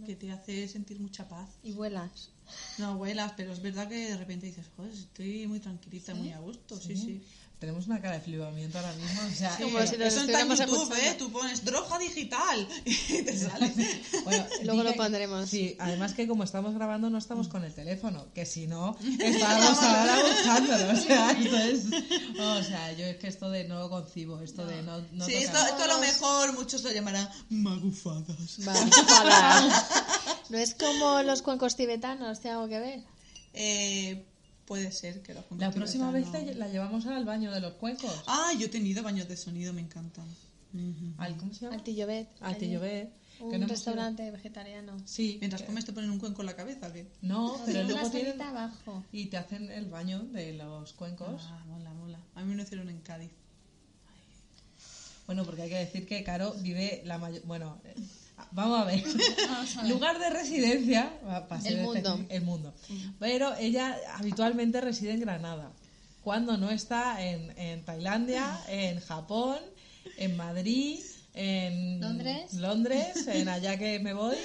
que 0.05 0.15
te 0.15 0.31
hace 0.31 0.67
sentir 0.67 0.99
mucha 0.99 1.27
paz. 1.27 1.49
Y 1.63 1.71
vuelas. 1.71 2.29
No 2.77 2.97
vuelas, 2.97 3.33
pero 3.35 3.51
es 3.53 3.61
verdad 3.61 3.87
que 3.87 4.09
de 4.09 4.17
repente 4.17 4.45
dices, 4.45 4.67
joder, 4.75 4.91
estoy 4.93 5.47
muy 5.47 5.59
tranquilita, 5.59 6.13
muy 6.13 6.31
a 6.31 6.39
gusto. 6.39 6.79
Sí, 6.79 6.95
sí. 6.95 7.23
Tenemos 7.59 7.87
una 7.87 7.99
cara 7.99 8.13
de 8.15 8.21
flipamiento 8.21 8.77
ahora 8.77 8.93
mismo. 8.93 9.21
O 9.27 9.35
sea, 9.35 9.53
Como 9.57 9.79
eh, 9.79 9.87
si 9.87 9.95
Eso 9.95 10.21
está 10.21 10.39
en 10.41 10.47
YouTube, 10.49 10.61
escuchando. 10.83 10.95
¿eh? 10.95 11.15
Tú 11.17 11.29
pones 11.29 11.65
droga 11.65 11.99
digital 11.99 12.65
y 12.85 13.21
te 13.21 13.37
sale. 13.37 13.73
Bueno, 14.23 14.45
Luego 14.63 14.83
lo 14.83 14.93
pondremos. 14.93 15.49
Sí, 15.49 15.75
además 15.77 16.13
que 16.13 16.25
como 16.25 16.45
estamos 16.45 16.73
grabando 16.73 17.09
no 17.09 17.17
estamos 17.17 17.49
con 17.49 17.65
el 17.65 17.73
teléfono, 17.73 18.27
que 18.33 18.45
si 18.45 18.65
no 18.67 18.97
estábamos 19.19 19.77
ahora 19.77 20.15
buscándolo. 20.23 20.93
O 20.93 20.95
sea, 20.95 21.31
esto 21.31 21.57
es- 21.57 22.39
o 22.39 22.63
sea, 22.63 22.93
yo 22.93 23.05
es 23.05 23.17
que 23.17 23.27
esto 23.27 23.49
de 23.49 23.65
no 23.65 23.89
concibo, 23.89 24.39
esto 24.39 24.65
de 24.65 24.81
no, 24.81 24.99
no 25.11 25.25
sí, 25.25 25.33
esto, 25.33 25.57
esto 25.57 25.83
a 25.83 25.87
lo 25.87 25.99
mejor 25.99 26.53
muchos 26.53 26.81
lo 26.83 26.91
llamarán 26.93 27.29
magufadas. 27.49 28.57
Para. 28.63 29.61
No 30.49 30.57
es 30.57 30.73
como 30.75 31.21
los 31.23 31.41
cuencos 31.41 31.75
tibetanos, 31.75 32.39
¿tiene 32.39 32.55
algo 32.55 32.69
que 32.69 32.79
ver? 32.79 33.03
Eh, 33.53 34.25
puede 34.69 34.91
ser 34.91 35.23
que 35.23 35.33
los 35.33 35.43
La 35.57 35.71
próxima 35.71 36.11
vez 36.11 36.31
la, 36.31 36.41
la 36.53 36.67
llevamos 36.67 37.05
al 37.07 37.25
baño 37.25 37.51
de 37.51 37.59
los 37.59 37.73
cuencos. 37.73 38.13
Ah, 38.27 38.51
yo 38.57 38.67
he 38.67 38.69
tenido 38.69 39.01
baños 39.01 39.27
de 39.27 39.35
sonido, 39.35 39.73
me 39.73 39.81
encantan. 39.81 40.25
Ujú. 40.73 41.13
Al, 41.17 41.35
¿Cómo 41.37 41.51
se 41.55 41.61
llama? 41.61 41.75
Altillovet. 41.77 42.27
Al 42.39 42.51
allí. 42.51 42.59
Tillovet, 42.59 43.11
que 43.39 43.43
Un 43.43 43.49
no 43.49 43.55
hemos 43.55 43.69
restaurante 43.71 44.29
vegetariano. 44.29 44.95
ido. 44.97 45.07
Sí. 45.07 45.37
Mientras 45.39 45.63
que- 45.63 45.65
comes 45.67 45.85
te 45.85 45.91
ponen 45.91 46.11
un 46.11 46.19
cuenco 46.19 46.43
en 46.43 46.45
la 46.45 46.55
cabeza, 46.55 46.93
¿qué? 46.93 47.07
No, 47.23 47.53
pero 47.65 47.79
Tiene 47.79 47.93
luego 47.93 48.11
tienen... 48.11 48.39
abajo. 48.41 49.03
Y 49.11 49.25
te 49.25 49.37
hacen 49.37 49.71
el 49.71 49.85
baño 49.87 50.19
de 50.19 50.53
los 50.53 50.93
cuencos. 50.93 51.41
Ah, 51.47 51.63
mola, 51.67 51.91
mola. 51.95 52.19
A 52.35 52.41
mí 52.43 52.49
me 52.51 52.55
lo 52.55 52.61
hicieron 52.61 52.89
en 52.89 52.99
Cádiz. 53.01 53.31
Bueno, 55.25 55.45
porque 55.45 55.63
hay 55.63 55.69
que 55.69 55.77
decir 55.79 56.07
que 56.07 56.23
Caro 56.23 56.53
vive 56.61 57.01
la 57.05 57.17
mayor... 57.17 57.41
Bueno, 57.45 57.79
eh, 57.85 57.95
vamos 58.51 58.81
a 58.81 58.85
ver. 58.85 59.03
Vamos 59.49 59.77
a 59.77 59.81
ver. 59.81 59.91
Lugar 59.93 60.19
de 60.19 60.29
residencia... 60.29 61.13
El 61.65 61.81
mundo. 61.81 62.25
El 62.29 62.41
mundo. 62.41 62.73
Pero 63.19 63.55
ella 63.55 63.97
habitualmente 64.15 64.81
reside 64.81 65.11
en 65.11 65.21
Granada. 65.21 65.71
Cuando 66.23 66.57
no 66.57 66.69
está 66.69 67.23
en, 67.25 67.57
en 67.57 67.83
Tailandia, 67.85 68.59
en 68.67 68.99
Japón, 68.99 69.57
en 70.17 70.35
Madrid, 70.37 70.99
en 71.33 72.01
Londres. 72.01 72.53
Londres, 72.53 73.27
en 73.27 73.47
allá 73.49 73.77
que 73.77 73.99
me 73.99 74.13
voy, 74.13 74.35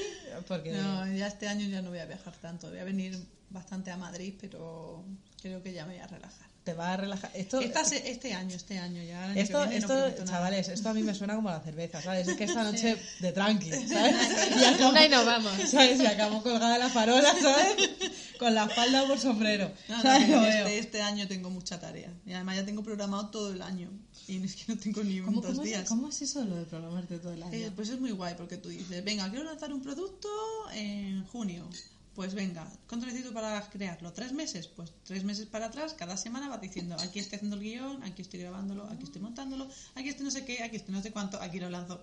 porque... 0.46 0.72
No, 0.72 1.06
ya 1.12 1.26
este 1.26 1.48
año 1.48 1.66
ya 1.66 1.82
no 1.82 1.90
voy 1.90 1.98
a 1.98 2.06
viajar 2.06 2.34
tanto. 2.36 2.68
Voy 2.68 2.78
a 2.78 2.84
venir 2.84 3.18
bastante 3.50 3.90
a 3.90 3.96
Madrid, 3.96 4.34
pero 4.40 5.04
creo 5.42 5.62
que 5.62 5.72
ya 5.72 5.84
me 5.86 5.94
voy 5.94 6.02
a 6.02 6.06
relajar. 6.06 6.53
Te 6.64 6.72
va 6.72 6.94
a 6.94 6.96
relajar. 6.96 7.30
Esto, 7.34 7.60
este 7.60 8.32
año, 8.32 8.56
este 8.56 8.78
año 8.78 9.02
ya. 9.02 9.24
año 9.24 9.40
esto, 9.40 9.58
viene 9.68 9.86
no 9.86 9.86
esto 9.86 9.94
nada. 9.94 10.24
chavales, 10.24 10.68
esto 10.68 10.88
a 10.88 10.94
mí 10.94 11.02
me 11.02 11.14
suena 11.14 11.34
como 11.34 11.50
la 11.50 11.60
cerveza, 11.60 12.00
¿sabes? 12.00 12.26
Es 12.26 12.36
que 12.36 12.44
esta 12.44 12.64
noche 12.64 12.96
de 13.20 13.32
tranqui, 13.32 13.70
¿sabes? 13.70 14.16
Y 14.56 14.64
acabo, 14.64 14.90
Una 14.90 15.04
y 15.04 15.08
nos 15.10 15.26
vamos. 15.26 15.52
¿sabes? 15.70 16.00
Y 16.00 16.06
acabo 16.06 16.42
colgada 16.42 16.72
de 16.72 16.78
la 16.78 16.88
farola, 16.88 17.34
¿sabes? 17.40 17.90
Con 18.38 18.54
la 18.54 18.66
falda 18.68 19.06
por 19.06 19.18
sombrero. 19.18 19.70
No, 19.88 19.96
no, 19.96 20.02
¿sabes? 20.02 20.28
veo. 20.28 20.44
este, 20.46 20.78
este 20.78 21.02
año 21.02 21.28
tengo 21.28 21.50
mucha 21.50 21.78
tarea. 21.78 22.10
Y 22.26 22.32
además 22.32 22.56
ya 22.56 22.64
tengo 22.64 22.82
programado 22.82 23.28
todo 23.28 23.52
el 23.52 23.60
año. 23.60 23.90
Y 24.26 24.42
es 24.42 24.56
que 24.56 24.72
no 24.72 24.80
tengo 24.80 25.04
ni 25.04 25.20
¿Cómo, 25.20 25.42
dos 25.42 25.52
cómo 25.52 25.62
días. 25.64 25.82
es, 25.82 25.88
¿Cómo 25.88 26.08
es 26.08 26.22
eso 26.22 26.44
lo 26.44 26.56
de 26.56 26.64
programarte 26.64 27.18
todo 27.18 27.34
el 27.34 27.42
año? 27.42 27.52
Eh, 27.52 27.70
pues 27.76 27.90
es 27.90 28.00
muy 28.00 28.12
guay 28.12 28.34
porque 28.36 28.56
tú 28.56 28.70
dices, 28.70 29.04
venga, 29.04 29.28
quiero 29.28 29.44
lanzar 29.44 29.70
un 29.70 29.82
producto 29.82 30.28
en 30.72 31.26
junio. 31.26 31.68
Pues 32.14 32.32
venga, 32.34 32.70
¿cuánto 32.88 33.06
necesito 33.06 33.32
para 33.34 33.60
crearlo? 33.70 34.12
¿Tres 34.12 34.32
meses? 34.32 34.68
Pues 34.68 34.92
tres 35.04 35.24
meses 35.24 35.46
para 35.46 35.66
atrás, 35.66 35.94
cada 35.94 36.16
semana 36.16 36.48
vas 36.48 36.60
diciendo, 36.60 36.94
aquí 37.00 37.18
estoy 37.18 37.36
haciendo 37.36 37.56
el 37.56 37.62
guion, 37.62 38.02
aquí 38.04 38.22
estoy 38.22 38.38
grabándolo, 38.40 38.84
aquí 38.88 39.02
estoy 39.04 39.20
montándolo, 39.20 39.68
aquí 39.96 40.08
estoy 40.10 40.24
no 40.24 40.30
sé 40.30 40.44
qué, 40.44 40.62
aquí 40.62 40.76
estoy 40.76 40.94
no 40.94 41.02
sé 41.02 41.10
cuánto, 41.10 41.40
aquí 41.42 41.58
lo 41.58 41.70
lanzo. 41.70 42.00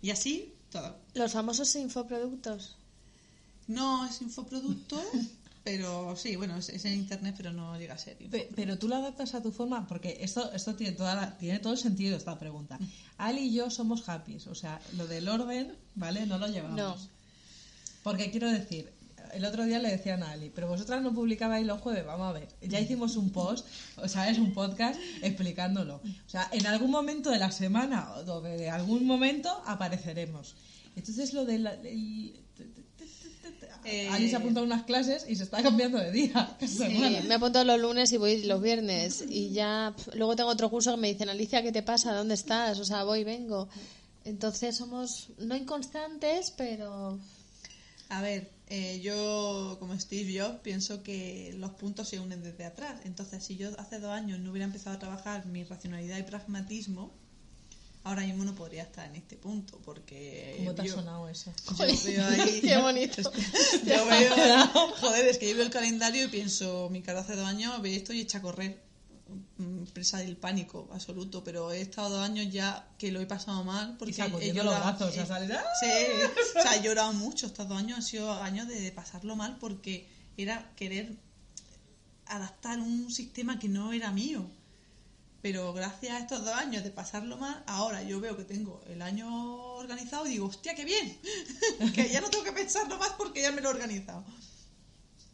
Y 0.00 0.10
así, 0.10 0.54
todo. 0.70 0.96
Los 1.12 1.32
famosos 1.32 1.74
infoproductos. 1.76 2.76
No 3.66 4.06
es 4.06 4.22
infoproducto, 4.22 4.98
pero 5.62 6.16
sí, 6.16 6.36
bueno, 6.36 6.56
es, 6.56 6.70
es 6.70 6.86
en 6.86 6.94
internet, 6.94 7.34
pero 7.36 7.52
no 7.52 7.78
llega 7.78 7.94
a 7.94 7.98
ser. 7.98 8.16
Pero 8.56 8.78
tú 8.78 8.88
lo 8.88 8.96
adaptas 8.96 9.34
a 9.34 9.42
tu 9.42 9.52
forma, 9.52 9.86
porque 9.86 10.16
esto, 10.22 10.50
esto 10.52 10.74
tiene, 10.74 10.96
toda 10.96 11.14
la- 11.14 11.36
tiene 11.36 11.58
todo 11.58 11.74
el 11.74 11.78
sentido 11.78 12.16
esta 12.16 12.38
pregunta. 12.38 12.78
Ali 13.18 13.42
y 13.42 13.52
yo 13.52 13.68
somos 13.70 14.08
happy, 14.08 14.36
o 14.48 14.54
sea, 14.54 14.80
lo 14.96 15.06
del 15.06 15.28
orden, 15.28 15.76
¿vale? 15.96 16.24
No 16.24 16.38
lo 16.38 16.46
llevamos. 16.48 16.76
No. 16.78 16.96
Porque 18.02 18.30
quiero 18.30 18.50
decir, 18.50 18.90
el 19.34 19.44
otro 19.44 19.64
día 19.64 19.78
le 19.78 19.90
decían 19.90 20.22
a 20.22 20.30
Ali, 20.32 20.50
pero 20.54 20.68
vosotras 20.68 21.02
no 21.02 21.12
publicabais 21.14 21.66
los 21.66 21.80
jueves, 21.80 22.04
vamos 22.06 22.28
a 22.28 22.32
ver. 22.32 22.48
Ya 22.62 22.80
hicimos 22.80 23.16
un 23.16 23.30
post, 23.30 23.66
o 23.96 24.08
sea, 24.08 24.28
es 24.30 24.38
un 24.38 24.52
podcast 24.52 24.98
explicándolo. 25.22 25.96
O 26.26 26.28
sea, 26.30 26.48
en 26.52 26.66
algún 26.66 26.90
momento 26.90 27.30
de 27.30 27.38
la 27.38 27.50
semana 27.50 28.12
o 28.14 28.40
de 28.40 28.68
algún 28.70 29.06
momento 29.06 29.50
apareceremos. 29.66 30.54
Entonces 30.96 31.32
lo 31.32 31.44
del... 31.44 31.66
el- 31.66 32.34
Eh, 33.84 34.08
Ali 34.10 34.28
se 34.28 34.36
ha 34.36 34.38
apuntado 34.40 34.64
a 34.64 34.66
unas 34.66 34.82
clases 34.84 35.24
y 35.26 35.36
se 35.36 35.44
está 35.44 35.62
cambiando 35.62 35.96
de 35.98 36.12
día. 36.12 36.54
Sí, 36.66 37.18
me 37.26 37.34
apunto 37.34 37.64
los 37.64 37.80
lunes 37.80 38.12
y 38.12 38.18
voy 38.18 38.42
los 38.44 38.60
viernes. 38.60 39.24
Y 39.26 39.50
ya 39.52 39.94
luego 40.14 40.36
tengo 40.36 40.50
otro 40.50 40.68
curso 40.68 40.90
que 40.94 41.00
me 41.00 41.08
dicen, 41.08 41.30
Alicia, 41.30 41.62
¿qué 41.62 41.72
te 41.72 41.82
pasa? 41.82 42.12
¿Dónde 42.12 42.34
estás? 42.34 42.78
O 42.78 42.84
sea, 42.84 43.04
voy, 43.04 43.24
vengo. 43.24 43.68
Entonces 44.24 44.76
somos 44.76 45.28
no 45.38 45.56
inconstantes, 45.56 46.50
pero 46.50 47.18
A 48.10 48.20
ver, 48.20 48.50
eh, 48.70 49.00
yo 49.00 49.76
como 49.80 49.98
Steve 49.98 50.40
Jobs 50.40 50.60
pienso 50.62 51.02
que 51.02 51.52
los 51.58 51.72
puntos 51.72 52.08
se 52.08 52.18
unen 52.20 52.42
desde 52.42 52.64
atrás. 52.64 53.00
Entonces, 53.04 53.42
si 53.44 53.56
yo 53.56 53.70
hace 53.78 53.98
dos 53.98 54.10
años 54.12 54.38
no 54.40 54.50
hubiera 54.50 54.64
empezado 54.64 54.96
a 54.96 54.98
trabajar 54.98 55.44
mi 55.46 55.64
racionalidad 55.64 56.16
y 56.18 56.22
pragmatismo, 56.22 57.12
ahora 58.04 58.22
mismo 58.22 58.44
no 58.44 58.54
podría 58.54 58.84
estar 58.84 59.06
en 59.08 59.16
este 59.16 59.36
punto, 59.36 59.78
porque 59.84 60.54
¿Cómo 60.58 60.74
te 60.74 60.82
ha 60.82 60.84
yo- 60.86 60.94
sonado 60.94 61.28
eso? 61.28 61.52
yo 61.78 61.84
veo 62.04 62.26
ahí- 62.28 62.60
qué 62.62 62.76
bonito. 62.78 63.22
Yo 63.84 64.06
veo, 64.06 64.66
joder, 65.00 65.26
es 65.26 65.38
que 65.38 65.48
yo 65.50 65.56
veo 65.56 65.64
el 65.64 65.70
calendario 65.70 66.24
y 66.24 66.28
pienso, 66.28 66.88
mi 66.90 67.02
cara 67.02 67.20
hace 67.20 67.34
dos 67.36 67.46
años 67.46 67.80
ve 67.82 67.96
esto 67.96 68.12
y 68.12 68.20
echa 68.20 68.38
a 68.38 68.42
correr. 68.42 68.80
Presa 69.92 70.18
del 70.18 70.36
pánico 70.36 70.88
absoluto, 70.92 71.42
pero 71.44 71.70
he 71.72 71.80
estado 71.80 72.10
dos 72.10 72.20
años 72.20 72.52
ya 72.52 72.88
que 72.98 73.12
lo 73.12 73.20
he 73.20 73.26
pasado 73.26 73.64
mal 73.64 73.96
porque 73.98 74.12
Y 74.12 74.20
he 74.50 74.54
los 74.54 74.64
llorado. 74.64 74.80
brazos, 74.98 75.16
o 75.16 75.26
sea, 75.26 75.44
Eh. 75.44 75.58
Sí, 75.80 76.42
o 76.58 76.62
sea, 76.62 76.76
he 76.76 76.82
llorado 76.82 77.12
mucho 77.12 77.46
estos 77.46 77.68
dos 77.68 77.78
años, 77.78 77.98
han 77.98 78.02
sido 78.02 78.32
años 78.32 78.68
de 78.68 78.90
pasarlo 78.92 79.36
mal 79.36 79.56
porque 79.58 80.08
era 80.36 80.72
querer 80.76 81.14
adaptar 82.26 82.78
un 82.80 83.10
sistema 83.10 83.58
que 83.58 83.68
no 83.68 83.92
era 83.92 84.10
mío. 84.10 84.46
Pero 85.42 85.72
gracias 85.72 86.12
a 86.12 86.18
estos 86.18 86.44
dos 86.44 86.54
años 86.54 86.84
de 86.84 86.90
pasarlo 86.90 87.38
mal, 87.38 87.62
ahora 87.66 88.02
yo 88.02 88.20
veo 88.20 88.36
que 88.36 88.44
tengo 88.44 88.82
el 88.88 89.00
año 89.00 89.26
organizado 89.76 90.26
y 90.26 90.30
digo, 90.30 90.46
hostia, 90.46 90.74
qué 90.74 90.84
bien, 90.84 91.18
que 91.94 92.10
ya 92.10 92.20
no 92.20 92.28
tengo 92.28 92.44
que 92.44 92.52
pensarlo 92.52 92.98
más 92.98 93.10
porque 93.16 93.40
ya 93.40 93.50
me 93.50 93.62
lo 93.62 93.70
he 93.70 93.72
organizado. 93.72 94.22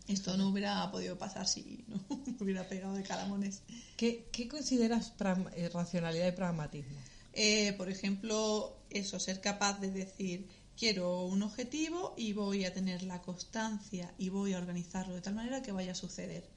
Esto 0.09 0.37
no 0.37 0.49
hubiera 0.51 0.89
podido 0.91 1.19
pasar 1.19 1.49
si 1.49 1.85
no 1.89 2.01
me 2.27 2.37
hubiera 2.41 2.69
pegado 2.69 2.95
de 2.95 3.03
calamones. 3.03 3.63
¿Qué, 3.97 4.29
qué 4.33 4.49
consideras 4.49 5.13
eh, 5.55 5.69
racionalidad 5.69 6.29
y 6.29 6.33
pragmatismo? 6.33 6.97
Eh, 7.33 7.75
por 7.77 7.91
ejemplo, 7.91 8.77
eso, 8.89 9.19
ser 9.19 9.41
capaz 9.41 9.81
de 9.81 9.91
decir, 9.91 10.49
quiero 10.77 11.25
un 11.25 11.43
objetivo 11.43 12.15
y 12.17 12.33
voy 12.33 12.65
a 12.65 12.73
tener 12.73 13.03
la 13.03 13.21
constancia 13.21 14.15
y 14.17 14.29
voy 14.29 14.55
a 14.55 14.59
organizarlo 14.59 15.15
de 15.15 15.21
tal 15.21 15.35
manera 15.35 15.63
que 15.63 15.73
vaya 15.73 15.93
a 15.93 15.97
suceder. 15.97 16.49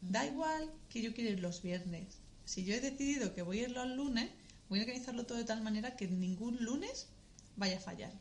Da 0.00 0.26
igual 0.26 0.70
que 0.90 1.02
yo 1.02 1.14
quiera 1.14 1.30
ir 1.30 1.40
los 1.40 1.62
viernes. 1.62 2.18
Si 2.44 2.64
yo 2.64 2.74
he 2.74 2.80
decidido 2.80 3.34
que 3.34 3.42
voy 3.42 3.60
a 3.60 3.62
ir 3.62 3.70
los 3.70 3.88
lunes, 3.88 4.30
voy 4.68 4.80
a 4.80 4.82
organizarlo 4.82 5.24
todo 5.26 5.38
de 5.38 5.44
tal 5.44 5.62
manera 5.62 5.96
que 5.96 6.06
ningún 6.06 6.62
lunes 6.64 7.08
vaya 7.56 7.78
a 7.78 7.80
fallar. 7.80 8.12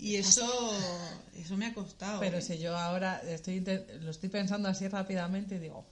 Y 0.00 0.16
eso, 0.16 0.46
eso 1.36 1.56
me 1.56 1.66
ha 1.66 1.74
costado. 1.74 2.20
Pero 2.20 2.38
¿eh? 2.38 2.42
si 2.42 2.58
yo 2.58 2.76
ahora 2.76 3.20
estoy 3.26 3.60
lo 4.00 4.10
estoy 4.10 4.28
pensando 4.28 4.68
así 4.68 4.86
rápidamente 4.88 5.56
y 5.56 5.58
digo, 5.58 5.84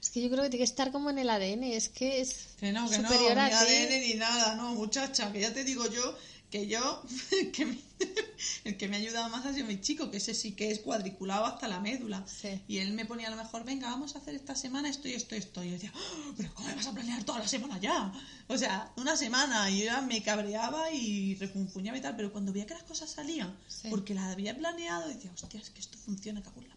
es 0.00 0.10
que 0.10 0.20
yo 0.22 0.30
creo 0.30 0.42
que 0.42 0.50
tiene 0.50 0.64
que 0.64 0.70
estar 0.70 0.90
como 0.92 1.10
en 1.10 1.18
el 1.18 1.30
ADN, 1.30 1.62
es 1.64 1.88
que 1.88 2.20
es 2.20 2.48
Que 2.58 2.72
no, 2.72 2.88
que 2.88 2.96
superior 2.96 3.34
no, 3.36 3.40
a 3.42 3.44
ni 3.44 3.50
ti. 3.50 3.56
ADN 3.56 4.00
ni 4.00 4.14
nada, 4.14 4.54
no, 4.56 4.74
muchacha, 4.74 5.32
que 5.32 5.40
ya 5.40 5.52
te 5.52 5.64
digo 5.64 5.86
yo 5.90 6.16
que 6.52 6.68
yo, 6.68 7.02
que 7.52 7.66
me- 7.66 7.78
el 8.64 8.76
que 8.76 8.88
me 8.88 8.96
ha 8.96 9.00
ayudado 9.00 9.28
más 9.28 9.46
ha 9.46 9.52
sido 9.54 9.66
mi 9.66 9.80
chico, 9.80 10.10
que 10.10 10.16
ese 10.18 10.34
sí 10.34 10.52
que 10.52 10.70
es 10.70 10.80
cuadriculado 10.80 11.46
hasta 11.46 11.66
la 11.68 11.80
médula. 11.80 12.24
Sí. 12.26 12.60
Y 12.68 12.78
él 12.78 12.92
me 12.92 13.06
ponía 13.06 13.28
a 13.28 13.30
lo 13.30 13.36
mejor, 13.36 13.64
venga, 13.64 13.88
vamos 13.88 14.14
a 14.14 14.18
hacer 14.18 14.34
esta 14.34 14.54
semana 14.54 14.88
esto 14.88 15.08
y 15.08 15.14
esto 15.14 15.34
y 15.34 15.38
esto. 15.38 15.62
Y 15.62 15.66
yo 15.68 15.72
decía, 15.72 15.92
"Ah, 15.94 16.32
pero 16.36 16.52
¿cómo 16.54 16.68
me 16.68 16.74
vas 16.74 16.86
a 16.86 16.92
planear 16.92 17.24
toda 17.24 17.38
la 17.40 17.48
semana 17.48 17.78
ya? 17.80 18.12
O 18.48 18.58
sea, 18.58 18.92
una 18.96 19.16
semana 19.16 19.70
y 19.70 19.78
yo 19.80 19.84
ya 19.86 20.00
me 20.02 20.22
cabreaba 20.22 20.92
y 20.92 21.34
refunfuñaba 21.36 21.96
y 21.98 22.00
tal, 22.02 22.16
pero 22.16 22.30
cuando 22.32 22.52
veía 22.52 22.66
que 22.66 22.74
las 22.74 22.82
cosas 22.84 23.10
salían, 23.10 23.56
Sí. 23.68 23.88
porque 23.90 24.14
las 24.14 24.32
había 24.32 24.56
planeado, 24.56 25.08
decía, 25.08 25.30
hostia, 25.32 25.60
es 25.60 25.70
que 25.70 25.80
esto 25.80 25.96
funciona, 25.98 26.42
cago 26.42 26.60
en 26.60 26.68
la 26.68 26.76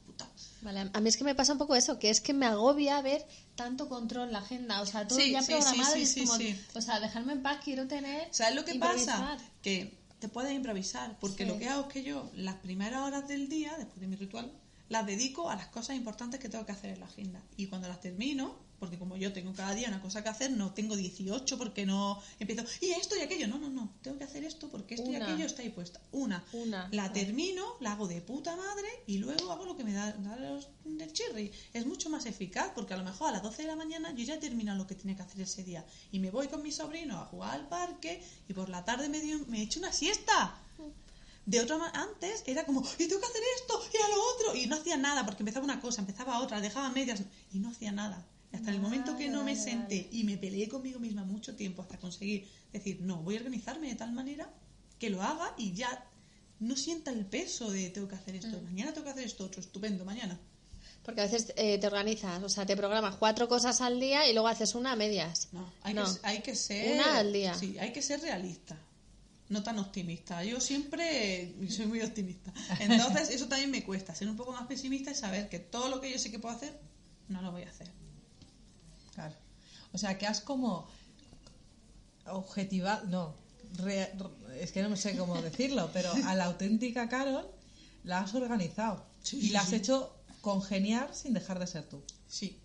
Vale, 0.61 0.89
a 0.91 0.99
mí 0.99 1.09
es 1.09 1.17
que 1.17 1.23
me 1.23 1.35
pasa 1.35 1.53
un 1.53 1.59
poco 1.59 1.75
eso, 1.75 1.99
que 1.99 2.09
es 2.09 2.21
que 2.21 2.33
me 2.33 2.47
agobia 2.47 2.99
ver 3.01 3.25
tanto 3.55 3.87
control 3.87 4.27
en 4.27 4.33
la 4.33 4.39
agenda, 4.39 4.81
o 4.81 4.85
sea, 4.85 5.07
todo 5.07 5.19
Sí, 5.19 5.31
ya 5.31 5.41
sí, 5.41 5.51
programado 5.53 5.93
sí, 5.93 5.99
y 5.99 6.03
es 6.03 6.29
como, 6.29 6.39
o 6.73 6.81
sea, 6.81 6.99
dejarme 6.99 7.33
en 7.33 7.43
paz, 7.43 7.59
quiero 7.63 7.87
tener 7.87 8.27
¿Sabes 8.31 8.55
lo 8.55 8.65
que 8.65 8.73
improvisar. 8.73 9.19
pasa? 9.19 9.43
Que 9.61 9.95
te 10.19 10.27
puedes 10.27 10.53
improvisar, 10.53 11.17
porque 11.19 11.45
lo 11.45 11.59
que 11.59 11.69
hago 11.69 11.83
es 11.83 11.93
que 11.93 12.03
yo 12.03 12.31
las 12.33 12.55
primeras 12.55 13.01
horas 13.01 13.27
del 13.27 13.47
día, 13.47 13.75
después 13.77 14.01
de 14.01 14.07
mi 14.07 14.15
ritual, 14.15 14.51
las 14.89 15.05
dedico 15.05 15.49
a 15.49 15.55
las 15.55 15.67
cosas 15.67 15.95
importantes 15.95 16.39
que 16.39 16.49
tengo 16.49 16.65
que 16.65 16.71
hacer 16.71 16.91
en 16.91 16.99
la 16.99 17.05
agenda. 17.05 17.41
Y 17.57 17.67
cuando 17.67 17.87
las 17.87 18.01
termino, 18.01 18.55
porque 18.79 18.97
como 18.99 19.15
yo 19.17 19.31
tengo 19.33 19.53
cada 19.53 19.73
día 19.73 19.87
una 19.87 20.01
cosa 20.01 20.21
que 20.23 20.29
hacer, 20.29 20.51
no 20.51 20.73
tengo 20.73 20.95
18 20.95 21.57
porque 21.57 21.85
no 21.85 22.21
empiezo, 22.39 22.63
y 22.81 22.91
esto 22.91 23.15
y 23.15 23.21
aquello, 23.21 23.47
no, 23.47 23.57
no, 23.57 23.69
no, 23.69 23.93
tengo 24.01 24.17
que 24.17 24.23
hacer 24.25 24.43
esto 24.43 24.69
porque 24.69 24.95
esto 24.95 25.09
y 25.11 25.15
aquello 25.15 25.45
está 25.45 25.61
ahí 25.61 25.69
puesta. 25.69 25.99
Una, 26.11 26.43
Una. 26.53 26.87
la 26.91 27.11
termino, 27.13 27.63
la 27.79 27.93
hago 27.93 28.07
de 28.07 28.21
puta 28.21 28.55
madre 28.55 28.87
y 29.07 29.17
luego 29.19 29.51
hago 29.51 29.65
lo 29.65 29.75
que 29.77 29.83
me 29.83 29.93
da, 29.93 30.11
da 30.13 30.35
los- 30.35 30.67
del 30.83 31.11
cherry. 31.13 31.51
Es 31.73 31.85
mucho 31.85 32.09
más 32.09 32.25
eficaz 32.25 32.71
porque 32.75 32.93
a 32.93 32.97
lo 32.97 33.03
mejor 33.03 33.29
a 33.29 33.31
las 33.33 33.43
12 33.43 33.63
de 33.63 33.67
la 33.69 33.75
mañana 33.75 34.13
yo 34.13 34.23
ya 34.23 34.35
he 34.35 34.37
terminado 34.39 34.77
lo 34.77 34.87
que 34.87 34.95
tenía 34.95 35.15
que 35.15 35.23
hacer 35.23 35.41
ese 35.41 35.63
día 35.63 35.85
y 36.11 36.19
me 36.19 36.29
voy 36.31 36.47
con 36.47 36.61
mi 36.61 36.71
sobrino 36.71 37.17
a 37.19 37.25
jugar 37.25 37.53
al 37.55 37.67
parque 37.67 38.23
y 38.47 38.53
por 38.53 38.69
la 38.69 38.85
tarde 38.85 39.09
me, 39.09 39.19
dio- 39.19 39.45
me 39.47 39.59
he 39.59 39.63
hecho 39.63 39.79
una 39.79 39.91
siesta. 39.93 40.55
De 41.47 41.59
otra 41.59 41.77
antes 41.93 42.43
era 42.47 42.65
como, 42.65 42.81
y 42.97 43.07
tengo 43.07 43.21
que 43.21 43.27
hacer 43.27 43.41
esto 43.57 43.79
y 43.93 43.97
a 44.03 44.07
lo 44.09 44.15
otro. 44.33 44.55
Y 44.55 44.65
no 44.67 44.75
hacía 44.77 44.97
nada 44.97 45.25
porque 45.25 45.43
empezaba 45.43 45.63
una 45.63 45.79
cosa, 45.79 46.01
empezaba 46.01 46.39
otra, 46.39 46.59
dejaba 46.59 46.89
medias 46.89 47.21
y 47.53 47.59
no 47.59 47.69
hacía 47.69 47.91
nada. 47.91 48.25
Hasta 48.55 48.71
el 48.71 48.79
momento 48.79 49.17
que 49.17 49.29
no 49.29 49.43
me 49.43 49.55
senté 49.55 50.07
y 50.11 50.23
me 50.23 50.37
peleé 50.37 50.67
conmigo 50.67 50.99
misma 50.99 51.23
mucho 51.23 51.55
tiempo 51.55 51.81
hasta 51.81 51.97
conseguir 51.97 52.47
decir, 52.71 53.01
no, 53.01 53.21
voy 53.21 53.35
a 53.35 53.39
organizarme 53.39 53.89
de 53.89 53.95
tal 53.95 54.11
manera 54.11 54.49
que 54.99 55.09
lo 55.09 55.21
haga 55.21 55.53
y 55.57 55.73
ya 55.73 56.09
no 56.59 56.75
sienta 56.75 57.11
el 57.11 57.25
peso 57.25 57.69
de 57.69 57.89
tengo 57.89 58.07
que 58.07 58.15
hacer 58.15 58.35
esto, 58.35 58.61
mañana 58.61 58.93
tengo 58.93 59.05
que 59.05 59.11
hacer 59.11 59.25
esto 59.25 59.45
otro, 59.45 59.61
estupendo, 59.61 60.05
mañana. 60.05 60.39
Porque 61.03 61.21
a 61.21 61.25
veces 61.25 61.53
eh, 61.55 61.77
te 61.77 61.85
organizas, 61.85 62.41
o 62.41 62.49
sea, 62.49 62.65
te 62.65 62.75
programas 62.75 63.17
cuatro 63.17 63.47
cosas 63.47 63.79
al 63.81 63.99
día 63.99 64.27
y 64.27 64.33
luego 64.33 64.47
haces 64.47 64.73
una 64.73 64.93
a 64.93 64.95
medias. 64.95 65.49
No, 65.51 65.71
hay, 65.83 65.93
No. 65.93 66.03
Que, 66.03 66.19
hay 66.23 66.41
que 66.41 66.55
ser... 66.55 66.93
Una 66.95 67.17
al 67.17 67.31
día. 67.31 67.53
Sí, 67.53 67.77
hay 67.77 67.93
que 67.93 68.01
ser 68.01 68.21
realista. 68.21 68.75
No 69.49 69.61
tan 69.61 69.77
optimista. 69.77 70.43
Yo 70.43 70.59
siempre 70.59 71.53
soy 71.69 71.85
muy 71.85 72.01
optimista. 72.01 72.51
Entonces, 72.79 73.29
eso 73.29 73.47
también 73.47 73.69
me 73.69 73.83
cuesta. 73.83 74.15
Ser 74.15 74.27
un 74.27 74.35
poco 74.35 74.53
más 74.53 74.65
pesimista 74.65 75.11
y 75.11 75.15
saber 75.15 75.47
que 75.47 75.59
todo 75.59 75.89
lo 75.89 76.01
que 76.01 76.11
yo 76.11 76.17
sé 76.17 76.31
que 76.31 76.39
puedo 76.39 76.55
hacer, 76.55 76.79
no 77.27 77.43
lo 77.43 77.51
voy 77.51 77.61
a 77.61 77.69
hacer. 77.69 77.91
Claro. 79.15 79.33
O 79.93 79.97
sea, 79.97 80.17
que 80.17 80.27
has 80.27 80.41
como 80.41 80.87
objetivado, 82.27 83.05
no, 83.07 83.35
re- 83.77 84.11
re- 84.17 84.63
es 84.63 84.71
que 84.71 84.81
no 84.83 84.95
sé 84.95 85.15
cómo 85.17 85.41
decirlo, 85.41 85.89
pero 85.93 86.11
a 86.25 86.35
la 86.35 86.45
auténtica 86.45 87.07
Carol 87.09 87.47
la 88.03 88.19
has 88.19 88.33
organizado 88.35 89.03
Sí, 89.23 89.37
y 89.37 89.41
sí, 89.47 89.49
la 89.49 89.61
has 89.61 89.69
sí. 89.69 89.75
hecho 89.75 90.13
congeniar 90.41 91.13
sin 91.15 91.33
dejar 91.33 91.57
de 91.59 91.67
ser 91.67 91.83
tú. 91.89 92.01
Sí. 92.27 92.59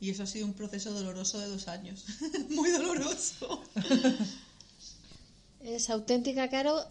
Y 0.00 0.10
eso 0.10 0.22
ha 0.22 0.26
sido 0.26 0.46
un 0.46 0.54
proceso 0.54 0.92
doloroso 0.92 1.38
de 1.38 1.46
dos 1.46 1.68
años. 1.68 2.04
muy 2.50 2.70
doloroso. 2.70 3.62
Es 5.60 5.90
auténtica, 5.90 6.50
Caro, 6.50 6.84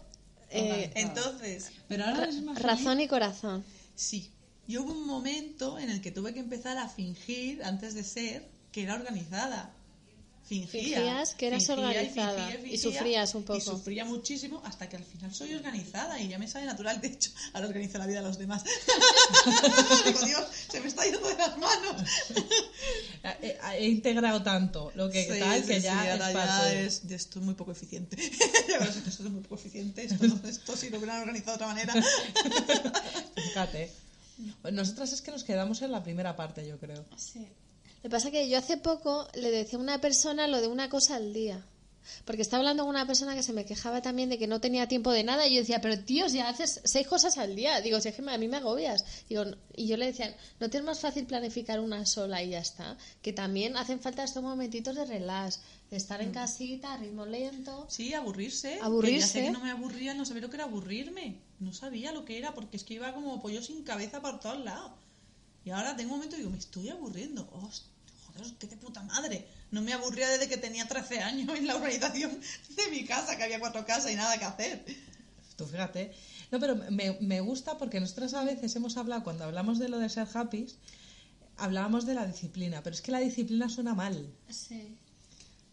eh, 0.48 0.90
Entonces, 0.94 1.70
Pero 1.88 2.06
ahora 2.06 2.24
es 2.24 2.40
más 2.42 2.60
razón 2.62 3.00
y 3.00 3.08
corazón. 3.08 3.64
sí. 3.94 4.30
Y 4.68 4.76
hubo 4.78 4.92
un 4.92 5.06
momento 5.06 5.78
en 5.78 5.90
el 5.90 6.00
que 6.00 6.10
tuve 6.12 6.32
que 6.32 6.40
empezar 6.40 6.78
a 6.78 6.88
fingir, 6.88 7.62
antes 7.64 7.94
de 7.94 8.04
ser, 8.04 8.48
que 8.70 8.82
era 8.84 8.94
organizada. 8.94 9.74
Fingía. 10.44 10.98
Fingías 10.98 11.34
que 11.36 11.46
eras 11.46 11.64
fingía 11.64 11.76
y 11.84 11.86
organizada 11.88 12.48
fingía 12.48 12.72
y 12.74 12.76
sufrías 12.78 13.34
un 13.36 13.44
poco. 13.44 13.58
Y 13.58 13.60
sufría 13.60 14.04
muchísimo 14.04 14.60
hasta 14.66 14.88
que 14.88 14.96
al 14.96 15.04
final 15.04 15.32
soy 15.32 15.54
organizada 15.54 16.20
y 16.20 16.28
ya 16.28 16.38
me 16.38 16.48
sale 16.48 16.66
natural. 16.66 17.00
De 17.00 17.08
hecho, 17.08 17.30
ahora 17.54 17.68
organizo 17.68 17.98
la 17.98 18.06
vida 18.06 18.20
de 18.20 18.26
los 18.26 18.38
demás. 18.38 18.62
Digo, 20.04 20.20
Dios, 20.26 20.44
se 20.70 20.80
me 20.80 20.88
está 20.88 21.04
yendo 21.04 21.26
de 21.28 21.36
las 21.36 21.56
manos. 21.58 22.02
He, 23.40 23.56
he 23.78 23.88
integrado 23.88 24.42
tanto 24.42 24.90
lo 24.96 25.08
que 25.10 25.24
Sí, 25.32 25.38
tal 25.38 25.60
sí, 25.62 25.66
que 25.68 25.76
sí, 25.76 25.82
ya 25.82 26.14
es 26.14 26.34
ya 26.34 26.72
es- 26.74 27.02
ya 27.06 27.16
estoy 27.16 27.42
muy 27.42 27.54
poco 27.54 27.72
eficiente. 27.72 28.16
Esto 28.22 29.08
es 29.08 29.20
muy 29.30 29.42
poco 29.42 29.54
eficiente. 29.54 30.04
Esto, 30.04 30.26
no- 30.26 30.40
esto 30.48 30.76
si 30.76 30.90
lo 30.90 30.98
hubieran 30.98 31.20
organizado 31.20 31.56
de 31.56 31.64
otra 31.64 31.66
manera. 31.68 31.94
Fíjate. 33.36 33.90
Pues 34.60 34.74
nosotras 34.74 35.12
es 35.12 35.22
que 35.22 35.30
nos 35.30 35.44
quedamos 35.44 35.82
en 35.82 35.92
la 35.92 36.02
primera 36.02 36.36
parte, 36.36 36.66
yo 36.66 36.78
creo. 36.78 37.04
Lo 37.04 38.02
que 38.02 38.10
pasa 38.10 38.28
es 38.28 38.32
que 38.32 38.48
yo 38.48 38.58
hace 38.58 38.76
poco 38.76 39.28
le 39.34 39.50
decía 39.50 39.78
a 39.78 39.82
una 39.82 40.00
persona 40.00 40.48
lo 40.48 40.60
de 40.60 40.66
una 40.66 40.88
cosa 40.88 41.16
al 41.16 41.32
día. 41.32 41.64
Porque 42.24 42.42
estaba 42.42 42.60
hablando 42.60 42.84
con 42.84 42.90
una 42.90 43.06
persona 43.06 43.34
que 43.34 43.42
se 43.42 43.52
me 43.52 43.64
quejaba 43.64 44.02
también 44.02 44.28
de 44.28 44.38
que 44.38 44.46
no 44.46 44.60
tenía 44.60 44.88
tiempo 44.88 45.12
de 45.12 45.24
nada 45.24 45.46
y 45.46 45.54
yo 45.54 45.60
decía, 45.60 45.80
pero 45.80 45.98
tío, 45.98 46.26
ya 46.26 46.48
haces 46.48 46.80
seis 46.84 47.06
cosas 47.06 47.38
al 47.38 47.54
día. 47.54 47.80
Digo, 47.80 48.00
si 48.00 48.08
es 48.08 48.14
que 48.14 48.28
a 48.28 48.38
mí 48.38 48.48
me 48.48 48.56
agobias. 48.56 49.04
Digo, 49.28 49.44
y 49.76 49.86
yo 49.86 49.96
le 49.96 50.06
decía, 50.06 50.34
¿no 50.60 50.68
te 50.70 50.78
es 50.78 50.84
más 50.84 51.00
fácil 51.00 51.26
planificar 51.26 51.80
una 51.80 52.04
sola 52.06 52.42
y 52.42 52.50
ya 52.50 52.58
está? 52.58 52.96
Que 53.22 53.32
también 53.32 53.76
hacen 53.76 54.00
falta 54.00 54.24
estos 54.24 54.42
momentitos 54.42 54.94
de 54.96 55.04
relax, 55.04 55.60
de 55.90 55.96
estar 55.96 56.20
en 56.20 56.32
casita, 56.32 56.94
a 56.94 56.96
ritmo 56.96 57.26
lento. 57.26 57.86
Sí, 57.88 58.14
aburrirse. 58.14 58.78
Aburrirse. 58.80 59.14
Que 59.14 59.20
ya 59.20 59.26
sé 59.26 59.42
que 59.44 59.50
no 59.50 59.60
me 59.60 59.70
aburría, 59.70 60.14
no 60.14 60.24
sabía 60.24 60.42
lo 60.42 60.50
que 60.50 60.56
era 60.56 60.64
aburrirme. 60.64 61.36
No 61.62 61.72
sabía 61.72 62.12
lo 62.12 62.24
que 62.24 62.38
era, 62.38 62.54
porque 62.54 62.76
es 62.76 62.84
que 62.84 62.94
iba 62.94 63.12
como 63.14 63.40
pollo 63.40 63.62
sin 63.62 63.82
cabeza 63.84 64.20
por 64.20 64.40
todos 64.40 64.62
lados. 64.64 64.92
Y 65.64 65.70
ahora 65.70 65.94
tengo 65.96 66.12
un 66.12 66.18
momento 66.18 66.34
y 66.36 66.40
digo, 66.40 66.50
me 66.50 66.58
estoy 66.58 66.88
aburriendo. 66.88 67.48
Host- 67.52 67.84
joder, 68.26 68.52
qué 68.58 68.66
de 68.66 68.76
puta 68.76 69.02
madre. 69.04 69.46
No 69.70 69.80
me 69.80 69.92
aburría 69.92 70.28
desde 70.28 70.48
que 70.48 70.56
tenía 70.56 70.86
13 70.88 71.20
años 71.20 71.56
en 71.56 71.66
la 71.66 71.76
organización 71.76 72.40
de 72.76 72.88
mi 72.90 73.04
casa, 73.04 73.36
que 73.36 73.44
había 73.44 73.60
cuatro 73.60 73.86
casas 73.86 74.10
y 74.10 74.16
nada 74.16 74.36
que 74.38 74.44
hacer. 74.44 74.84
Tú 75.56 75.66
fíjate. 75.66 76.12
No, 76.50 76.58
pero 76.58 76.74
me, 76.90 77.16
me 77.20 77.40
gusta 77.40 77.78
porque 77.78 78.00
nosotras 78.00 78.34
a 78.34 78.42
veces 78.44 78.74
hemos 78.74 78.96
hablado, 78.96 79.22
cuando 79.22 79.44
hablamos 79.44 79.78
de 79.78 79.88
lo 79.88 79.98
de 79.98 80.08
ser 80.08 80.26
happy, 80.34 80.66
hablábamos 81.56 82.06
de 82.06 82.14
la 82.14 82.26
disciplina, 82.26 82.82
pero 82.82 82.94
es 82.94 83.02
que 83.02 83.12
la 83.12 83.20
disciplina 83.20 83.68
suena 83.68 83.94
mal. 83.94 84.34
Sí. 84.50 84.96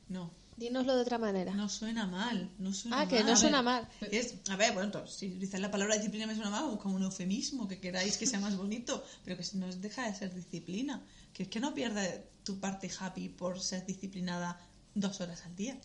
No, 0.07 0.31
Dínoslo 0.59 0.95
de 0.95 1.01
otra 1.01 1.17
manera. 1.17 1.53
no 1.53 1.69
suena 1.69 2.05
mal. 2.05 2.51
No 2.59 2.73
suena 2.73 3.01
ah, 3.01 3.07
que 3.07 3.15
mal. 3.17 3.25
no 3.27 3.31
A 3.33 3.35
suena 3.37 3.57
ver, 3.61 3.65
mal. 3.65 3.89
Es, 4.11 4.35
a 4.49 4.55
ver, 4.57 4.73
bueno, 4.73 4.85
entonces, 4.87 5.15
si 5.17 5.27
dices 5.29 5.59
la 5.59 5.71
palabra 5.71 5.95
disciplina 5.95 6.27
me 6.27 6.35
suena 6.35 6.49
mal, 6.49 6.65
busca 6.69 6.89
un 6.89 7.01
eufemismo 7.03 7.67
que 7.67 7.79
queráis 7.79 8.17
que 8.17 8.25
sea 8.27 8.39
más 8.39 8.57
bonito, 8.57 9.03
pero 9.23 9.37
que 9.37 9.45
no 9.53 9.67
es- 9.67 9.81
deja 9.81 10.03
de 10.09 10.15
ser 10.15 10.33
disciplina. 10.33 11.01
Que 11.33 11.43
es 11.43 11.49
que 11.49 11.59
no 11.59 11.73
pierdas 11.73 12.09
tu 12.43 12.59
parte 12.59 12.89
happy 12.99 13.29
por 13.29 13.59
ser 13.61 13.85
disciplinada 13.85 14.59
dos 14.95 15.21
horas 15.21 15.43
al 15.45 15.55
día. 15.55 15.79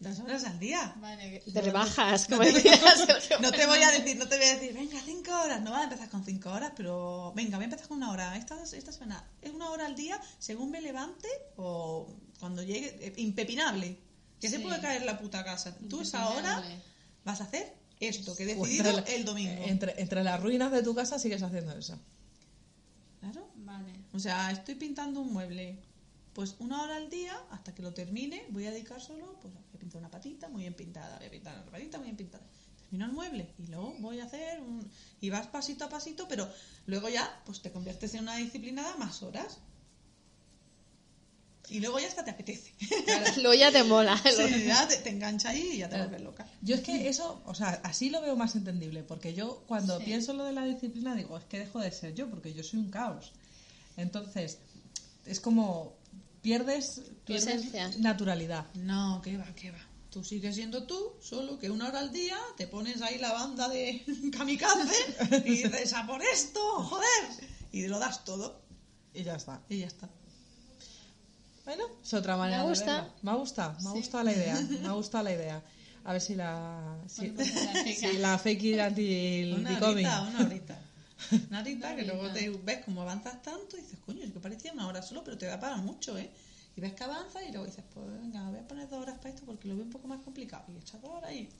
Dos 0.00 0.20
horas 0.20 0.44
al 0.44 0.58
día. 0.60 0.94
Te 1.52 1.60
rebajas, 1.60 2.26
como 2.28 2.42
te, 2.42 2.52
decía 2.52 2.76
Sergio. 2.96 3.38
no 3.40 3.50
te 3.50 3.66
voy 3.66 3.82
a 3.82 3.90
decir, 3.90 4.16
no 4.16 4.28
te 4.28 4.36
voy 4.36 4.46
a 4.46 4.54
decir, 4.54 4.72
venga, 4.72 5.00
cinco 5.04 5.32
horas. 5.32 5.60
No 5.60 5.72
vas 5.72 5.80
a 5.80 5.84
empezar 5.84 6.08
con 6.08 6.24
cinco 6.24 6.50
horas, 6.50 6.72
pero 6.76 7.32
venga, 7.34 7.56
voy 7.56 7.64
a 7.64 7.66
empezar 7.66 7.88
con 7.88 7.96
una 7.96 8.12
hora. 8.12 8.36
Esta, 8.36 8.62
esta 8.62 8.92
semana 8.92 9.28
es 9.42 9.52
una 9.52 9.70
hora 9.70 9.86
al 9.86 9.96
día 9.96 10.20
según 10.38 10.70
me 10.70 10.80
levante 10.80 11.28
o 11.56 12.14
cuando 12.38 12.62
llegue. 12.62 12.96
eh, 13.06 13.12
impepinable. 13.16 13.98
Que 14.40 14.48
se 14.48 14.60
puede 14.60 14.80
caer 14.80 15.02
la 15.04 15.18
puta 15.18 15.44
casa. 15.44 15.76
Tú 15.88 16.00
esa 16.00 16.28
hora 16.30 16.62
vas 17.24 17.40
a 17.40 17.44
hacer 17.44 17.74
esto 18.00 18.36
que 18.36 18.44
he 18.44 18.46
decidido 18.46 18.92
la- 18.92 19.02
el 19.02 19.24
domingo. 19.24 19.64
Entre, 19.66 20.00
entre 20.00 20.22
las 20.22 20.40
ruinas 20.40 20.70
de 20.72 20.82
tu 20.82 20.94
casa 20.94 21.18
sigues 21.18 21.42
haciendo 21.42 21.72
eso. 21.76 21.98
Claro. 23.20 23.48
Vale. 23.56 23.92
O 24.12 24.18
sea, 24.18 24.50
estoy 24.50 24.74
pintando 24.76 25.20
un 25.20 25.32
mueble. 25.32 25.78
Pues 26.32 26.54
una 26.60 26.82
hora 26.82 26.96
al 26.96 27.10
día, 27.10 27.36
hasta 27.50 27.74
que 27.74 27.82
lo 27.82 27.92
termine, 27.92 28.46
voy 28.50 28.66
a 28.66 28.70
dedicar 28.70 29.00
solo, 29.00 29.38
pues 29.42 29.52
voy 29.52 29.62
a 29.74 29.78
pintar 29.78 29.98
una 30.00 30.10
patita 30.10 30.48
muy 30.48 30.62
bien 30.62 30.74
pintada, 30.74 31.16
voy 31.18 31.26
a 31.26 31.30
pintar 31.30 31.58
otra 31.58 31.72
patita 31.72 31.98
muy 31.98 32.06
bien 32.06 32.16
pintada. 32.16 32.44
Termino 32.78 33.06
el 33.06 33.12
mueble 33.12 33.52
y 33.58 33.66
luego 33.66 33.94
voy 33.98 34.20
a 34.20 34.24
hacer 34.24 34.60
un... 34.60 34.88
Y 35.20 35.30
vas 35.30 35.48
pasito 35.48 35.84
a 35.84 35.88
pasito, 35.88 36.28
pero 36.28 36.48
luego 36.86 37.08
ya, 37.08 37.42
pues 37.44 37.60
te 37.60 37.72
conviertes 37.72 38.14
en 38.14 38.20
una 38.20 38.36
disciplinada 38.36 38.96
más 38.96 39.20
horas. 39.24 39.58
Y 41.70 41.80
luego 41.80 41.98
ya 41.98 42.08
hasta 42.08 42.24
te 42.24 42.30
apetece. 42.30 42.72
Luego 43.36 43.54
ya 43.54 43.70
te 43.70 43.82
mola. 43.84 44.20
Sí, 44.24 44.64
ya 44.64 44.86
te, 44.88 44.96
te 44.96 45.10
engancha 45.10 45.50
ahí 45.50 45.70
y 45.74 45.78
ya 45.78 45.88
te 45.88 45.96
vuelves 45.98 46.22
loca. 46.22 46.46
Yo 46.62 46.74
es 46.76 46.80
que 46.82 47.08
eso, 47.08 47.42
o 47.46 47.54
sea, 47.54 47.80
así 47.84 48.10
lo 48.10 48.20
veo 48.20 48.36
más 48.36 48.56
entendible, 48.56 49.02
porque 49.02 49.34
yo 49.34 49.64
cuando 49.66 49.98
pienso 49.98 50.32
lo 50.32 50.44
de 50.44 50.52
la 50.52 50.64
disciplina 50.64 51.14
digo, 51.14 51.36
es 51.36 51.44
que 51.44 51.58
dejo 51.58 51.80
de 51.80 51.90
ser 51.92 52.14
yo, 52.14 52.28
porque 52.28 52.54
yo 52.54 52.62
soy 52.62 52.80
un 52.80 52.90
caos. 52.90 53.32
Entonces, 53.96 54.58
es 55.26 55.40
como 55.40 55.96
pierdes, 56.42 57.02
Tu 57.24 57.32
pierdes 57.34 57.98
naturalidad. 57.98 58.66
No, 58.74 59.20
que 59.22 59.36
va, 59.36 59.54
que 59.54 59.70
va. 59.70 59.78
Tú 60.10 60.24
sigues 60.24 60.54
siendo 60.54 60.86
tú, 60.86 61.12
solo 61.20 61.58
que 61.58 61.70
una 61.70 61.88
hora 61.88 62.00
al 62.00 62.12
día 62.12 62.38
te 62.56 62.66
pones 62.66 63.02
ahí 63.02 63.18
la 63.18 63.32
banda 63.32 63.68
de 63.68 64.02
kamikaze 64.36 64.94
y 65.44 65.50
dices, 65.50 65.92
a 65.92 66.06
por 66.06 66.22
esto, 66.22 66.60
joder. 66.84 67.48
Y 67.72 67.86
lo 67.88 67.98
das 67.98 68.24
todo 68.24 68.62
Y 69.12 69.22
ya 69.24 69.34
está. 69.36 69.62
y 69.68 69.78
ya 69.80 69.86
está. 69.86 70.08
Bueno, 71.68 71.84
es 72.02 72.14
otra 72.14 72.34
manera 72.38 72.62
de 72.62 72.68
gusta. 72.70 73.02
verlo. 73.02 73.12
Me 73.20 73.30
ha 73.30 73.34
gustado, 73.34 73.76
me 73.82 73.88
ha 73.90 73.92
gustado 73.92 74.24
la 74.24 74.32
idea, 74.32 74.58
me 74.80 74.88
ha 74.88 74.92
gustado 74.92 75.24
la 75.24 75.32
idea. 75.34 75.62
A 76.02 76.12
ver 76.12 76.22
si 76.22 76.34
la 76.34 76.96
si, 77.06 77.30
si 77.94 78.16
la 78.16 78.38
fake 78.38 78.62
it 78.64 78.80
until 78.80 79.54
Una 79.60 79.70
becoming. 79.74 80.06
horita, 80.06 80.22
una 80.22 80.46
horita. 80.46 80.78
Una 81.50 81.60
horita 81.60 81.94
que 81.94 82.04
luego 82.04 82.30
te 82.32 82.48
ves 82.48 82.84
como 82.86 83.02
avanzas 83.02 83.42
tanto 83.42 83.76
y 83.76 83.82
dices, 83.82 83.98
coño, 84.06 84.24
es 84.24 84.32
que 84.32 84.40
parecía 84.40 84.72
una 84.72 84.86
hora 84.86 85.02
solo, 85.02 85.22
pero 85.22 85.36
te 85.36 85.44
da 85.44 85.60
para 85.60 85.76
mucho, 85.76 86.16
¿eh? 86.16 86.30
Y 86.74 86.80
ves 86.80 86.94
que 86.94 87.04
avanza 87.04 87.44
y 87.44 87.50
luego 87.50 87.66
dices, 87.66 87.84
pues 87.92 88.06
venga, 88.18 88.48
voy 88.48 88.60
a 88.60 88.66
poner 88.66 88.88
dos 88.88 89.02
horas 89.02 89.18
para 89.18 89.28
esto 89.34 89.44
porque 89.44 89.68
lo 89.68 89.74
veo 89.74 89.84
un 89.84 89.90
poco 89.90 90.08
más 90.08 90.20
complicado. 90.22 90.64
Y 90.72 90.78
echas 90.78 91.02
dos 91.02 91.10
horas 91.10 91.32
y... 91.32 91.50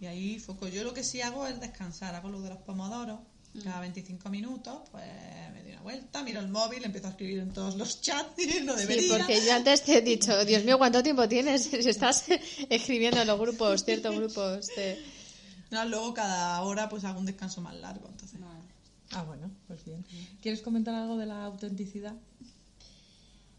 Y 0.00 0.06
ahí 0.06 0.40
foco. 0.40 0.66
Yo 0.66 0.82
lo 0.82 0.94
que 0.94 1.04
sí 1.04 1.20
hago 1.20 1.46
es 1.46 1.60
descansar, 1.60 2.16
hago 2.16 2.28
lo 2.28 2.40
de 2.40 2.48
los 2.48 2.58
pomodoros. 2.58 3.20
Cada 3.64 3.80
25 3.80 4.28
minutos, 4.30 4.88
pues 4.92 5.04
me 5.52 5.62
doy 5.62 5.72
una 5.72 5.82
vuelta, 5.82 6.22
miro 6.22 6.38
el 6.40 6.48
móvil, 6.48 6.84
empiezo 6.84 7.08
a 7.08 7.10
escribir 7.10 7.40
en 7.40 7.52
todos 7.52 7.74
los 7.76 8.00
chats 8.02 8.38
y 8.40 8.60
no 8.62 8.74
Sí, 8.78 8.86
debería. 8.86 9.18
porque 9.18 9.44
yo 9.44 9.52
antes 9.54 9.82
te 9.82 9.98
he 9.98 10.00
dicho, 10.02 10.44
Dios 10.44 10.64
mío, 10.64 10.78
¿cuánto 10.78 11.02
tiempo 11.02 11.28
tienes? 11.28 11.62
Si 11.70 11.76
Estás 11.88 12.26
escribiendo 12.68 13.20
en 13.20 13.26
los 13.26 13.38
grupos, 13.40 13.84
ciertos 13.84 14.14
grupos. 14.14 14.68
de- 14.76 15.02
No, 15.70 15.84
luego 15.84 16.14
cada 16.14 16.60
hora 16.62 16.88
pues 16.88 17.04
hago 17.04 17.18
un 17.18 17.26
descanso 17.26 17.60
más 17.60 17.74
largo. 17.74 18.08
Entonces. 18.08 18.38
Ah, 19.12 19.24
bueno, 19.24 19.50
pues 19.66 19.84
bien. 19.84 20.06
¿Quieres 20.40 20.62
comentar 20.62 20.94
algo 20.94 21.16
de 21.16 21.26
la 21.26 21.44
autenticidad? 21.44 22.14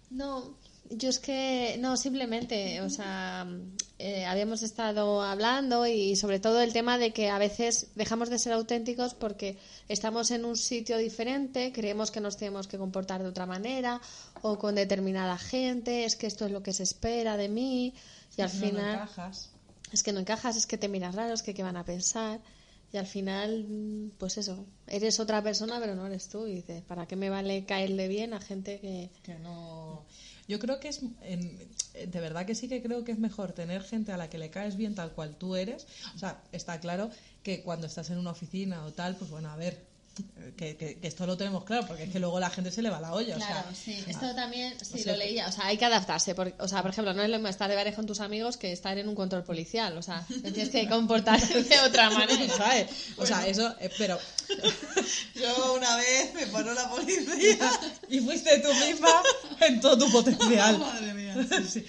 No, 0.10 0.56
yo 0.90 1.10
es 1.10 1.20
que, 1.20 1.78
no, 1.80 1.96
simplemente, 1.96 2.82
o 2.82 2.90
sea, 2.90 3.48
eh, 3.98 4.26
habíamos 4.26 4.62
estado 4.62 5.22
hablando 5.22 5.88
y 5.88 6.16
sobre 6.16 6.40
todo 6.40 6.62
el 6.62 6.74
tema 6.74 6.98
de 6.98 7.14
que 7.14 7.30
a 7.30 7.38
veces 7.38 7.88
dejamos 7.96 8.30
de 8.30 8.40
ser 8.40 8.54
auténticos 8.54 9.14
porque 9.14 9.58
estamos 9.88 10.32
en 10.32 10.44
un 10.44 10.58
sitio 10.58 10.98
diferente, 10.98 11.72
creemos 11.72 12.12
que 12.12 12.20
nos 12.20 12.36
tenemos 12.36 12.68
que 12.68 12.78
comportar 12.78 13.24
de 13.24 13.30
otra 13.30 13.46
manera 13.46 14.02
o 14.42 14.58
con 14.60 14.76
determinada 14.76 15.38
gente, 15.38 16.04
es 16.04 16.16
que 16.16 16.28
esto 16.28 16.46
es 16.46 16.52
lo 16.52 16.62
que 16.64 16.74
se 16.74 16.84
espera 16.84 17.38
de 17.38 17.48
mí 17.48 17.94
y 18.38 18.42
al 18.42 18.50
No, 18.50 18.54
no 18.60 18.60
final... 18.66 18.96
encajas. 18.96 19.50
es 19.94 20.04
que 20.04 20.12
no 20.12 20.20
encajas, 20.20 20.56
es 20.58 20.66
que 20.68 20.78
te 20.78 20.90
miras 20.90 21.16
raro, 21.16 21.34
es 21.34 21.42
que 21.44 21.54
qué 21.54 21.64
van 21.64 21.78
a 21.78 21.86
pensar. 21.86 22.40
Y 22.94 22.98
al 22.98 23.08
final, 23.08 23.66
mm, 23.70 24.12
pues 24.18 24.38
eso, 24.38 24.66
eres 24.88 25.22
otra 25.22 25.42
persona, 25.42 25.80
pero 25.80 25.96
no 25.96 26.06
eres 26.08 26.28
tú. 26.28 26.46
Y 26.48 26.56
dices, 26.56 26.82
¿para 26.84 27.06
qué 27.06 27.16
me 27.16 27.30
vale 27.30 27.64
caerle 27.66 28.10
bien 28.10 28.34
a 28.34 28.42
gente 28.42 28.82
que... 28.82 29.10
que 29.24 29.36
no 29.36 30.04
yo 30.52 30.60
creo 30.60 30.82
que 30.82 30.90
es 30.90 31.00
de 31.02 32.20
verdad 32.20 32.46
que 32.46 32.56
sí 32.56 32.68
que 32.68 32.82
creo 32.82 33.06
que 33.06 33.14
es 33.14 33.20
mejor 33.20 33.54
tener 33.54 33.84
gente 33.84 34.12
a 34.12 34.18
la 34.18 34.30
que 34.30 34.38
le 34.38 34.50
caes 34.50 34.76
bien 34.76 34.96
tal 34.96 35.14
cual 35.14 35.36
tú 35.38 35.56
eres. 35.56 35.88
O 36.14 36.18
sea 36.18 36.44
está 36.52 36.82
claro 36.82 37.10
que 37.42 37.62
cuando 37.62 37.88
estás 37.88 38.10
en 38.10 38.18
una 38.18 38.32
oficina 38.32 38.84
o 38.84 38.92
tal 38.92 39.16
pues 39.16 39.32
bueno 39.32 39.50
a 39.50 39.56
ver 39.56 39.91
que, 40.58 40.76
que- 40.76 41.00
que 41.00 41.08
esto 41.08 41.26
lo 41.26 41.38
tenemos 41.38 41.64
claro 41.64 41.88
porque 41.88 42.04
es 42.04 42.10
que 42.10 42.20
luego 42.20 42.40
la 42.40 42.50
gente 42.50 42.72
se 42.72 42.82
le 42.82 42.90
va 42.90 43.00
la 43.00 43.14
olla 43.14 43.38
o 43.38 43.40
sea, 43.40 43.66
sí. 43.74 44.04
Esto 44.08 44.36
también, 44.36 44.74
sí, 44.82 45.00
o 45.00 45.04
sea, 45.04 45.14
lo 45.14 45.18
leía. 45.20 45.48
O 45.48 45.52
sea, 45.52 45.66
hay 45.68 45.78
que 45.78 45.86
adaptarse. 45.86 46.36
Porque, 46.36 46.54
o 46.60 46.68
sea, 46.68 46.82
por 46.82 46.92
ejemplo, 46.92 47.14
no 47.14 47.24
es 47.24 47.30
lo 47.30 47.38
mismo 47.38 47.48
estar 47.48 47.70
de 47.70 47.76
bares 47.76 47.96
con 47.96 48.06
tus 48.06 48.20
amigos 48.20 48.58
que 48.58 48.72
estar 48.72 48.98
en 48.98 49.08
un 49.08 49.16
control 49.16 49.44
policial. 49.44 49.98
O 49.98 50.02
sea, 50.02 50.26
tienes 50.28 50.70
que 50.70 50.88
comportar 50.90 51.40
de 51.42 51.80
otra 51.80 52.10
manera. 52.12 52.56
¿sabes? 52.56 52.88
o 53.18 53.26
sea 53.26 53.48
eso 53.48 53.74
eh, 53.80 53.90
pero 53.98 54.20
Yo 55.36 55.74
una 55.76 55.96
vez 55.98 56.34
me 56.34 56.48
paró 56.48 56.74
la 56.74 56.90
policía. 56.90 57.72
y 58.10 58.20
fuiste 58.20 58.60
tú 58.60 58.70
misma 58.86 59.10
en 59.62 59.80
todo 59.80 59.98
tu 59.98 60.12
potencial 60.12 60.78
Madre 60.78 61.14
mía. 61.14 61.36
Sí. 61.70 61.86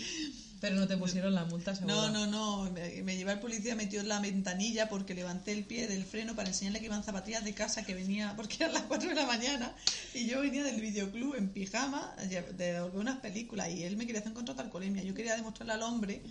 Pero 0.63 0.77
no 0.77 0.87
te 0.87 0.97
pusieron 0.97 1.35
la 1.35 1.45
multa, 1.45 1.75
seguro. 1.75 1.97
No, 1.97 2.09
no, 2.11 2.27
no. 2.29 2.71
Me, 2.71 3.03
me 3.03 3.17
lleva 3.17 3.33
el 3.33 3.41
policía 3.41 3.75
metió 3.75 4.01
en 4.01 4.07
la 4.09 4.21
ventanilla 4.21 4.89
porque 4.89 5.13
levanté 5.13 5.51
el 5.51 5.65
pie 5.65 5.89
del 5.89 6.05
freno 6.05 6.37
para 6.37 6.51
enseñarle 6.51 6.79
que 6.79 6.87
iban 6.87 7.03
zapatillas 7.03 7.43
de 7.43 7.53
casa 7.53 7.83
que 7.83 7.95
venía, 7.95 8.35
porque 8.37 8.59
eran 8.61 8.75
las 8.75 8.85
4 8.85 9.09
de 9.09 9.15
la 9.17 9.27
mañana 9.27 9.75
y 10.15 10.29
yo 10.29 10.41
venía 10.41 10.63
del 10.63 10.81
videoclub 10.81 11.35
en 11.35 11.49
pijama 11.49 12.15
de 12.57 12.81
unas 12.95 13.19
películas 13.19 13.71
y 13.71 13.83
él 13.83 13.97
me 13.97 14.07
quería 14.07 14.21
hacer 14.21 14.31
un 14.31 14.37
contrato 14.37 14.63
alcoholemia. 14.63 15.03
Yo 15.03 15.15
quería 15.15 15.35
demostrarle 15.35 15.73
al 15.75 15.83
hombre 15.83 16.23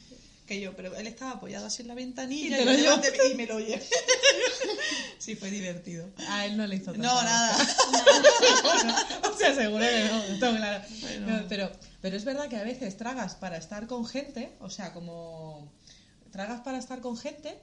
que 0.46 0.60
yo, 0.60 0.76
pero 0.76 0.96
él 0.96 1.08
estaba 1.08 1.32
apoyado 1.32 1.66
así 1.68 1.82
en 1.82 1.88
la 1.88 1.96
ventanilla 1.96 2.58
Y 2.58 2.62
y, 2.62 2.66
lo 2.66 2.72
levanté- 2.72 3.32
y 3.32 3.36
me 3.36 3.46
lo 3.48 3.60
llevé. 3.60 3.82
sí, 5.18 5.36
fue 5.36 5.50
divertido. 5.50 6.10
A 6.30 6.46
él 6.46 6.58
no 6.58 6.68
le 6.68 6.76
hizo 6.76 6.92
No, 6.94 7.04
tanta 7.04 7.24
nada. 7.24 7.58
o 9.34 9.38
sea, 9.38 9.56
seguro 9.56 9.84
que 9.86 10.36
no, 10.40 10.58
claro. 10.58 10.84
Bueno. 11.02 11.28
No, 11.42 11.48
pero, 11.48 11.72
pero 12.02 12.18
es 12.18 12.26
verdad 12.26 12.48
que 12.50 12.58
a 12.58 12.64
veces 12.64 12.98
tragas 12.98 13.36
para 13.36 13.58
estar 13.58 13.88
con 13.88 14.06
gente, 14.06 14.52
o 14.60 14.70
sea, 14.70 14.94
como 14.94 15.72
tragas 16.32 16.62
para 16.62 16.78
estar 16.78 17.02
con 17.02 17.18
gente 17.18 17.58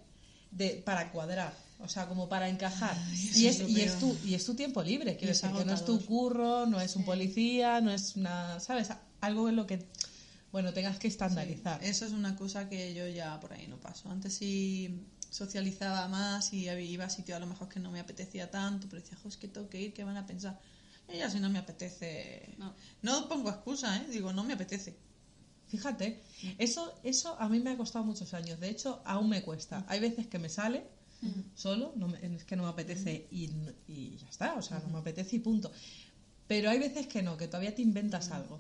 de, 0.51 0.83
para 0.85 1.11
cuadrar, 1.11 1.53
o 1.81 1.89
sea, 1.89 2.07
como 2.07 2.29
para 2.29 2.49
encajar. 2.49 2.97
Ay, 3.11 3.31
y, 3.35 3.47
es 3.47 3.57
es, 3.57 3.61
lo 3.63 3.69
y, 3.69 3.81
es 3.83 3.99
tu, 3.99 4.17
y 4.25 4.35
es 4.35 4.45
tu 4.45 4.55
tiempo 4.55 4.83
libre, 4.83 5.17
quiero 5.17 5.35
decir, 5.35 5.51
que 5.51 5.65
no 5.65 5.75
es 5.75 5.85
tu 5.85 6.05
curro, 6.05 6.67
no 6.67 6.81
es 6.81 6.97
un 6.97 7.05
policía, 7.05 7.81
no 7.81 7.93
es 7.93 8.17
una, 8.17 8.61
¿sabes? 8.61 8.89
Algo 9.21 9.49
en 9.49 9.57
lo 9.57 9.67
que, 9.67 9.85
bueno, 10.53 10.73
tengas 10.73 10.99
que 10.99 11.09
estandarizar. 11.09 11.83
Eso 11.85 12.07
es 12.07 12.13
una 12.13 12.37
cosa 12.37 12.69
que 12.69 12.95
yo 12.95 13.07
ya 13.09 13.39
por 13.41 13.53
ahí 13.53 13.67
no 13.69 13.79
paso. 13.81 14.11
Antes 14.11 14.35
sí 14.35 15.05
socializaba 15.31 16.09
más 16.09 16.53
y 16.55 16.69
iba 16.71 17.05
a 17.05 17.11
sitios 17.11 17.37
a 17.37 17.41
lo 17.41 17.47
mejor 17.47 17.69
que 17.69 17.81
no 17.81 17.91
me 17.91 18.01
apetecía 18.01 18.51
tanto, 18.51 18.89
pero 18.89 19.03
decía, 19.03 19.19
"Jo, 19.23 19.29
es 19.29 19.37
que 19.37 19.49
tengo 19.49 19.69
que 19.69 19.81
ir, 19.81 19.93
¿qué 19.93 20.05
van 20.05 20.17
a 20.17 20.27
pensar? 20.27 20.59
Y 21.13 21.19
ya 21.19 21.31
si 21.31 21.39
no 21.41 21.49
me 21.51 21.59
apetece... 21.59 22.55
No. 22.59 22.75
No 23.03 23.29
pongo 23.29 23.49
excusa, 23.51 23.97
¿eh? 23.97 24.07
Digo, 24.11 24.33
no 24.33 24.45
me 24.45 24.53
apetece. 24.55 24.97
Fíjate, 25.69 26.23
eso, 26.57 26.95
eso 27.03 27.37
a 27.39 27.49
mí 27.49 27.61
me 27.61 27.71
ha 27.71 27.77
costado 27.77 28.05
muchos 28.05 28.33
años. 28.33 28.59
De 28.59 28.71
hecho, 28.71 29.03
aún 29.05 29.29
me 29.29 29.43
cuesta. 29.43 29.85
Hay 29.89 30.01
veces 30.01 30.27
que 30.27 30.39
me 30.39 30.49
sale 30.49 30.85
solo, 31.55 31.93
no 31.97 32.09
me- 32.09 32.19
es 32.37 32.45
que 32.45 32.57
no 32.57 32.63
me 32.63 32.69
apetece 32.71 33.27
y, 33.31 33.51
y 33.89 34.17
ya 34.19 34.29
está, 34.29 34.55
o 34.55 34.63
sea, 34.63 34.79
no 34.81 34.89
me 34.89 34.99
apetece 34.99 35.37
y 35.37 35.39
punto. 35.41 35.71
Pero 36.49 36.71
hay 36.71 36.79
veces 36.79 37.07
que 37.07 37.23
no, 37.23 37.37
que 37.37 37.47
todavía 37.47 37.75
te 37.75 37.83
inventas 37.83 38.31
algo. 38.31 38.59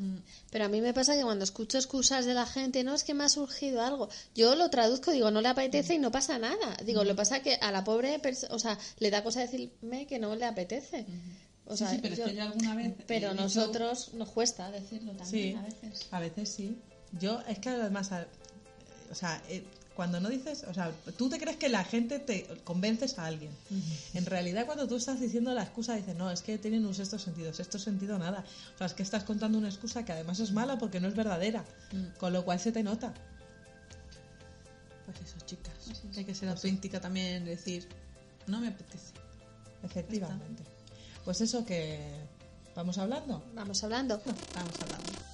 Pero 0.50 0.66
a 0.66 0.68
mí 0.68 0.80
me 0.82 0.92
pasa 0.92 1.16
que 1.16 1.22
cuando 1.22 1.42
escucho 1.44 1.78
excusas 1.78 2.26
de 2.26 2.34
la 2.34 2.44
gente, 2.46 2.84
no 2.84 2.94
es 2.94 3.02
que 3.02 3.14
me 3.14 3.24
ha 3.24 3.28
surgido 3.30 3.80
algo, 3.82 4.08
yo 4.34 4.54
lo 4.56 4.68
traduzco, 4.68 5.10
digo, 5.10 5.30
no 5.30 5.40
le 5.40 5.48
apetece 5.48 5.94
y 5.94 5.98
no 5.98 6.12
pasa 6.12 6.38
nada. 6.38 6.76
Digo, 6.84 7.02
lo 7.02 7.10
que 7.10 7.16
pasa 7.16 7.40
que 7.42 7.54
a 7.54 7.72
la 7.72 7.84
pobre 7.84 8.18
persona, 8.18 8.54
o 8.54 8.58
sea, 8.58 8.78
le 8.98 9.10
da 9.10 9.24
cosa 9.24 9.40
decirme 9.40 10.06
que 10.06 10.18
no 10.18 10.36
le 10.36 10.44
apetece. 10.44 11.06
O 11.64 11.76
sea, 11.76 11.90
sí, 11.90 11.98
pero 12.02 12.14
yo- 12.14 12.24
es 12.26 12.30
que 12.30 12.36
yo 12.36 12.42
alguna 12.44 12.74
vez. 12.74 12.94
pero 13.06 13.30
dicho- 13.32 13.42
nosotros 13.42 14.12
nos 14.14 14.28
cuesta 14.30 14.70
decirlo 14.70 15.12
también 15.12 15.52
Sí, 15.52 15.58
a 15.58 15.62
veces. 15.62 16.06
a 16.10 16.20
veces 16.20 16.48
sí. 16.50 16.78
Yo, 17.18 17.40
es 17.48 17.58
que 17.58 17.70
además, 17.70 18.10
o 19.10 19.14
sea, 19.14 19.42
eh, 19.48 19.64
cuando 19.98 20.20
no 20.20 20.28
dices, 20.28 20.64
o 20.70 20.72
sea, 20.72 20.92
tú 21.16 21.28
te 21.28 21.40
crees 21.40 21.56
que 21.56 21.68
la 21.68 21.82
gente 21.82 22.20
te 22.20 22.46
convences 22.62 23.18
a 23.18 23.26
alguien. 23.26 23.50
En 24.14 24.26
realidad, 24.26 24.64
cuando 24.64 24.86
tú 24.86 24.94
estás 24.94 25.18
diciendo 25.18 25.52
la 25.52 25.64
excusa, 25.64 25.96
dices, 25.96 26.14
no, 26.14 26.30
es 26.30 26.40
que 26.40 26.56
tienen 26.56 26.86
un 26.86 26.94
sexto 26.94 27.18
sentido, 27.18 27.52
sexto 27.52 27.80
sentido 27.80 28.16
nada. 28.16 28.44
O 28.76 28.78
sea, 28.78 28.86
es 28.86 28.94
que 28.94 29.02
estás 29.02 29.24
contando 29.24 29.58
una 29.58 29.66
excusa 29.66 30.04
que 30.04 30.12
además 30.12 30.38
es 30.38 30.52
mala 30.52 30.78
porque 30.78 31.00
no 31.00 31.08
es 31.08 31.16
verdadera. 31.16 31.64
Con 32.16 32.32
lo 32.32 32.44
cual 32.44 32.60
se 32.60 32.70
te 32.70 32.84
nota. 32.84 33.12
Pues 35.04 35.20
eso, 35.20 35.44
chicas. 35.44 35.74
Hay 36.16 36.24
que 36.24 36.32
ser 36.32 36.48
auténtica 36.48 37.00
también, 37.00 37.44
decir, 37.44 37.88
no 38.46 38.60
me 38.60 38.68
apetece. 38.68 39.14
Efectivamente. 39.82 40.62
Pues 41.24 41.40
eso 41.40 41.66
que 41.66 41.98
vamos 42.76 42.98
hablando. 42.98 43.42
Vamos 43.52 43.82
hablando. 43.82 44.14
Estamos 44.14 44.80
hablando. 44.80 45.27